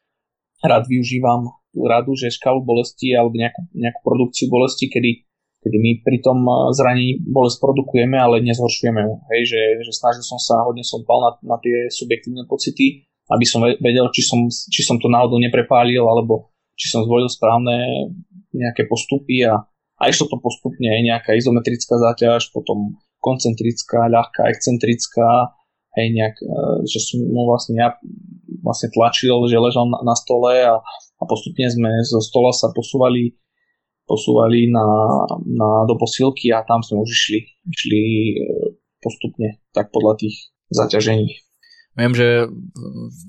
rád 0.63 0.87
využívam 0.87 1.51
radu, 1.83 2.15
že 2.15 2.31
škálu 2.31 2.63
bolesti 2.63 3.11
alebo 3.11 3.35
nejakú, 3.35 3.67
nejakú 3.75 4.01
produkciu 4.07 4.47
bolesti, 4.47 4.87
kedy, 4.87 5.27
kedy 5.63 5.77
my 5.83 5.91
pri 6.07 6.19
tom 6.23 6.47
e, 6.47 6.53
zranení 6.79 7.19
bolesť 7.19 7.59
produkujeme, 7.59 8.15
ale 8.15 8.45
nezhoršujeme 8.47 9.01
ju. 9.03 9.15
Hej, 9.35 9.43
že, 9.51 9.61
že 9.83 9.93
snažil 9.93 10.23
som 10.23 10.39
sa, 10.39 10.63
hodne 10.63 10.87
som 10.87 11.03
pal 11.03 11.19
na, 11.19 11.31
na 11.43 11.57
tie 11.59 11.91
subjektívne 11.91 12.47
pocity, 12.47 13.03
aby 13.33 13.45
som 13.49 13.65
vedel, 13.65 14.07
či 14.15 14.23
som, 14.23 14.47
či 14.47 14.87
som 14.87 15.01
to 15.03 15.11
náhodou 15.11 15.41
neprepálil, 15.43 16.05
alebo 16.05 16.55
či 16.79 16.93
som 16.93 17.03
zvolil 17.03 17.27
správne 17.27 18.11
nejaké 18.55 18.87
postupy 18.87 19.43
a, 19.43 19.59
a 19.99 20.03
išlo 20.07 20.31
to 20.31 20.39
postupne, 20.39 20.87
aj 20.87 21.03
nejaká 21.03 21.31
izometrická 21.35 21.99
záťaž, 21.99 22.55
potom 22.55 23.01
koncentrická, 23.19 24.07
ľahká, 24.13 24.53
excentrická, 24.53 25.57
hej, 25.97 26.07
nejak, 26.13 26.37
e, 26.39 26.47
že 26.87 26.99
som 27.01 27.25
mu 27.25 27.49
vlastne 27.49 27.75
ja 27.81 27.97
vlastne 28.65 28.89
tlačil, 28.93 29.45
že 29.49 29.61
ležal 29.61 29.89
na, 29.89 30.01
na 30.05 30.15
stole 30.17 30.61
a, 30.61 30.81
a 31.19 31.23
postupne 31.27 31.67
sme 31.71 31.91
zo 32.03 32.19
stola 32.19 32.51
sa 32.51 32.71
posúvali 32.75 33.35
posúvali 34.05 34.69
na, 34.69 34.85
na, 35.49 35.69
do 35.89 35.97
posilky 35.97 36.53
a 36.53 36.61
tam 36.65 36.85
sme 36.85 37.01
už 37.01 37.09
išli, 37.09 37.41
išli 37.73 38.03
e, 38.05 38.33
postupne, 39.01 39.65
tak 39.73 39.89
podľa 39.91 40.21
tých 40.21 40.53
zaťažení. 40.69 41.41
Viem, 41.95 42.13
že 42.13 42.51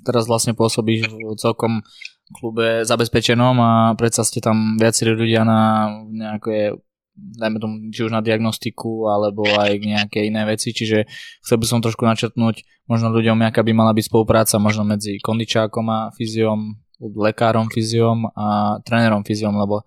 teraz 0.03 0.25
vlastne 0.25 0.57
pôsobíš 0.57 1.15
v 1.15 1.37
celkom 1.37 1.85
klube 2.33 2.81
zabezpečenom 2.83 3.55
a 3.61 3.71
predsa 3.93 4.25
ste 4.25 4.41
tam 4.41 4.75
viacerí 4.81 5.13
ľudia 5.13 5.45
na 5.45 5.87
nejaké 6.09 6.73
dajme 7.15 7.63
tomu, 7.63 7.75
či 7.95 8.03
už 8.03 8.11
na 8.11 8.19
diagnostiku, 8.19 9.07
alebo 9.07 9.47
aj 9.47 9.79
nejaké 9.79 10.27
iné 10.27 10.43
veci, 10.43 10.75
čiže 10.75 11.07
chcel 11.39 11.57
by 11.63 11.65
som 11.65 11.79
trošku 11.79 12.03
načrtnúť 12.03 12.67
možno 12.91 13.07
ľuďom, 13.15 13.39
aká 13.39 13.63
by 13.63 13.71
mala 13.71 13.95
byť 13.95 14.11
spolupráca 14.11 14.59
možno 14.59 14.83
medzi 14.83 15.23
kondičákom 15.23 15.87
a 15.87 16.11
fyziom, 16.11 16.75
lekárom 16.99 17.67
fyziom 17.71 18.31
a 18.31 18.79
trénerom 18.83 19.23
fyziom, 19.23 19.55
lebo 19.55 19.83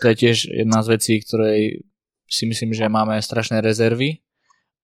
to 0.00 0.12
je 0.12 0.14
tiež 0.16 0.36
jedna 0.52 0.80
z 0.84 0.96
vecí, 0.96 1.14
ktorej 1.20 1.84
si 2.30 2.44
myslím, 2.46 2.72
že 2.72 2.86
máme 2.86 3.18
strašné 3.18 3.58
rezervy 3.60 4.22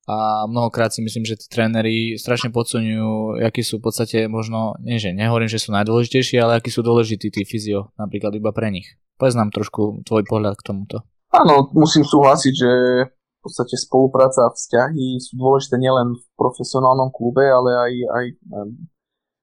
a 0.07 0.47
mnohokrát 0.47 0.95
si 0.95 1.03
myslím, 1.03 1.27
že 1.27 1.35
tí 1.35 1.47
tréneri 1.51 2.15
strašne 2.15 2.55
podceňujú, 2.55 3.43
akí 3.43 3.63
sú 3.67 3.83
v 3.83 3.91
podstate 3.91 4.31
možno, 4.31 4.79
nie 4.83 5.03
že 5.03 5.11
nehovorím, 5.11 5.51
že 5.51 5.59
sú 5.59 5.75
najdôležitejší, 5.75 6.39
ale 6.39 6.59
akí 6.63 6.71
sú 6.71 6.87
dôležití 6.87 7.31
tí 7.31 7.43
fyzio, 7.43 7.91
napríklad 7.99 8.35
iba 8.39 8.55
pre 8.55 8.71
nich. 8.71 8.87
Povedz 9.19 9.35
nám 9.35 9.51
trošku 9.51 10.07
tvoj 10.07 10.23
pohľad 10.27 10.55
k 10.59 10.67
tomuto. 10.67 11.03
Áno, 11.35 11.71
musím 11.75 12.07
súhlasiť, 12.07 12.55
že 12.55 12.71
v 13.11 13.41
podstate 13.43 13.75
spolupráca 13.79 14.47
a 14.47 14.55
vzťahy 14.55 15.23
sú 15.23 15.39
dôležité 15.39 15.79
nielen 15.79 16.15
v 16.15 16.25
profesionálnom 16.39 17.11
klube, 17.11 17.47
ale 17.47 17.71
aj, 17.75 17.93
aj 18.11 18.25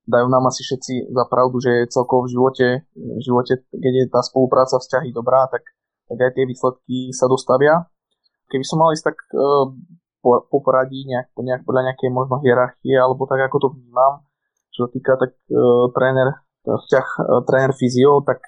dajú 0.08 0.28
nám 0.28 0.48
asi 0.50 0.62
všetci 0.64 1.12
za 1.12 1.26
pravdu, 1.28 1.60
že 1.60 1.90
celkovo 1.92 2.28
v 2.28 2.34
živote, 2.36 2.68
v 2.96 3.22
živote, 3.22 3.64
keď 3.72 3.94
je 3.94 4.06
tá 4.12 4.22
spolupráca 4.24 4.80
vzťahy 4.80 5.16
dobrá, 5.16 5.48
tak, 5.48 5.64
tak 6.12 6.18
aj 6.20 6.32
tie 6.36 6.46
výsledky 6.48 6.98
sa 7.16 7.28
dostavia. 7.32 7.88
Keby 8.52 8.66
som 8.68 8.84
mal 8.84 8.94
ísť 8.94 9.06
tak 9.10 9.18
uh, 9.34 9.72
po, 10.20 10.46
po 10.48 10.58
nejak, 10.60 11.32
nejak, 11.36 11.62
podľa 11.68 11.82
nejakej 11.92 12.10
možno 12.12 12.40
hierarchie, 12.44 12.96
alebo 12.96 13.26
tak 13.26 13.48
ako 13.50 13.58
to 13.60 13.68
vnímam, 13.76 14.24
čo 14.72 14.86
sa 14.86 14.90
týka 14.92 15.14
tak 15.18 15.32
uh, 15.52 15.90
tréner, 15.96 16.44
vzťah 16.64 17.08
uh, 17.20 17.42
tréner 17.48 17.72
fyzio, 17.76 18.22
tak 18.24 18.44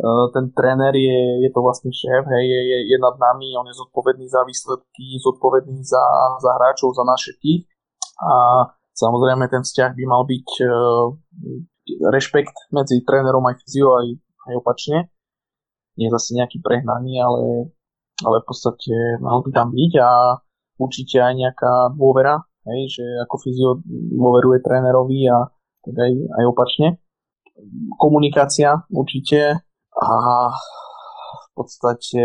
Eh, 0.00 0.26
ten 0.32 0.48
tréner 0.56 0.96
je, 0.96 1.44
je 1.44 1.50
to 1.52 1.60
vlastne 1.60 1.92
šéf, 1.92 2.24
hej, 2.24 2.44
je, 2.48 2.60
je, 2.72 2.78
je 2.88 2.96
nad 2.96 3.12
nami, 3.20 3.52
on 3.52 3.68
je 3.68 3.76
zodpovedný 3.76 4.24
za 4.32 4.40
výsledky, 4.48 5.20
zodpovedný 5.20 5.84
za, 5.84 6.00
za 6.40 6.56
hráčov, 6.56 6.96
za 6.96 7.04
naše 7.04 7.36
tých 7.36 7.68
a 8.16 8.64
samozrejme 9.00 9.48
ten 9.48 9.64
vzťah 9.64 9.90
by 9.96 10.04
mal 10.04 10.22
byť 10.28 10.48
uh, 10.60 10.70
rešpekt 12.12 12.68
medzi 12.70 13.00
trénerom 13.00 13.42
aj 13.48 13.56
fyzio 13.64 13.88
aj, 13.96 14.06
aj 14.52 14.54
opačne. 14.60 14.98
Nie 15.96 16.12
zase 16.12 16.36
nejaký 16.36 16.60
prehnaný, 16.60 17.18
ale, 17.18 17.72
ale 18.22 18.36
v 18.44 18.46
podstate 18.46 19.18
mal 19.24 19.40
by 19.40 19.50
tam 19.50 19.72
byť 19.72 19.92
a 20.00 20.10
určite 20.80 21.20
aj 21.20 21.34
nejaká 21.36 21.72
dôvera, 21.96 22.40
hej, 22.68 23.00
že 23.00 23.04
ako 23.28 23.36
fyzio 23.40 23.70
dôveruje 24.16 24.64
trénerovi 24.64 25.28
a 25.28 25.48
tak 25.80 25.96
aj, 25.96 26.12
aj 26.40 26.44
opačne. 26.48 26.88
Komunikácia 28.00 28.84
určite, 28.88 29.60
a 30.00 30.12
v 31.44 31.48
podstate 31.52 32.24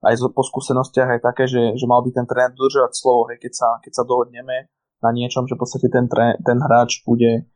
aj 0.00 0.14
po 0.32 0.42
skúsenostiach 0.44 1.16
aj 1.16 1.20
také, 1.24 1.44
že, 1.48 1.76
že 1.76 1.86
mal 1.88 2.04
by 2.04 2.10
ten 2.12 2.26
tréner 2.28 2.52
dodržovať 2.52 2.92
slovo, 2.92 3.28
hej, 3.32 3.40
keď, 3.40 3.52
sa, 3.52 3.68
keď 3.80 3.92
sa 4.00 4.04
dohodneme 4.04 4.68
na 5.00 5.10
niečom, 5.12 5.48
že 5.48 5.56
v 5.56 5.62
podstate 5.64 5.88
ten, 5.88 6.06
tré, 6.06 6.36
ten 6.44 6.60
hráč 6.60 7.04
bude, 7.04 7.48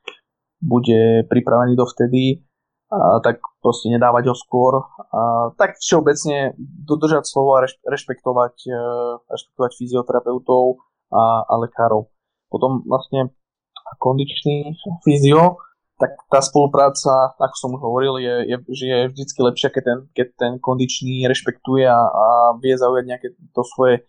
bude 0.60 1.28
pripravený 1.28 1.76
dovtedy, 1.76 2.44
a, 2.88 3.20
tak 3.20 3.40
proste 3.60 3.88
nedávať 3.92 4.32
ho 4.32 4.36
skôr. 4.36 4.84
A, 5.12 5.52
tak 5.56 5.76
všeobecne 5.80 6.56
dodržať 6.58 7.24
slovo 7.28 7.56
a 7.56 7.64
rešpektovať, 7.64 8.54
e, 8.68 8.80
rešpektovať 9.28 9.72
fyzioterapeutov 9.76 10.80
a, 11.12 11.44
a 11.44 11.54
lekárov. 11.60 12.08
Potom 12.48 12.84
vlastne 12.86 13.34
kondičný 14.00 14.78
fyzio, 15.04 15.60
tak 15.94 16.18
tá 16.26 16.42
spolupráca, 16.42 17.38
ako 17.38 17.56
som 17.56 17.70
už 17.78 17.82
hovoril, 17.86 18.14
je, 18.18 18.34
je, 18.50 18.56
že 18.74 18.84
je 18.84 18.98
vždycky 19.14 19.38
lepšia, 19.46 19.68
keď 19.70 19.82
ten, 19.82 19.98
keď 20.10 20.26
ten 20.34 20.52
kondičný 20.58 21.22
rešpektuje 21.30 21.86
a, 21.86 22.02
a 22.02 22.26
vie 22.58 22.74
zaujať 22.74 23.04
nejaké 23.06 23.28
to 23.54 23.62
svoje, 23.62 24.02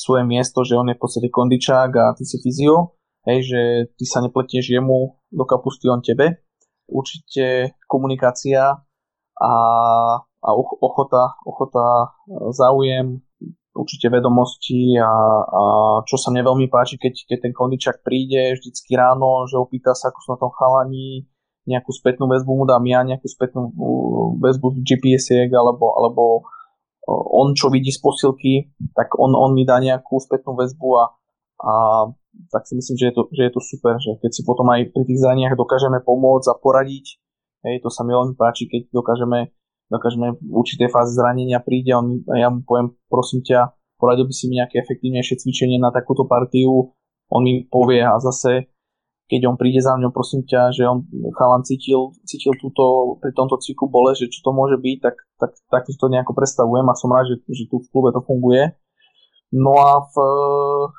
svoje 0.00 0.24
miesto, 0.24 0.64
že 0.64 0.80
on 0.80 0.88
je 0.88 0.96
v 0.96 1.02
podstate 1.02 1.28
kondičák 1.28 1.90
a 1.92 2.16
ty 2.16 2.24
si 2.24 2.40
fyzio, 2.40 2.96
hej, 3.28 3.38
že 3.44 3.60
ty 4.00 4.04
sa 4.08 4.24
nepletieš 4.24 4.72
jemu 4.72 5.20
do 5.28 5.44
kapusty, 5.44 5.92
on 5.92 6.00
tebe. 6.00 6.40
Určite 6.88 7.76
komunikácia 7.84 8.80
a, 9.36 9.52
a 10.24 10.48
ochota, 10.56 11.36
ochota 11.44 12.16
záujem, 12.56 13.20
určite 13.76 14.10
vedomosti 14.10 14.98
a, 14.98 15.12
a 15.46 15.62
čo 16.02 16.18
sa 16.18 16.34
mne 16.34 16.42
veľmi 16.42 16.66
páči, 16.66 16.98
keď, 16.98 17.14
keď 17.30 17.38
ten 17.46 17.52
kondičak 17.54 18.02
príde 18.02 18.58
vždycky 18.58 18.98
ráno, 18.98 19.46
že 19.46 19.54
opýta 19.60 19.94
sa, 19.94 20.10
ako 20.10 20.18
sú 20.18 20.28
na 20.34 20.40
tom 20.40 20.50
chalani, 20.50 21.30
nejakú 21.68 21.94
spätnú 21.94 22.26
väzbu 22.26 22.50
mu 22.50 22.64
dám 22.66 22.82
ja, 22.88 23.06
nejakú 23.06 23.28
spätnú 23.30 23.70
väzbu 24.42 24.74
z 24.74 24.78
GPS-iek, 24.82 25.50
alebo, 25.54 25.94
alebo 25.94 26.22
on 27.08 27.56
čo 27.56 27.72
vidí 27.72 27.88
z 27.88 28.00
posilky, 28.00 28.72
tak 28.92 29.16
on, 29.16 29.32
on 29.32 29.56
mi 29.56 29.64
dá 29.64 29.80
nejakú 29.80 30.20
spätnú 30.20 30.56
väzbu 30.56 30.88
a, 31.00 31.04
a 31.64 31.72
tak 32.52 32.68
si 32.68 32.76
myslím, 32.76 32.96
že 32.96 33.04
je, 33.10 33.14
to, 33.16 33.22
že 33.32 33.42
je 33.48 33.52
to 33.52 33.60
super, 33.60 33.94
že 33.98 34.20
keď 34.20 34.30
si 34.30 34.42
potom 34.44 34.68
aj 34.70 34.92
pri 34.92 35.04
tých 35.08 35.20
zraniach 35.20 35.58
dokážeme 35.58 35.98
pomôcť 36.04 36.48
a 36.52 36.54
poradiť, 36.60 37.06
hej, 37.66 37.76
to 37.82 37.88
sa 37.88 38.04
mi 38.06 38.12
veľmi 38.14 38.36
páči, 38.36 38.68
keď 38.68 38.92
dokážeme 38.92 39.50
dokážeme 39.90 40.38
v 40.38 40.54
určitej 40.54 40.86
fáze 40.86 41.18
zranenia 41.18 41.58
príde 41.58 41.90
a 41.90 41.98
on 41.98 42.22
ja 42.30 42.46
mu 42.46 42.62
poviem, 42.62 42.94
prosím 43.10 43.42
ťa, 43.42 43.74
poradil 43.98 44.30
by 44.30 44.34
si 44.34 44.46
mi 44.46 44.62
nejaké 44.62 44.78
efektívnejšie 44.78 45.42
cvičenie 45.42 45.82
na 45.82 45.90
takúto 45.90 46.30
partiu, 46.30 46.94
on 47.26 47.42
mi 47.42 47.66
povie 47.66 47.98
a 47.98 48.14
zase 48.22 48.70
keď 49.30 49.46
on 49.46 49.54
príde 49.54 49.78
za 49.78 49.94
mňou, 49.94 50.10
prosím 50.10 50.42
ťa, 50.42 50.74
že 50.74 50.82
on 50.90 51.06
chalan 51.38 51.62
cítil, 51.62 52.10
cítil 52.26 52.50
túto, 52.58 53.14
pri 53.22 53.30
tomto 53.30 53.62
cviku 53.62 53.86
bole, 53.86 54.10
že 54.18 54.26
čo 54.26 54.42
to 54.42 54.50
môže 54.50 54.74
byť, 54.74 54.98
tak, 54.98 55.22
tak, 55.40 55.56
tak 55.72 55.82
to 55.88 56.06
nejako 56.12 56.36
predstavujem 56.36 56.86
a 56.86 56.94
som 56.94 57.10
rád, 57.10 57.32
že, 57.32 57.36
že 57.48 57.64
tu 57.66 57.80
v 57.80 57.88
klube 57.88 58.12
to 58.12 58.20
funguje. 58.20 58.76
No 59.50 59.74
a 59.82 60.06
v, 60.06 60.14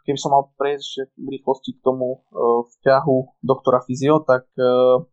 keby 0.04 0.20
som 0.20 0.36
mal 0.36 0.52
prejsť 0.60 1.16
v 1.16 1.28
rýchlosti 1.40 1.80
k 1.80 1.84
tomu 1.88 2.20
e, 2.20 2.36
vzťahu 2.68 3.40
doktora 3.40 3.80
Fyzio, 3.80 4.20
tak 4.28 4.44
e, 4.60 5.08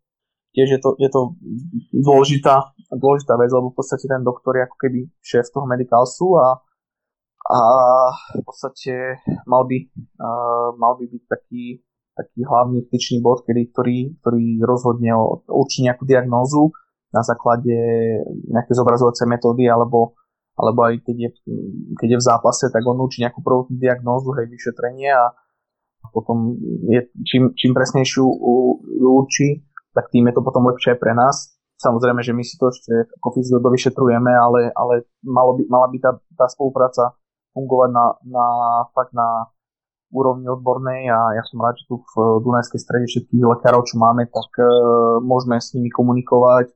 tiež 0.59 0.68
je 0.74 0.81
to, 0.83 0.99
je 0.99 1.07
to 1.07 1.39
dôležitá, 1.95 2.74
dôležitá 2.91 3.39
vec, 3.39 3.55
lebo 3.55 3.70
v 3.70 3.79
podstate 3.79 4.11
ten 4.11 4.26
doktor 4.26 4.59
je 4.59 4.66
ako 4.66 4.76
keby 4.83 5.01
šéf 5.22 5.47
toho 5.55 5.70
medicalsu 5.70 6.35
a, 6.35 6.59
a 7.47 7.61
v 8.35 8.43
podstate 8.43 9.22
mal 9.47 9.62
by, 9.70 9.87
uh, 10.18 10.74
mal 10.74 10.99
by 10.99 11.07
byť 11.07 11.22
taký, 11.31 11.79
taký 12.18 12.41
hlavný 12.43 12.83
styčný 12.91 13.22
bod, 13.22 13.47
kedy, 13.47 13.70
ktorý, 13.70 13.99
ktorý 14.18 14.47
rozhodne 14.66 15.14
o 15.14 15.47
určí 15.47 15.87
nejakú 15.87 16.03
diagnózu 16.09 16.74
na 17.13 17.23
základe 17.25 17.73
nejaké 18.49 18.73
zobrazovacie 18.77 19.25
metódy 19.25 19.65
alebo, 19.69 20.19
alebo 20.57 20.89
aj 20.89 21.01
keď 21.05 21.17
je, 21.17 21.31
keď 21.97 22.09
je 22.17 22.21
v 22.21 22.27
zápase, 22.27 22.65
tak 22.69 22.85
on 22.85 23.01
určí 23.01 23.25
nejakú 23.25 23.41
prvotnú 23.41 23.81
diagnózu, 23.81 24.37
hej, 24.37 24.47
vyšetrenie 24.49 25.13
a 25.13 25.33
potom 26.13 26.57
je, 26.89 27.09
čím, 27.25 27.53
čím 27.57 27.73
presnejšiu 27.73 28.25
určí, 29.03 29.65
tak 29.93 30.13
tým 30.13 30.29
je 30.31 30.35
to 30.37 30.43
potom 30.45 30.69
lepšie 30.69 30.97
pre 31.01 31.17
nás, 31.17 31.59
samozrejme, 31.79 32.21
že 32.21 32.35
my 32.35 32.43
si 32.43 32.59
to 32.59 32.69
ešte 32.69 32.93
ako 33.23 33.29
fyzio 33.39 33.59
dovyšetrujeme, 33.63 34.33
ale, 34.35 34.75
ale 34.75 35.09
malo 35.25 35.57
by, 35.57 35.63
mala 35.71 35.87
by 35.89 35.99
tá, 36.03 36.13
tá 36.35 36.47
spolupráca 36.51 37.15
fungovať 37.55 37.91
na, 37.95 38.07
na, 38.27 38.47
fakt 38.93 39.15
na 39.15 39.49
úrovni 40.09 40.49
odbornej 40.49 41.09
a 41.13 41.37
ja 41.37 41.43
som 41.45 41.61
rád, 41.61 41.77
že 41.77 41.85
tu 41.89 42.01
v 42.01 42.41
Dunajskej 42.41 42.81
strede 42.81 43.07
všetkých 43.09 43.45
lekárov, 43.45 43.85
čo 43.85 44.01
máme, 44.01 44.25
tak 44.29 44.51
uh, 44.57 45.21
môžeme 45.21 45.61
s 45.61 45.77
nimi 45.77 45.93
komunikovať 45.93 46.73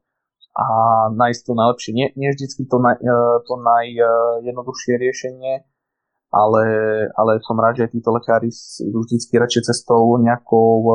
a 0.53 0.67
nájsť 1.13 1.41
to 1.49 1.53
najlepšie. 1.57 1.93
Nie, 1.97 2.07
nie 2.17 2.29
vždycky 2.33 2.69
to, 2.69 2.77
naj, 2.77 3.01
uh, 3.01 3.41
to 3.49 3.55
najjednoduchšie 3.57 5.01
riešenie, 5.01 5.65
ale, 6.33 6.65
ale 7.13 7.45
som 7.45 7.61
rád, 7.61 7.85
že 7.85 7.93
títo 7.93 8.09
lekári 8.09 8.49
idú 8.81 9.05
vždy 9.05 9.37
radšej 9.37 9.69
cestou 9.69 10.17
nejakou, 10.17 10.71
e, 10.81 10.93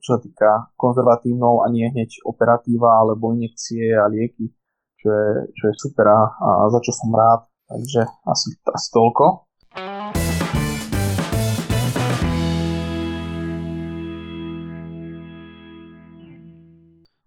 čo 0.00 0.16
sa 0.16 0.18
týka 0.24 0.72
konzervatívnou 0.80 1.60
a 1.60 1.68
nie 1.68 1.84
hneď 1.84 2.24
operatíva 2.24 2.96
alebo 3.04 3.36
injekcie 3.36 3.92
a 3.92 4.08
lieky, 4.08 4.48
čo 4.96 5.08
je, 5.12 5.28
čo 5.52 5.62
je 5.68 5.74
super 5.76 6.08
a, 6.08 6.20
a 6.32 6.48
za 6.72 6.80
čo 6.80 6.96
som 6.96 7.12
rád. 7.12 7.44
Takže 7.68 8.02
asi, 8.24 8.56
asi 8.72 8.88
toľko. 8.90 9.24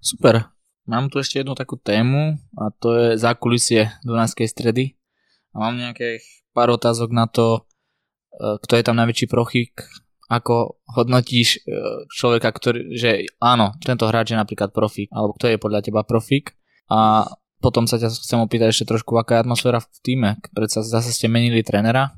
Super. 0.04 0.53
Mám 0.84 1.08
tu 1.08 1.24
ešte 1.24 1.40
jednu 1.40 1.56
takú 1.56 1.80
tému 1.80 2.36
a 2.60 2.68
to 2.76 2.92
je 2.96 3.08
zákulisie 3.16 3.96
Dunajskej 4.04 4.48
stredy. 4.52 5.00
A 5.56 5.64
mám 5.64 5.80
nejakých 5.80 6.24
pár 6.52 6.76
otázok 6.76 7.10
na 7.16 7.30
to, 7.30 7.64
e, 8.36 8.60
kto 8.60 8.74
je 8.76 8.84
tam 8.84 9.00
najväčší 9.00 9.32
profík, 9.32 9.80
ako 10.28 10.84
hodnotíš 10.92 11.64
e, 11.64 11.80
človeka, 12.12 12.52
ktorý, 12.52 13.00
že 13.00 13.32
áno, 13.40 13.78
tento 13.80 14.04
hráč 14.10 14.36
je 14.36 14.42
napríklad 14.42 14.76
profík, 14.76 15.08
alebo 15.16 15.38
kto 15.40 15.56
je 15.56 15.62
podľa 15.62 15.80
teba 15.88 16.02
profík 16.04 16.58
a 16.92 17.32
potom 17.64 17.88
sa 17.88 17.96
ťa 17.96 18.12
chcem 18.12 18.44
opýtať 18.44 18.76
ešte 18.76 18.92
trošku, 18.92 19.16
aká 19.16 19.40
je 19.40 19.44
atmosféra 19.48 19.80
v 19.80 19.88
týme, 20.04 20.30
predsa 20.52 20.84
zase 20.84 21.16
ste 21.16 21.32
menili 21.32 21.64
trenera, 21.64 22.12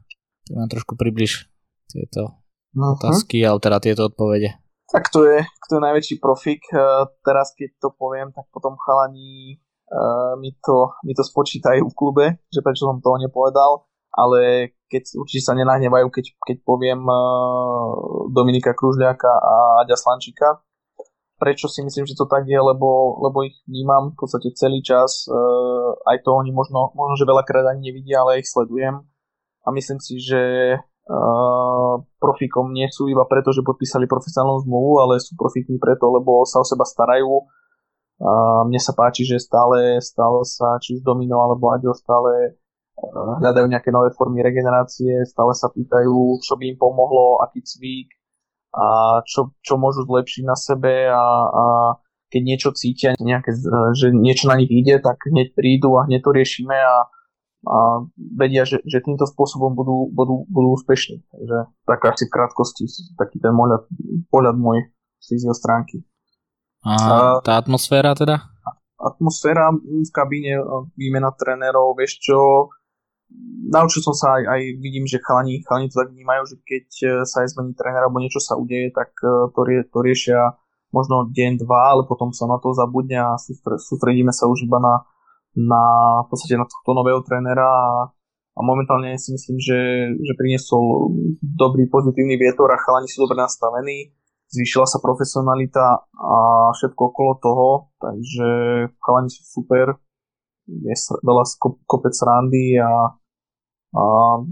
tak 0.50 0.54
nám 0.58 0.74
trošku 0.74 0.98
približ 0.98 1.46
tieto 1.86 2.42
uh-huh. 2.74 2.98
otázky, 2.98 3.46
alebo 3.46 3.62
teda 3.62 3.78
tieto 3.78 4.10
odpovede. 4.10 4.58
Tak 4.86 5.10
to 5.10 5.26
je, 5.26 5.42
kto 5.42 5.72
je 5.78 5.86
najväčší 5.86 6.16
profík. 6.22 6.62
E, 6.70 7.10
teraz 7.26 7.58
keď 7.58 7.70
to 7.82 7.90
poviem, 7.98 8.30
tak 8.36 8.46
potom 8.54 8.78
chalani 8.78 9.62
mi, 10.42 10.50
to, 10.66 10.98
mi 11.06 11.14
to 11.14 11.22
spočítajú 11.22 11.86
v 11.86 11.94
klube, 11.94 12.26
že 12.50 12.66
prečo 12.66 12.90
som 12.90 12.98
toho 13.06 13.22
nepovedal 13.22 13.86
ale 14.16 14.72
keď 14.88 15.20
určite 15.20 15.44
sa 15.44 15.54
nenahnevajú, 15.60 16.08
keď, 16.08 16.26
keď 16.40 16.58
poviem 16.64 17.04
uh, 17.04 18.32
Dominika 18.32 18.72
Kružľáka 18.72 19.28
a 19.28 19.84
Aďa 19.84 20.00
Slančíka. 20.00 20.64
Prečo 21.36 21.68
si 21.68 21.84
myslím, 21.84 22.08
že 22.08 22.16
to 22.16 22.32
tak 22.32 22.48
je, 22.48 22.56
lebo, 22.56 23.20
lebo 23.20 23.44
ich 23.44 23.60
vnímam 23.68 24.16
v 24.16 24.18
podstate 24.24 24.56
celý 24.56 24.80
čas, 24.80 25.28
aj 26.08 26.24
to 26.24 26.32
oni 26.32 26.56
možno, 26.56 26.96
možno, 26.96 27.20
že 27.20 27.28
veľakrát 27.28 27.76
ani 27.76 27.92
nevidia, 27.92 28.24
ale 28.24 28.40
ich 28.40 28.48
sledujem 28.48 29.04
a 29.04 29.68
myslím 29.76 30.00
si, 30.00 30.16
že 30.24 30.40
profíkom 32.18 32.74
nie 32.74 32.90
sú 32.90 33.06
iba 33.06 33.24
preto, 33.30 33.54
že 33.54 33.62
podpísali 33.62 34.10
profesionálnu 34.10 34.66
zmluvu, 34.66 34.92
ale 35.06 35.22
sú 35.22 35.38
profíkmi 35.38 35.78
preto, 35.78 36.10
lebo 36.10 36.42
sa 36.50 36.62
o 36.62 36.66
seba 36.66 36.82
starajú. 36.82 37.46
Uh, 38.16 38.64
mne 38.66 38.80
sa 38.80 38.96
páči, 38.96 39.28
že 39.28 39.44
stále, 39.44 40.00
stále 40.00 40.42
sa, 40.48 40.80
či 40.80 40.98
už 40.98 41.04
Domino 41.04 41.44
alebo 41.44 41.68
Aďo 41.76 41.92
stále 41.92 42.56
hľadajú 43.44 43.68
nejaké 43.68 43.92
nové 43.92 44.16
formy 44.16 44.40
regenerácie, 44.40 45.28
stále 45.28 45.52
sa 45.52 45.68
pýtajú, 45.68 46.40
čo 46.40 46.56
by 46.56 46.64
im 46.74 46.78
pomohlo, 46.80 47.44
aký 47.44 47.60
cvík 47.60 48.08
a 48.72 49.20
čo, 49.28 49.56
čo 49.60 49.76
môžu 49.76 50.08
zlepšiť 50.08 50.44
na 50.48 50.56
sebe 50.56 51.12
a, 51.12 51.26
a 51.48 51.66
keď 52.32 52.42
niečo 52.44 52.70
cítia, 52.76 53.16
nejaké, 53.20 53.56
že 53.96 54.12
niečo 54.12 54.52
na 54.52 54.60
nich 54.60 54.72
ide, 54.72 55.00
tak 55.00 55.20
hneď 55.28 55.56
prídu 55.56 55.96
a 55.96 56.08
hneď 56.08 56.24
to 56.24 56.32
riešime 56.36 56.76
a, 56.76 57.08
a 57.66 58.06
vedia, 58.16 58.64
že, 58.64 58.82
že 58.86 59.02
týmto 59.02 59.26
spôsobom 59.26 59.74
budú, 59.74 60.10
budú, 60.14 60.46
budú 60.48 60.68
úspešní. 60.78 61.26
Takže 61.34 61.58
tak 61.90 62.00
asi 62.06 62.30
v 62.30 62.34
krátkosti 62.34 62.86
taký 63.18 63.42
ten 63.42 63.54
pohľad, 63.54 63.84
pohľad 64.30 64.56
môj 64.56 64.86
z 65.22 65.50
stránky. 65.58 66.06
A 66.86 67.42
tá 67.42 67.58
atmosféra 67.58 68.14
teda? 68.14 68.46
Atmosféra 69.02 69.74
v 69.74 70.10
kabíne, 70.14 70.62
výmena 70.94 71.34
trénerov, 71.34 71.98
vieš 71.98 72.22
čo, 72.22 72.70
naučil 73.74 74.06
som 74.06 74.14
sa 74.14 74.38
aj, 74.38 74.44
aj 74.46 74.62
vidím, 74.80 75.10
že 75.10 75.22
chalani, 75.22 75.66
chalani 75.66 75.90
to 75.90 75.98
tak 75.98 76.14
vnímajú, 76.14 76.42
že 76.46 76.56
keď 76.62 76.86
e, 77.02 77.10
sa 77.26 77.42
aj 77.44 77.58
zmení 77.58 77.74
tréner 77.74 78.06
alebo 78.06 78.22
niečo 78.22 78.38
sa 78.38 78.54
udeje, 78.54 78.94
tak 78.94 79.12
e, 79.26 79.50
to, 79.52 79.62
rie, 79.66 79.82
to 79.90 80.00
riešia 80.06 80.54
možno 80.94 81.28
deň, 81.34 81.66
dva, 81.66 81.98
ale 81.98 82.02
potom 82.08 82.32
sa 82.32 82.46
na 82.48 82.62
to 82.62 82.72
zabudne 82.72 83.20
a 83.20 83.36
sústredíme 83.82 84.32
sa 84.32 84.48
už 84.48 84.70
iba 84.70 84.80
na, 84.80 85.04
na 85.56 85.84
v 86.24 86.28
podstate 86.28 86.60
na 86.60 86.68
tohto 86.68 86.92
nového 86.92 87.24
trénera 87.24 87.64
a, 87.64 88.12
a 88.56 88.60
momentálne 88.60 89.16
si 89.16 89.32
myslím, 89.32 89.58
že, 89.60 89.80
že 90.20 90.34
priniesol 90.36 91.16
dobrý 91.40 91.88
pozitívny 91.88 92.36
vietor 92.36 92.68
a 92.72 92.80
chalani 92.80 93.08
sú 93.08 93.24
dobre 93.24 93.40
nastavení, 93.40 94.12
zvýšila 94.52 94.86
sa 94.86 95.00
profesionalita 95.00 96.06
a 96.12 96.38
všetko 96.76 97.02
okolo 97.12 97.32
toho, 97.40 97.68
takže 98.00 98.48
chalani 99.00 99.32
sú 99.32 99.44
super, 99.48 99.96
je 100.68 100.96
veľa 101.24 101.44
kopec 101.88 102.16
randy 102.26 102.76
a, 102.82 103.16
a 103.96 104.04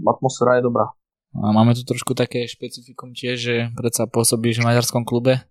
atmosféra 0.08 0.58
je 0.58 0.66
dobrá. 0.66 0.88
A 1.34 1.50
máme 1.50 1.74
tu 1.74 1.82
trošku 1.82 2.14
také 2.14 2.46
špecifikum 2.46 3.10
tiež, 3.10 3.36
že 3.36 3.56
predsa 3.74 4.06
pôsobíš 4.06 4.62
v 4.62 4.70
maďarskom 4.70 5.02
klube. 5.02 5.42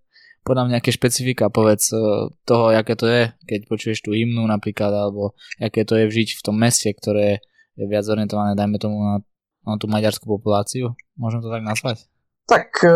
Podám 0.44 0.68
nejaké 0.68 0.91
špecifika, 0.91 1.48
povedz 1.48 1.96
e, 1.96 2.30
toho, 2.44 2.76
aké 2.76 3.00
to 3.00 3.08
je, 3.08 3.32
keď 3.48 3.60
počuješ 3.68 4.04
tú 4.04 4.12
hymnu 4.12 4.44
napríklad, 4.44 4.91
alebo 4.91 5.36
aké 5.60 5.88
to 5.88 5.96
je 5.96 6.06
vžiť 6.08 6.39
v 6.39 6.44
tom 6.44 6.60
meste, 6.60 6.91
ktoré 6.91 7.39
je 7.80 7.86
viac 7.88 8.04
orientované, 8.06 8.54
dajme 8.54 8.76
tomu, 8.78 9.00
na, 9.00 9.16
na 9.64 9.80
tú 9.80 9.88
maďarskú 9.88 10.28
populáciu. 10.28 10.94
Môžem 11.16 11.39
to 11.39 11.48
tak 11.48 11.64
nazvať? 11.64 12.06
Tak 12.44 12.70
e, 12.84 12.91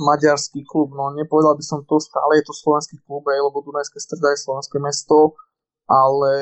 maďarský 0.00 0.64
klub, 0.64 0.96
no 0.96 1.12
nepovedal 1.12 1.54
by 1.54 1.64
som 1.64 1.84
to, 1.84 2.00
stále 2.00 2.40
je 2.40 2.44
to 2.48 2.56
slovenský 2.56 2.96
klub, 3.04 3.20
aj, 3.28 3.36
lebo 3.36 3.60
Dunajské 3.60 4.00
streda 4.00 4.32
je 4.32 4.40
slovenské 4.40 4.80
mesto 4.80 5.36
ale 5.88 6.32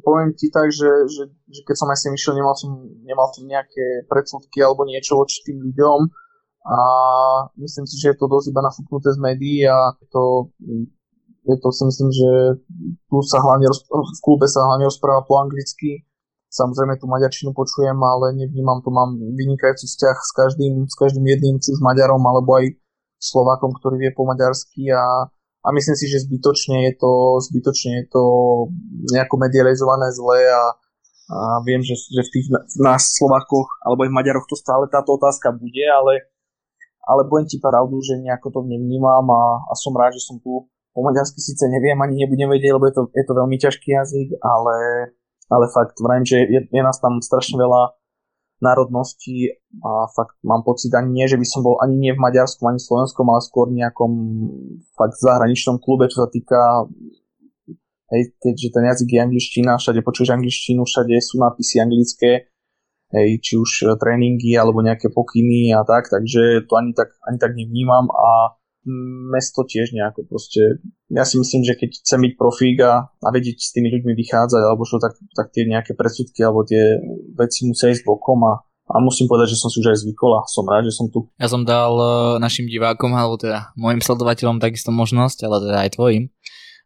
poviem 0.00 0.32
ti 0.32 0.48
tak, 0.48 0.72
že, 0.72 0.88
že, 1.12 1.28
že 1.28 1.60
keď 1.68 1.76
som 1.76 1.92
aj 1.92 2.00
si 2.00 2.08
myšiel, 2.08 2.32
nemal 2.40 2.56
som, 2.56 2.72
nemal 3.04 3.28
som 3.28 3.44
nejaké 3.44 4.08
predsudky 4.08 4.64
alebo 4.64 4.88
niečo 4.88 5.20
voči 5.20 5.44
tým 5.44 5.60
ľuďom 5.60 6.08
a 6.68 6.78
myslím 7.56 7.88
si, 7.88 7.96
že 7.96 8.12
je 8.12 8.16
to 8.20 8.28
dosť 8.28 8.52
iba 8.52 8.60
nafúknuté 8.60 9.08
z 9.16 9.18
médií 9.24 9.64
a 9.64 9.96
to, 10.12 10.52
je 11.48 11.56
to 11.56 11.68
si 11.72 11.82
myslím, 11.88 12.10
že 12.12 12.30
tu 13.08 13.16
sa 13.24 13.40
hlavne 13.40 13.72
v 13.72 14.20
klube 14.20 14.44
sa 14.44 14.68
hlavne 14.68 14.84
rozpráva 14.84 15.24
po 15.24 15.40
anglicky. 15.40 16.04
Samozrejme 16.48 17.00
tú 17.00 17.08
maďarčinu 17.08 17.56
počujem, 17.56 17.96
ale 17.96 18.36
nevnímam 18.36 18.80
to, 18.80 18.88
mám 18.92 19.16
vynikajúci 19.16 19.84
vzťah 19.84 20.16
s 20.16 20.30
každým, 20.32 20.74
s 20.88 20.96
každým 20.96 21.24
jedným, 21.24 21.60
či 21.60 21.76
už 21.76 21.84
Maďarom 21.84 22.24
alebo 22.24 22.56
aj 22.56 22.72
Slovákom, 23.20 23.76
ktorý 23.76 24.00
vie 24.00 24.10
po 24.16 24.24
maďarsky 24.24 24.92
a 24.92 25.28
a 25.66 25.68
myslím 25.74 25.96
si, 25.98 26.06
že 26.06 26.24
zbytočne 26.24 26.86
je 26.88 26.92
to, 26.96 27.12
zbytočne 27.50 27.90
je 28.00 28.04
to 28.08 28.22
nejako 29.10 29.34
medializované 29.42 30.08
zle 30.14 30.38
a, 30.48 30.64
a 31.28 31.38
viem, 31.66 31.82
že, 31.82 31.98
že 31.98 32.22
v 32.24 32.30
tých 32.30 32.46
v 32.48 32.80
nás 32.80 33.10
Slovákoch 33.18 33.82
alebo 33.82 34.06
aj 34.06 34.10
v 34.10 34.16
Maďaroch 34.16 34.46
to 34.46 34.54
stále 34.54 34.86
táto 34.86 35.18
otázka 35.18 35.50
bude, 35.50 35.82
ale, 35.82 36.30
ale 37.08 37.24
budem 37.24 37.48
ti 37.48 37.56
pravdu, 37.56 37.96
že 38.04 38.20
nejako 38.20 38.48
to 38.52 38.60
nevnímam 38.68 39.24
a, 39.32 39.64
a 39.64 39.72
som 39.72 39.96
rád, 39.96 40.12
že 40.12 40.22
som 40.28 40.36
tu. 40.38 40.68
Po 40.92 41.00
maďarsky 41.00 41.40
síce 41.40 41.64
neviem, 41.72 41.96
ani 41.96 42.26
nebudem 42.26 42.52
vedieť, 42.52 42.72
lebo 42.76 42.84
je 42.90 42.94
to, 42.94 43.02
je 43.16 43.24
to 43.24 43.32
veľmi 43.32 43.56
ťažký 43.56 43.88
jazyk, 43.96 44.28
ale, 44.44 44.76
ale 45.48 45.64
fakt 45.72 45.96
vrajím, 45.96 46.26
že 46.26 46.36
je, 46.44 46.60
je 46.68 46.82
nás 46.82 47.00
tam 47.00 47.22
strašne 47.24 47.56
veľa 47.56 47.96
národnosti 48.58 49.62
a 49.86 50.10
fakt 50.10 50.34
mám 50.42 50.66
pocit 50.66 50.90
ani 50.90 51.22
nie, 51.22 51.26
že 51.30 51.38
by 51.38 51.46
som 51.46 51.62
bol 51.62 51.78
ani 51.78 51.94
nie 51.94 52.12
v 52.12 52.22
Maďarskom, 52.22 52.66
ani 52.66 52.82
v 52.82 52.88
Slovenskom, 52.90 53.26
ale 53.30 53.40
skôr 53.46 53.70
nejakom 53.70 54.12
fakt 54.98 55.14
zahraničnom 55.22 55.78
klube, 55.78 56.10
čo 56.10 56.26
sa 56.26 56.28
týka 56.28 56.90
hej, 58.10 58.34
keďže 58.42 58.68
ten 58.74 58.84
jazyk 58.90 59.08
je 59.14 59.20
angličtina, 59.22 59.78
všade 59.78 60.00
počuješ 60.02 60.34
angličtinu, 60.34 60.82
všade 60.82 61.14
sú 61.22 61.38
nápisy 61.38 61.78
anglické, 61.78 62.50
hej, 63.12 63.40
či 63.40 63.56
už 63.56 63.70
e, 63.84 63.96
tréningy 63.96 64.56
alebo 64.56 64.84
nejaké 64.84 65.08
pokyny 65.08 65.72
a 65.72 65.84
tak, 65.84 66.12
takže 66.12 66.68
to 66.68 66.72
ani 66.76 66.92
tak, 66.92 67.14
ani 67.24 67.38
tak 67.40 67.52
nevnímam 67.56 68.08
a 68.12 68.58
mesto 69.28 69.68
tiež 69.68 69.92
nejako 69.92 70.24
proste, 70.24 70.80
ja 71.12 71.24
si 71.28 71.36
myslím, 71.36 71.60
že 71.60 71.76
keď 71.76 71.90
chcem 72.00 72.20
byť 72.24 72.32
profík 72.40 72.76
a, 72.80 73.12
a 73.12 73.28
vedieť 73.28 73.60
s 73.60 73.72
tými 73.76 73.92
ľuďmi 73.92 74.16
vychádzať 74.16 74.62
alebo 74.64 74.88
čo, 74.88 74.96
tak, 74.96 75.18
tak 75.36 75.52
tie 75.52 75.68
nejaké 75.68 75.92
predsudky 75.92 76.40
alebo 76.40 76.64
tie 76.64 76.96
veci 77.36 77.68
musia 77.68 77.92
ísť 77.92 78.08
bokom 78.08 78.40
a, 78.48 78.64
a 78.88 78.96
musím 79.04 79.28
povedať, 79.28 79.52
že 79.52 79.60
som 79.60 79.68
si 79.68 79.84
už 79.84 79.92
aj 79.92 79.98
zvykol 80.08 80.40
a 80.40 80.48
som 80.48 80.64
rád, 80.64 80.88
že 80.88 80.96
som 80.96 81.12
tu. 81.12 81.28
Ja 81.36 81.52
som 81.52 81.68
dal 81.68 81.92
uh, 82.00 82.40
našim 82.40 82.64
divákom, 82.64 83.12
alebo 83.12 83.36
teda 83.36 83.76
môjim 83.76 84.00
sledovateľom 84.00 84.62
takisto 84.62 84.88
možnosť, 84.88 85.44
ale 85.44 85.56
teda 85.68 85.78
aj 85.84 85.90
tvojim, 86.00 86.32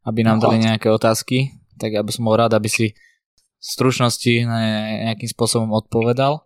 aby 0.03 0.21
nám 0.27 0.43
no, 0.43 0.51
dali 0.51 0.59
nejaké 0.59 0.91
otázky, 0.91 1.55
tak 1.79 1.95
ja 1.95 2.03
by 2.03 2.11
som 2.11 2.27
bol 2.27 2.35
rád, 2.35 2.59
aby 2.59 2.67
si 2.67 2.99
stručnosti 3.63 4.43
nejakým 5.07 5.31
spôsobom 5.31 5.71
odpovedal. 5.71 6.43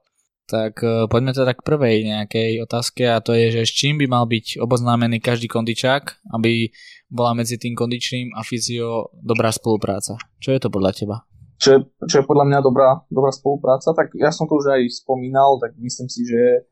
Tak 0.47 0.79
uh, 0.87 1.11
poďme 1.11 1.35
teda 1.35 1.59
k 1.59 1.67
prvej 1.67 1.97
nejakej 2.07 2.63
otázke 2.63 3.03
a 3.03 3.19
to 3.19 3.35
je, 3.35 3.51
že 3.51 3.63
s 3.67 3.73
čím 3.75 3.99
by 3.99 4.07
mal 4.07 4.31
byť 4.31 4.63
oboznámený 4.63 5.19
každý 5.19 5.51
kondičák, 5.51 6.23
aby 6.31 6.71
bola 7.11 7.35
medzi 7.35 7.59
tým 7.59 7.75
kondičným 7.75 8.31
a 8.31 8.47
fyzio 8.47 9.11
dobrá 9.19 9.51
spolupráca. 9.51 10.15
Čo 10.39 10.55
je 10.55 10.61
to 10.63 10.71
podľa 10.71 10.93
teba? 10.95 11.17
Čo 11.59 11.69
je, 11.75 11.79
čo 12.07 12.23
je 12.23 12.29
podľa 12.31 12.47
mňa 12.47 12.59
dobrá, 12.63 13.03
dobrá 13.11 13.35
spolupráca, 13.35 13.91
tak 13.91 14.15
ja 14.15 14.31
som 14.31 14.47
to 14.47 14.55
už 14.55 14.77
aj 14.77 14.87
spomínal, 15.03 15.59
tak 15.59 15.75
myslím 15.83 16.07
si, 16.07 16.23
že, 16.23 16.69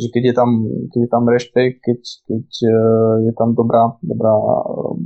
že 0.00 0.06
keď, 0.08 0.22
je 0.30 0.34
tam, 0.40 0.50
keď 0.88 1.00
je 1.04 1.10
tam 1.10 1.24
rešpekt, 1.28 1.76
keď, 1.84 2.00
keď 2.24 2.46
uh, 2.72 3.14
je 3.26 3.32
tam 3.36 3.52
dobrá, 3.52 4.00
dobrá 4.00 4.32
uh, 4.32 4.96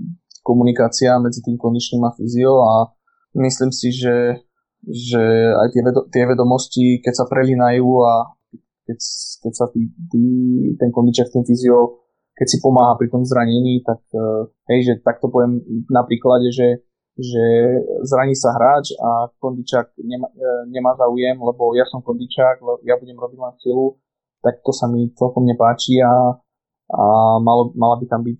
komunikácia 0.47 1.19
medzi 1.19 1.43
tým 1.43 1.59
kondičným 1.59 2.05
a 2.07 2.15
fyzio 2.15 2.63
a 2.63 2.95
myslím 3.35 3.75
si, 3.75 3.91
že 3.91 4.45
že 4.89 5.23
aj 5.57 5.69
tie, 5.73 5.83
vedo, 5.83 6.01
tie 6.13 6.25
vedomosti, 6.29 7.01
keď 7.01 7.15
sa 7.17 7.25
prelínajú 7.29 7.89
a 8.05 8.37
keď, 8.85 8.99
keď 9.41 9.53
sa 9.57 9.67
tý, 9.73 9.89
tý, 10.13 10.25
ten 10.77 10.93
kondičák, 10.93 11.33
ten 11.33 11.45
fyzio, 11.45 12.05
keď 12.37 12.47
si 12.51 12.59
pomáha 12.61 12.99
pri 13.01 13.09
tom 13.09 13.25
zranení, 13.25 13.81
tak 13.81 14.03
uh, 14.13 14.51
hej, 14.69 14.81
že 14.85 14.93
takto 15.01 15.33
poviem 15.33 15.63
na 15.89 16.05
príklade, 16.05 16.53
že, 16.53 16.85
že 17.17 17.45
zraní 18.05 18.37
sa 18.37 18.53
hráč 18.53 18.93
a 19.01 19.33
kondičák 19.41 19.97
nemá, 20.05 20.29
uh, 20.29 20.63
nemá 20.69 20.93
záujem, 21.01 21.39
lebo 21.39 21.73
ja 21.73 21.89
som 21.89 22.05
kondičák, 22.05 22.61
ja 22.85 23.01
budem 23.01 23.17
robiť 23.17 23.39
len 23.41 23.55
silu, 23.63 23.97
tak 24.45 24.61
to 24.61 24.75
sa 24.75 24.85
mi 24.91 25.09
celkom 25.17 25.49
nepáči 25.49 26.05
a, 26.05 26.37
a 26.93 27.03
malo, 27.41 27.73
mala 27.73 27.97
by 27.97 28.05
tam 28.05 28.21
byť 28.21 28.39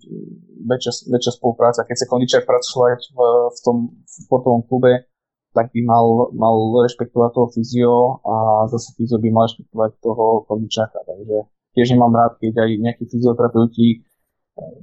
väčšia, 0.69 1.09
väčšia 1.09 1.33
spolupráca. 1.41 1.81
Keď 1.87 1.97
sa 2.05 2.11
kondičák 2.11 2.43
pracovať 2.45 2.99
v, 3.09 3.17
v 3.49 3.59
tom 3.65 3.77
športovom 4.05 4.61
klube, 4.69 5.09
tak 5.55 5.71
by 5.71 5.81
mal, 5.87 6.35
mal 6.35 6.55
rešpektovať 6.83 7.29
toho 7.31 7.47
fyzio 7.55 8.19
a 8.27 8.67
zase 8.67 8.91
fyzio 8.99 9.23
by 9.23 9.29
mal 9.31 9.47
rešpektovať 9.47 9.91
toho 10.03 10.43
kondičáka. 10.43 10.99
Takže 11.07 11.47
tiež 11.79 11.95
nemám 11.95 12.11
rád, 12.11 12.35
keď 12.43 12.67
aj 12.67 12.69
nejakí 12.83 13.03
fyzioterapeuti 13.07 13.87
eh, 13.95 13.99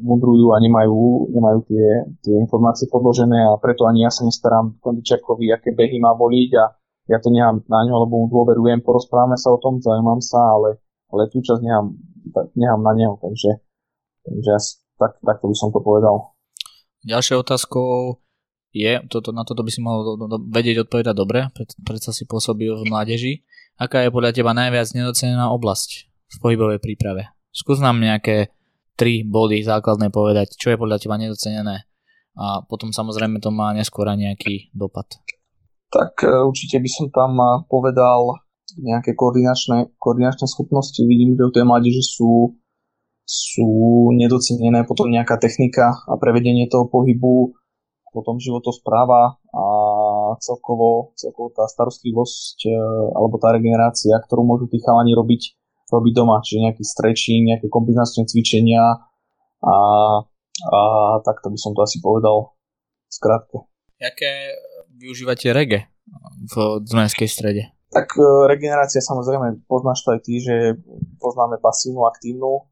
mudrujú 0.00 0.56
a 0.56 0.58
nemajú, 0.64 1.28
nemajú 1.28 1.58
tie, 1.68 1.86
tie 2.24 2.34
informácie 2.40 2.88
podložené 2.88 3.52
a 3.52 3.60
preto 3.60 3.84
ani 3.84 4.08
ja 4.08 4.10
sa 4.10 4.24
nestarám 4.24 4.80
kondičákovi, 4.80 5.52
aké 5.52 5.76
behy 5.76 6.00
má 6.00 6.16
voliť 6.16 6.50
a 6.56 6.64
ja 7.12 7.18
to 7.20 7.28
nechám 7.28 7.60
na 7.66 7.84
ňo, 7.84 8.08
lebo 8.08 8.24
mu 8.24 8.26
dôverujem, 8.30 8.80
porozprávame 8.80 9.36
sa 9.36 9.50
o 9.52 9.58
tom, 9.58 9.82
zaujímam 9.82 10.22
sa, 10.22 10.38
ale, 10.38 10.78
ale 11.10 11.26
tú 11.28 11.42
časť 11.42 11.60
nechám, 11.60 11.98
nechám 12.54 12.80
na 12.80 12.92
neho, 12.94 13.18
takže, 13.18 13.58
takže 14.22 14.52
tak, 14.96 15.18
takto 15.20 15.50
by 15.50 15.56
som 15.58 15.74
to 15.74 15.82
povedal. 15.82 16.32
Ďalšou 17.02 17.42
otázkou 17.42 18.22
je, 18.72 19.04
toto, 19.08 19.36
na 19.36 19.44
toto 19.44 19.60
by 19.60 19.70
si 19.70 19.84
mohol 19.84 20.16
do, 20.16 20.26
do, 20.26 20.38
vedieť 20.48 20.88
odpovedať 20.88 21.14
dobre, 21.14 21.48
pred, 21.52 21.68
predsa 21.84 22.10
si 22.10 22.24
pôsobil 22.24 22.72
v 22.72 22.88
mládeži. 22.88 23.44
Aká 23.76 24.04
je 24.04 24.12
podľa 24.12 24.32
teba 24.32 24.56
najviac 24.56 24.88
nedocenená 24.96 25.52
oblasť 25.52 26.08
v 26.08 26.36
pohybovej 26.40 26.80
príprave? 26.80 27.32
Skús 27.52 27.84
nám 27.84 28.00
nejaké 28.00 28.52
tri 28.96 29.24
body 29.24 29.60
základné 29.60 30.08
povedať, 30.08 30.56
čo 30.56 30.72
je 30.72 30.80
podľa 30.80 31.00
teba 31.00 31.20
nedocenené 31.20 31.84
a 32.36 32.64
potom 32.64 32.92
samozrejme 32.92 33.44
to 33.44 33.52
má 33.52 33.76
neskôr 33.76 34.08
nejaký 34.08 34.72
dopad. 34.72 35.04
Tak 35.92 36.24
e, 36.24 36.32
určite 36.48 36.80
by 36.80 36.88
som 36.88 37.06
tam 37.12 37.36
e, 37.36 37.68
povedal 37.68 38.40
nejaké 38.80 39.12
koordinačné, 39.12 39.92
koordinačné 40.00 40.48
schopnosti. 40.48 40.96
Vidím, 41.04 41.36
že 41.36 41.44
u 41.44 41.52
tej 41.52 41.64
mládeže 41.68 42.00
sú, 42.00 42.56
sú 43.28 43.68
nedocenené, 44.16 44.88
potom 44.88 45.12
nejaká 45.12 45.36
technika 45.36 45.92
a 46.08 46.16
prevedenie 46.16 46.72
toho 46.72 46.88
pohybu 46.88 47.52
potom 48.12 48.36
životospráva 48.36 49.40
a 49.40 49.64
celkovo, 50.38 51.16
celkovo 51.16 51.48
tá 51.56 51.64
starostlivosť 51.64 52.68
e, 52.68 52.76
alebo 53.16 53.40
tá 53.40 53.50
regenerácia, 53.56 54.12
ktorú 54.20 54.44
môžu 54.44 54.68
tí 54.68 54.78
chalani 54.84 55.16
robiť, 55.16 55.42
robiť 55.88 56.12
doma, 56.12 56.44
čiže 56.44 56.68
nejaký 56.68 56.84
stretching, 56.84 57.48
nejaké 57.48 57.72
kombinačné 57.72 58.28
cvičenia 58.28 59.00
a, 59.64 59.76
a 60.68 60.80
takto 61.24 61.48
by 61.48 61.58
som 61.58 61.72
to 61.72 61.80
asi 61.80 61.98
povedal 62.04 62.52
skrátke. 63.08 63.64
Jaké 63.96 64.56
využívate 64.92 65.50
rege 65.56 65.88
v 66.52 66.84
Dunajskej 66.84 67.28
strede? 67.28 67.72
Tak 67.92 68.08
e, 68.16 68.24
regenerácia 68.48 69.04
samozrejme, 69.04 69.68
poznáš 69.68 70.00
to 70.04 70.16
aj 70.16 70.20
ty, 70.24 70.40
že 70.40 70.80
poznáme 71.20 71.60
pasívnu, 71.60 72.08
aktívnu. 72.08 72.52
E, 72.56 72.62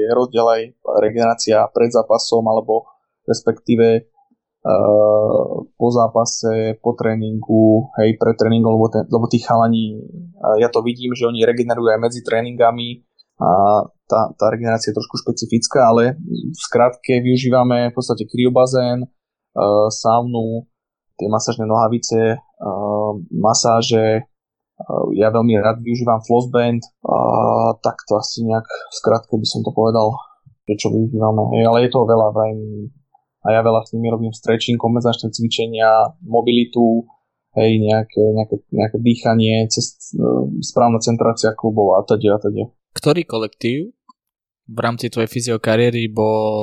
je 0.00 0.08
rozdiel 0.16 0.46
aj 0.48 0.62
regenerácia 1.00 1.68
pred 1.72 1.92
zápasom 1.92 2.40
alebo 2.48 2.88
respektíve 3.28 4.11
po 5.74 5.88
zápase, 5.90 6.78
po 6.78 6.94
tréningu, 6.94 7.90
hej, 7.98 8.14
pre 8.14 8.38
tréningu, 8.38 8.70
lebo, 8.70 8.86
ten, 8.86 9.02
lebo 9.10 9.26
tí 9.26 9.42
chalani, 9.42 9.98
ja 10.62 10.70
to 10.70 10.86
vidím, 10.86 11.18
že 11.18 11.26
oni 11.26 11.42
regenerujú 11.42 11.90
aj 11.90 11.98
medzi 11.98 12.22
tréningami 12.22 13.02
a 13.42 13.82
tá, 14.06 14.30
tá 14.38 14.46
regenerácia 14.54 14.94
je 14.94 14.98
trošku 15.02 15.18
špecifická, 15.18 15.90
ale 15.90 16.14
v 16.30 16.60
skratke 16.62 17.18
využívame 17.18 17.90
v 17.90 17.94
podstate 17.96 18.22
kryobazén, 18.30 19.02
uh, 19.02 19.90
saunu, 19.90 20.70
tie 21.18 21.26
masážne 21.26 21.66
nohavice, 21.66 22.38
masáže, 23.30 24.26
ja 25.14 25.28
veľmi 25.30 25.54
rád 25.62 25.78
využívam 25.82 26.22
flossband, 26.26 26.82
tak 27.82 27.96
to 28.08 28.18
asi 28.18 28.42
nejak 28.42 28.66
v 28.66 28.94
skratke 28.94 29.34
by 29.38 29.46
som 29.46 29.62
to 29.62 29.70
povedal, 29.70 30.14
prečo 30.66 30.90
využívame, 30.90 31.42
hej, 31.58 31.62
ale 31.68 31.78
je 31.86 31.90
toho 31.94 32.06
veľa, 32.06 32.34
vrajím, 32.34 32.90
a 33.42 33.46
ja 33.50 33.60
veľa 33.60 33.82
s 33.82 33.90
nimi 33.94 34.08
robím 34.08 34.30
stretching, 34.30 34.78
kompenzačné 34.78 35.34
cvičenia, 35.34 36.14
mobilitu, 36.22 37.06
hej, 37.58 37.82
nejaké, 37.82 38.22
nejaké, 38.22 38.56
nejaké 38.70 38.98
dýchanie, 39.02 39.66
cest, 39.68 40.14
uh, 40.16 40.46
správna 40.62 41.02
centrácia 41.02 41.50
klubov 41.52 41.98
a 41.98 42.06
teda 42.06 42.36
a 42.36 42.40
teda. 42.40 42.64
Ktorý 42.94 43.26
kolektív 43.26 43.92
v 44.70 44.78
rámci 44.78 45.10
tvojej 45.10 45.28
fyziokariéry 45.28 46.06
bol 46.06 46.62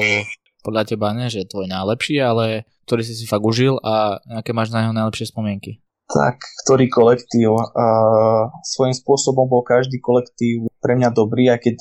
podľa 0.64 0.84
teba 0.88 1.12
ne, 1.12 1.28
že 1.28 1.48
tvoj 1.48 1.68
najlepší, 1.68 2.20
ale 2.24 2.68
ktorý 2.88 3.02
si 3.04 3.14
si 3.16 3.26
fakt 3.28 3.44
užil 3.44 3.78
a 3.84 4.20
aké 4.40 4.56
máš 4.56 4.72
na 4.72 4.88
jeho 4.88 4.96
najlepšie 4.96 5.32
spomienky? 5.32 5.84
Tak, 6.10 6.42
ktorý 6.66 6.90
kolektív? 6.90 7.54
Uh, 7.54 8.50
svojím 8.66 8.98
spôsobom 8.98 9.46
bol 9.46 9.62
každý 9.62 10.02
kolektív 10.02 10.66
pre 10.82 10.98
mňa 10.98 11.14
dobrý, 11.14 11.54
aj 11.54 11.60
keď 11.62 11.76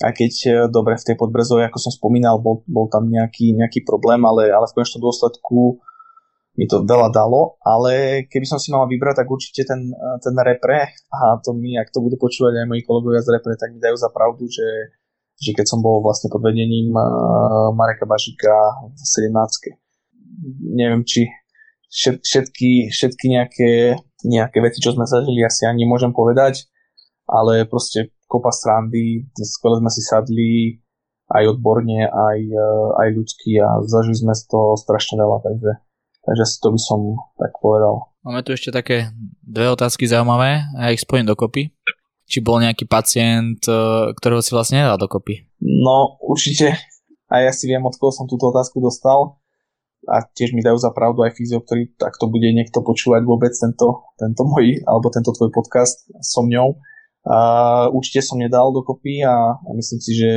aj 0.00 0.12
keď 0.16 0.32
e, 0.32 0.50
dobre 0.72 0.96
v 0.96 1.06
tej 1.12 1.16
podbrezovej, 1.20 1.68
ako 1.68 1.78
som 1.78 1.92
spomínal, 1.92 2.40
bol, 2.40 2.64
bol 2.64 2.88
tam 2.88 3.12
nejaký, 3.12 3.52
nejaký 3.52 3.84
problém, 3.84 4.24
ale, 4.24 4.48
ale 4.48 4.64
v 4.64 4.74
konečnom 4.80 5.04
dôsledku 5.04 5.82
mi 6.52 6.68
to 6.68 6.84
veľa 6.84 7.08
dalo, 7.12 7.56
ale 7.64 8.24
keby 8.28 8.44
som 8.44 8.60
si 8.60 8.68
mal 8.68 8.84
vybrať, 8.84 9.24
tak 9.24 9.28
určite 9.28 9.68
ten, 9.68 9.92
e, 9.92 10.08
ten 10.24 10.32
repre, 10.32 10.96
a 11.12 11.36
to 11.44 11.52
mi, 11.52 11.76
ak 11.76 11.92
to 11.92 12.00
budú 12.00 12.16
počúvať 12.16 12.64
aj 12.64 12.66
moji 12.68 12.82
kolegovia 12.88 13.20
z 13.20 13.28
repre, 13.36 13.52
tak 13.60 13.76
mi 13.76 13.80
dajú 13.80 13.96
za 14.00 14.08
pravdu, 14.08 14.48
že, 14.48 14.96
že 15.36 15.52
keď 15.52 15.66
som 15.68 15.84
bol 15.84 16.00
vlastne 16.00 16.32
pod 16.32 16.40
vedením 16.40 16.92
e, 16.92 17.04
Mareka 17.76 18.08
Bažika 18.08 18.52
v 18.88 18.96
17. 18.96 19.76
Neviem, 20.72 21.04
či 21.04 21.28
všetky, 21.92 22.88
všetky 22.88 23.26
nejaké, 23.28 23.70
nejaké 24.24 24.58
veci, 24.64 24.80
čo 24.80 24.96
sme 24.96 25.04
zažili, 25.04 25.44
asi 25.44 25.68
ani 25.68 25.84
môžem 25.84 26.16
povedať, 26.16 26.64
ale 27.28 27.68
proste 27.68 28.12
kopa 28.32 28.48
srandy, 28.48 29.28
skvelé 29.36 29.84
sme 29.84 29.90
si 29.92 30.00
sadli 30.00 30.80
aj 31.28 31.44
odborne, 31.52 32.08
aj, 32.08 32.38
e, 32.40 32.68
aj 32.96 33.08
ľudský 33.12 33.60
a 33.60 33.84
zažili 33.84 34.16
sme 34.24 34.32
z 34.32 34.48
toho 34.48 34.76
strašne 34.80 35.20
veľa, 35.20 35.44
takže, 35.44 35.72
takže 36.24 36.44
si 36.48 36.56
to 36.60 36.68
by 36.72 36.80
som 36.80 37.00
tak 37.36 37.52
povedal. 37.60 38.08
Máme 38.24 38.40
tu 38.40 38.56
ešte 38.56 38.72
také 38.72 39.12
dve 39.44 39.68
otázky 39.72 40.08
zaujímavé 40.08 40.64
a 40.76 40.88
ja 40.88 40.94
ich 40.96 41.04
spojím 41.04 41.28
dokopy. 41.28 41.72
Či 42.28 42.38
bol 42.40 42.64
nejaký 42.64 42.88
pacient, 42.88 43.60
e, 43.68 44.12
ktorého 44.16 44.40
si 44.40 44.56
vlastne 44.56 44.80
nedal 44.80 44.96
dokopy? 44.96 45.52
No, 45.60 46.16
určite. 46.24 46.72
A 47.28 47.44
ja 47.44 47.52
si 47.52 47.68
viem, 47.68 47.82
od 47.84 47.96
koho 47.96 48.12
som 48.12 48.28
túto 48.28 48.48
otázku 48.48 48.80
dostal. 48.80 49.40
A 50.10 50.26
tiež 50.26 50.50
mi 50.50 50.66
dajú 50.66 50.82
za 50.82 50.90
pravdu 50.90 51.22
aj 51.22 51.38
fyzio, 51.38 51.62
ktorý 51.62 51.94
takto 51.94 52.26
bude 52.26 52.50
niekto 52.50 52.82
počúvať 52.82 53.22
vôbec 53.22 53.54
tento, 53.54 54.10
tento 54.18 54.42
môj, 54.42 54.82
alebo 54.82 55.14
tento 55.14 55.30
tvoj 55.30 55.54
podcast 55.54 56.10
so 56.18 56.42
mňou 56.42 56.74
a 57.22 57.38
určite 57.94 58.18
som 58.26 58.42
nedal 58.42 58.74
dokopy 58.74 59.22
a, 59.22 59.54
a 59.54 59.68
myslím 59.78 60.00
si, 60.02 60.12
že, 60.18 60.34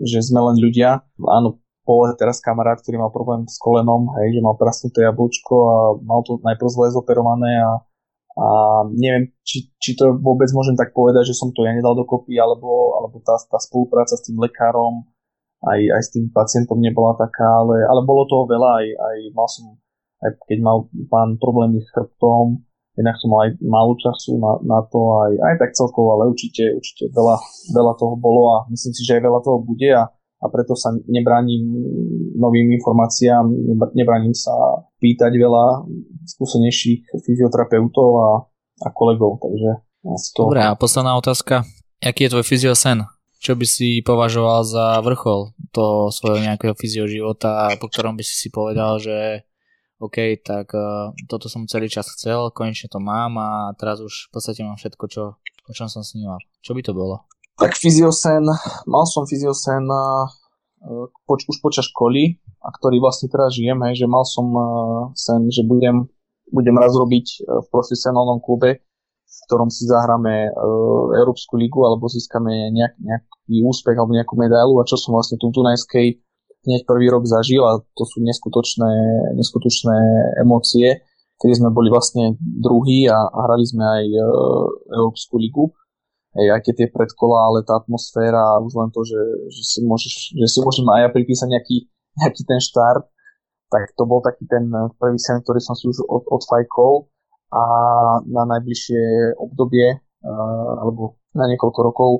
že 0.00 0.18
sme 0.24 0.40
len 0.40 0.56
ľudia. 0.56 1.04
Áno, 1.20 1.60
Pole 1.82 2.14
teraz 2.14 2.38
kamarát, 2.38 2.78
ktorý 2.78 3.02
mal 3.02 3.10
problém 3.10 3.42
s 3.50 3.58
kolenom, 3.58 4.06
hej, 4.16 4.38
že 4.38 4.40
mal 4.40 4.54
prasknuté 4.54 5.02
jablčko 5.02 5.54
a 5.66 5.78
mal 6.00 6.22
to 6.22 6.38
najprv 6.40 6.68
zle 6.70 6.94
zoperované 6.94 7.58
a, 7.58 7.82
a 8.38 8.46
neviem, 8.94 9.34
či, 9.42 9.66
či 9.82 9.98
to 9.98 10.14
vôbec 10.14 10.46
môžem 10.54 10.78
tak 10.78 10.94
povedať, 10.94 11.34
že 11.34 11.38
som 11.38 11.50
to 11.50 11.66
ja 11.66 11.74
nedal 11.74 11.98
dokopy, 11.98 12.38
alebo, 12.38 12.96
alebo 12.96 13.18
tá, 13.26 13.34
tá 13.50 13.58
spolupráca 13.58 14.14
s 14.14 14.22
tým 14.22 14.38
lekárom 14.38 15.04
aj, 15.62 15.80
aj 15.82 16.02
s 16.06 16.10
tým 16.14 16.30
pacientom 16.30 16.78
nebola 16.78 17.18
taká, 17.18 17.46
ale, 17.66 17.82
ale 17.82 18.00
bolo 18.06 18.30
toho 18.30 18.46
veľa, 18.46 18.70
aj, 18.82 18.86
aj 18.94 19.16
mal 19.34 19.48
som, 19.50 19.74
aj 20.22 20.30
keď 20.46 20.58
mal 20.62 20.86
pán 21.10 21.34
problémy 21.38 21.82
s 21.82 21.90
chrbtom, 21.90 22.62
Inak 22.92 23.16
som 23.16 23.32
mal 23.32 23.48
aj 23.48 23.50
málo 23.64 23.96
času 23.96 24.36
na, 24.36 24.60
na 24.68 24.80
to, 24.84 25.00
aj, 25.24 25.32
aj 25.32 25.54
tak 25.64 25.70
celkovo, 25.72 26.12
ale 26.18 26.28
určite, 26.28 26.76
určite 26.76 27.08
veľa, 27.08 27.40
veľa 27.72 27.92
toho 27.96 28.14
bolo 28.20 28.42
a 28.52 28.56
myslím 28.68 28.92
si, 28.92 29.02
že 29.08 29.16
aj 29.16 29.22
veľa 29.24 29.40
toho 29.40 29.58
bude 29.64 29.88
a, 29.96 30.12
a 30.12 30.44
preto 30.52 30.76
sa 30.76 30.92
nebránim 31.08 31.72
novým 32.36 32.68
informáciám, 32.76 33.48
nebránim 33.96 34.36
sa 34.36 34.52
pýtať 35.00 35.32
veľa 35.32 35.88
skúsenejších 36.36 37.16
fyzioterapeutov 37.16 38.08
a, 38.20 38.30
a 38.84 38.88
kolegov, 38.92 39.40
takže 39.40 39.80
Dobre, 40.34 40.66
a 40.66 40.74
posledná 40.74 41.14
otázka. 41.14 41.62
Aký 42.02 42.26
je 42.26 42.34
tvoj 42.34 42.42
fyziosen? 42.42 43.06
Čo 43.38 43.54
by 43.54 43.66
si 43.66 44.02
považoval 44.02 44.66
za 44.66 44.98
vrchol 45.02 45.54
toho 45.70 46.10
svojho 46.10 46.42
nejakého 46.42 46.74
fyzioživota, 46.74 47.74
po 47.78 47.86
ktorom 47.90 48.18
by 48.18 48.22
si 48.26 48.34
si 48.34 48.48
povedal, 48.50 48.98
že 48.98 49.46
OK, 50.02 50.42
tak 50.42 50.74
uh, 50.74 51.14
toto 51.30 51.46
som 51.46 51.70
celý 51.70 51.86
čas 51.86 52.10
chcel, 52.18 52.50
konečne 52.50 52.90
to 52.90 52.98
mám 52.98 53.38
a 53.38 53.70
teraz 53.78 54.02
už 54.02 54.26
v 54.26 54.30
podstate 54.34 54.66
mám 54.66 54.74
všetko, 54.74 55.04
čo, 55.06 55.38
o 55.38 55.70
čom 55.70 55.86
som 55.86 56.02
sníval. 56.02 56.42
Čo 56.58 56.74
by 56.74 56.82
to 56.82 56.90
bolo? 56.90 57.22
Tak 57.54 57.78
fyziosen, 57.78 58.42
mal 58.90 59.04
som 59.06 59.30
fyziosen 59.30 59.86
uh, 59.86 60.26
poč, 61.22 61.46
už 61.46 61.62
počas 61.62 61.86
školy, 61.86 62.42
a 62.66 62.74
ktorý 62.74 62.98
vlastne 62.98 63.30
teraz 63.30 63.54
žijem, 63.54 63.78
hej, 63.86 64.02
že 64.02 64.10
mal 64.10 64.26
som 64.26 64.50
uh, 64.50 64.66
sen, 65.14 65.46
že 65.54 65.62
budem, 65.62 66.10
budem 66.50 66.74
raz 66.82 66.98
robiť 66.98 67.46
uh, 67.46 67.62
v 67.62 67.66
profesionálnom 67.70 68.42
klube, 68.42 68.82
v 68.82 69.38
ktorom 69.46 69.70
si 69.70 69.86
zahráme 69.86 70.50
uh, 70.50 71.14
Európsku 71.14 71.54
ligu 71.54 71.78
alebo 71.86 72.10
získame 72.10 72.74
nejak, 72.74 72.98
nejaký 72.98 73.54
úspech 73.62 73.94
alebo 73.94 74.18
nejakú 74.18 74.34
medailu 74.34 74.82
a 74.82 74.88
čo 74.88 74.98
som 74.98 75.14
vlastne 75.14 75.38
tu 75.38 75.46
v 75.46 75.62
Dunajskej 75.62 76.06
hneď 76.66 76.86
prvý 76.86 77.10
rok 77.10 77.26
zažil 77.26 77.62
a 77.66 77.82
to 77.94 78.04
sú 78.06 78.22
neskutočné, 78.22 78.90
neskutočné 79.34 79.96
emócie, 80.42 81.02
kedy 81.42 81.58
sme 81.58 81.70
boli 81.74 81.90
vlastne 81.90 82.38
druhí 82.38 83.10
a, 83.10 83.18
a 83.26 83.38
hrali 83.50 83.66
sme 83.66 83.82
aj 83.82 84.04
e, 84.06 84.24
Európsku 84.94 85.34
ligu. 85.42 85.74
Hej, 86.32 86.48
aj 86.48 86.60
keď 86.64 86.74
tie 86.78 86.88
predkola, 86.88 87.52
ale 87.52 87.58
tá 87.60 87.76
atmosféra, 87.76 88.56
už 88.64 88.72
len 88.72 88.88
to, 88.88 89.04
že, 89.04 89.20
že, 89.52 89.62
si, 89.68 89.78
môžeš, 89.84 90.32
že 90.32 90.46
si 90.48 90.58
môžem 90.64 90.88
aj 90.88 91.00
ja 91.04 91.08
pripísať 91.12 91.48
nejaký, 91.50 91.76
nejaký 92.24 92.42
ten 92.48 92.60
štart, 92.62 93.04
tak 93.68 93.92
to 93.92 94.08
bol 94.08 94.24
taký 94.24 94.48
ten 94.48 94.64
prvý 94.96 95.20
sen, 95.20 95.44
ktorý 95.44 95.60
som 95.60 95.76
si 95.76 95.92
už 95.92 96.00
od, 96.08 96.24
odfajkol 96.32 97.08
a 97.52 97.64
na 98.24 98.48
najbližšie 98.48 99.36
obdobie, 99.36 100.00
uh, 100.00 100.70
alebo 100.80 101.20
na 101.36 101.48
niekoľko 101.52 101.80
rokov 101.84 102.10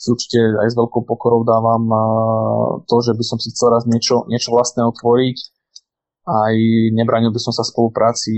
si 0.00 0.08
určite 0.08 0.40
aj 0.40 0.72
s 0.72 0.78
veľkou 0.80 1.04
pokorou 1.04 1.44
dávam 1.44 1.84
to, 2.88 2.96
že 3.04 3.12
by 3.12 3.20
som 3.20 3.36
si 3.36 3.52
chcel 3.52 3.76
raz 3.76 3.84
niečo, 3.84 4.24
niečo 4.32 4.48
vlastné 4.56 4.80
otvoriť. 4.88 5.36
Aj 6.24 6.56
nebranil 6.96 7.28
by 7.28 7.40
som 7.40 7.52
sa 7.52 7.60
spolupráci 7.60 8.32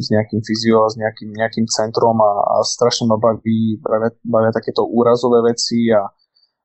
s 0.00 0.06
nejakým 0.08 0.40
fyzio, 0.40 0.88
s 0.88 0.96
nejakým, 0.96 1.36
nejakým 1.36 1.66
centrom 1.68 2.16
a, 2.24 2.32
a 2.40 2.56
strašne 2.64 3.04
ma 3.04 3.20
baví, 3.20 3.76
bavia, 3.84 4.16
bavia 4.24 4.52
takéto 4.54 4.88
úrazové 4.88 5.44
veci 5.44 5.92
a, 5.92 6.08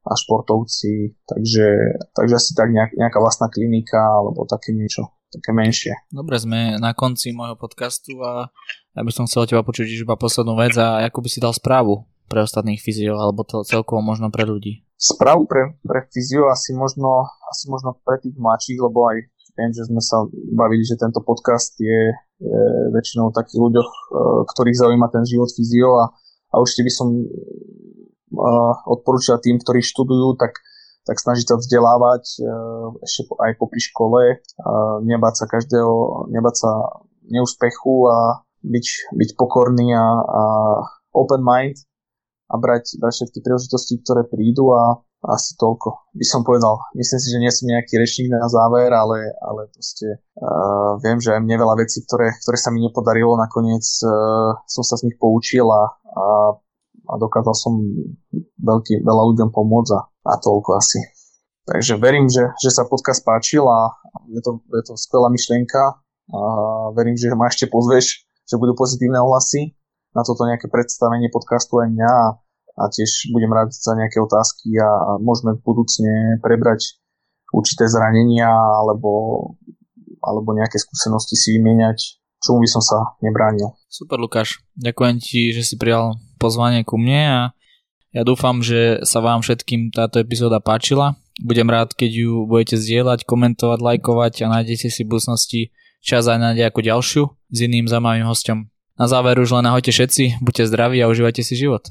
a 0.07 0.11
športovci. 0.15 1.19
Takže, 1.27 1.67
takže 2.15 2.33
asi 2.39 2.51
tak 2.55 2.71
nejak, 2.71 2.95
nejaká 2.95 3.19
vlastná 3.19 3.51
klinika 3.51 3.99
alebo 3.99 4.47
také 4.47 4.71
niečo, 4.71 5.19
také 5.27 5.51
menšie. 5.51 5.99
Dobre, 6.15 6.39
sme 6.39 6.79
na 6.79 6.95
konci 6.95 7.35
môjho 7.35 7.59
podcastu 7.59 8.15
a 8.23 8.47
ja 8.95 9.01
by 9.03 9.11
som 9.11 9.27
chcel 9.27 9.51
teba 9.51 9.67
počuť 9.67 9.83
iba 9.83 10.15
poslednú 10.15 10.55
vec 10.55 10.79
a 10.79 11.03
ako 11.11 11.27
by 11.27 11.27
si 11.27 11.43
dal 11.43 11.51
správu 11.51 12.07
pre 12.29 12.45
ostatných 12.45 12.77
fyzio, 12.77 13.17
alebo 13.17 13.41
to 13.41 13.65
celkovo 13.65 14.05
možno 14.05 14.29
pre 14.29 14.45
ľudí? 14.45 14.85
Správu 14.95 15.49
pre, 15.49 15.73
pre 15.81 16.05
fyzio 16.13 16.53
asi 16.53 16.77
možno, 16.77 17.25
asi 17.49 17.65
možno 17.67 17.97
pre 18.05 18.21
tých 18.21 18.37
mladších, 18.37 18.77
lebo 18.77 19.09
aj 19.09 19.17
viem, 19.57 19.71
že 19.73 19.89
sme 19.89 19.99
sa 19.99 20.23
bavili, 20.55 20.85
že 20.85 20.95
tento 20.95 21.19
podcast 21.25 21.75
je, 21.81 22.13
je 22.39 22.61
väčšinou 22.95 23.35
takých 23.35 23.59
ľuďoch, 23.59 23.89
e, 23.89 23.99
ktorých 24.47 24.79
zaujíma 24.79 25.11
ten 25.11 25.27
život 25.27 25.51
fyzio 25.51 25.99
a, 25.99 26.05
a 26.53 26.55
určite 26.61 26.87
by 26.87 26.93
som 26.93 27.07
uh, 27.19 29.39
tým, 29.43 29.57
ktorí 29.61 29.85
študujú, 29.85 30.33
tak, 30.37 30.57
tak 31.05 31.21
snažiť 31.21 31.45
sa 31.45 31.55
vzdelávať 31.61 32.23
uh, 32.41 32.97
ešte 33.05 33.29
aj 33.37 33.53
popri 33.61 33.81
škole, 33.81 34.21
nebáť 35.05 35.35
sa 35.35 35.45
každého, 35.45 36.25
nebáť 36.33 36.55
sa 36.57 36.71
neúspechu 37.29 38.09
a 38.09 38.41
byť, 38.65 39.13
byť 39.13 39.29
pokorný 39.37 39.93
a, 39.93 40.05
a 40.25 40.43
open 41.13 41.45
mind 41.45 41.77
a 42.49 42.53
brať, 42.57 42.97
brať 42.97 43.13
všetky 43.21 43.39
príležitosti, 43.45 43.93
ktoré 44.01 44.25
prídu 44.25 44.73
a 44.73 44.97
asi 45.19 45.59
toľko 45.59 46.15
by 46.15 46.25
som 46.25 46.47
povedal. 46.47 46.79
Myslím 46.95 47.19
si, 47.19 47.27
že 47.27 47.41
nie 47.43 47.51
som 47.51 47.67
nejaký 47.67 47.99
rečník 47.99 48.31
na 48.31 48.47
záver, 48.47 48.87
ale, 48.95 49.35
ale 49.43 49.67
proste 49.67 50.23
uh, 50.39 50.95
viem, 51.03 51.19
že 51.19 51.35
aj 51.35 51.43
mne 51.43 51.59
veľa 51.59 51.75
vecí, 51.83 51.99
ktoré, 52.07 52.31
ktoré 52.39 52.57
sa 52.57 52.71
mi 52.71 52.79
nepodarilo, 52.79 53.35
nakoniec 53.35 53.83
uh, 54.07 54.55
som 54.63 54.83
sa 54.83 54.95
z 54.95 55.11
nich 55.11 55.19
poučil 55.19 55.67
a, 55.67 55.91
a, 55.91 56.25
a 57.11 57.13
dokázal 57.19 57.51
som 57.51 57.73
veľký, 58.63 59.03
veľa 59.03 59.23
ľuďom 59.35 59.49
pomôcť 59.51 59.91
a, 59.91 60.01
a 60.07 60.33
toľko 60.39 60.79
asi. 60.79 61.03
Takže 61.67 61.99
verím, 62.01 62.31
že, 62.31 62.49
že 62.57 62.71
sa 62.71 62.87
podcast 62.87 63.21
páčil 63.21 63.61
a 63.67 63.93
je 64.31 64.41
to, 64.41 64.63
je 64.73 64.83
to 64.87 64.93
skvelá 64.97 65.27
myšlienka 65.29 65.99
a 66.31 66.39
verím, 66.95 67.19
že 67.19 67.29
ma 67.35 67.51
ešte 67.51 67.67
pozveš, 67.67 68.25
že 68.47 68.55
budú 68.57 68.73
pozitívne 68.73 69.19
ohlasy 69.21 69.77
na 70.13 70.21
toto 70.25 70.45
nejaké 70.45 70.67
predstavenie 70.67 71.29
podcastu 71.29 71.81
aj 71.81 71.89
mňa 71.93 72.11
a, 72.11 72.27
a 72.79 72.83
tiež 72.89 73.29
budem 73.33 73.51
rád 73.53 73.69
za 73.73 73.93
nejaké 73.93 74.17
otázky 74.17 74.73
a, 74.79 74.89
a 74.89 75.11
môžeme 75.21 75.57
budúcne 75.61 76.41
prebrať 76.41 76.97
určité 77.53 77.89
zranenia 77.89 78.49
alebo, 78.49 79.11
alebo 80.21 80.49
nejaké 80.53 80.77
skúsenosti 80.77 81.37
si 81.37 81.57
vymieňať, 81.57 82.21
čomu 82.41 82.65
by 82.65 82.69
som 82.69 82.81
sa 82.81 82.97
nebránil. 83.21 83.73
Super 83.89 84.21
Lukáš, 84.21 84.61
ďakujem 84.77 85.17
ti, 85.21 85.49
že 85.53 85.65
si 85.65 85.75
prijal 85.77 86.17
pozvanie 86.37 86.85
ku 86.85 86.97
mne 86.97 87.21
a 87.25 87.41
ja 88.09 88.25
dúfam, 88.25 88.65
že 88.65 89.05
sa 89.05 89.21
vám 89.21 89.45
všetkým 89.45 89.93
táto 89.93 90.17
epizóda 90.17 90.57
páčila. 90.57 91.13
Budem 91.45 91.69
rád, 91.69 91.93
keď 91.93 92.25
ju 92.25 92.31
budete 92.49 92.75
zdieľať, 92.81 93.23
komentovať, 93.23 93.79
lajkovať 93.79 94.33
a 94.43 94.51
nájdete 94.59 94.89
si 94.89 95.05
v 95.05 95.09
budúcnosti 95.13 95.61
čas 96.01 96.25
aj 96.25 96.39
na 96.41 96.49
nejakú 96.57 96.81
ďalšiu 96.81 97.29
s 97.29 97.57
iným 97.61 97.85
zaujímavým 97.85 98.25
hostom. 98.25 98.73
Na 98.99 99.07
záver 99.07 99.39
už 99.39 99.55
len 99.55 99.63
ahojte 99.63 99.95
všetci, 99.95 100.43
buďte 100.43 100.67
zdraví 100.67 100.99
a 100.99 101.07
užívajte 101.07 101.39
si 101.39 101.55
život. 101.55 101.87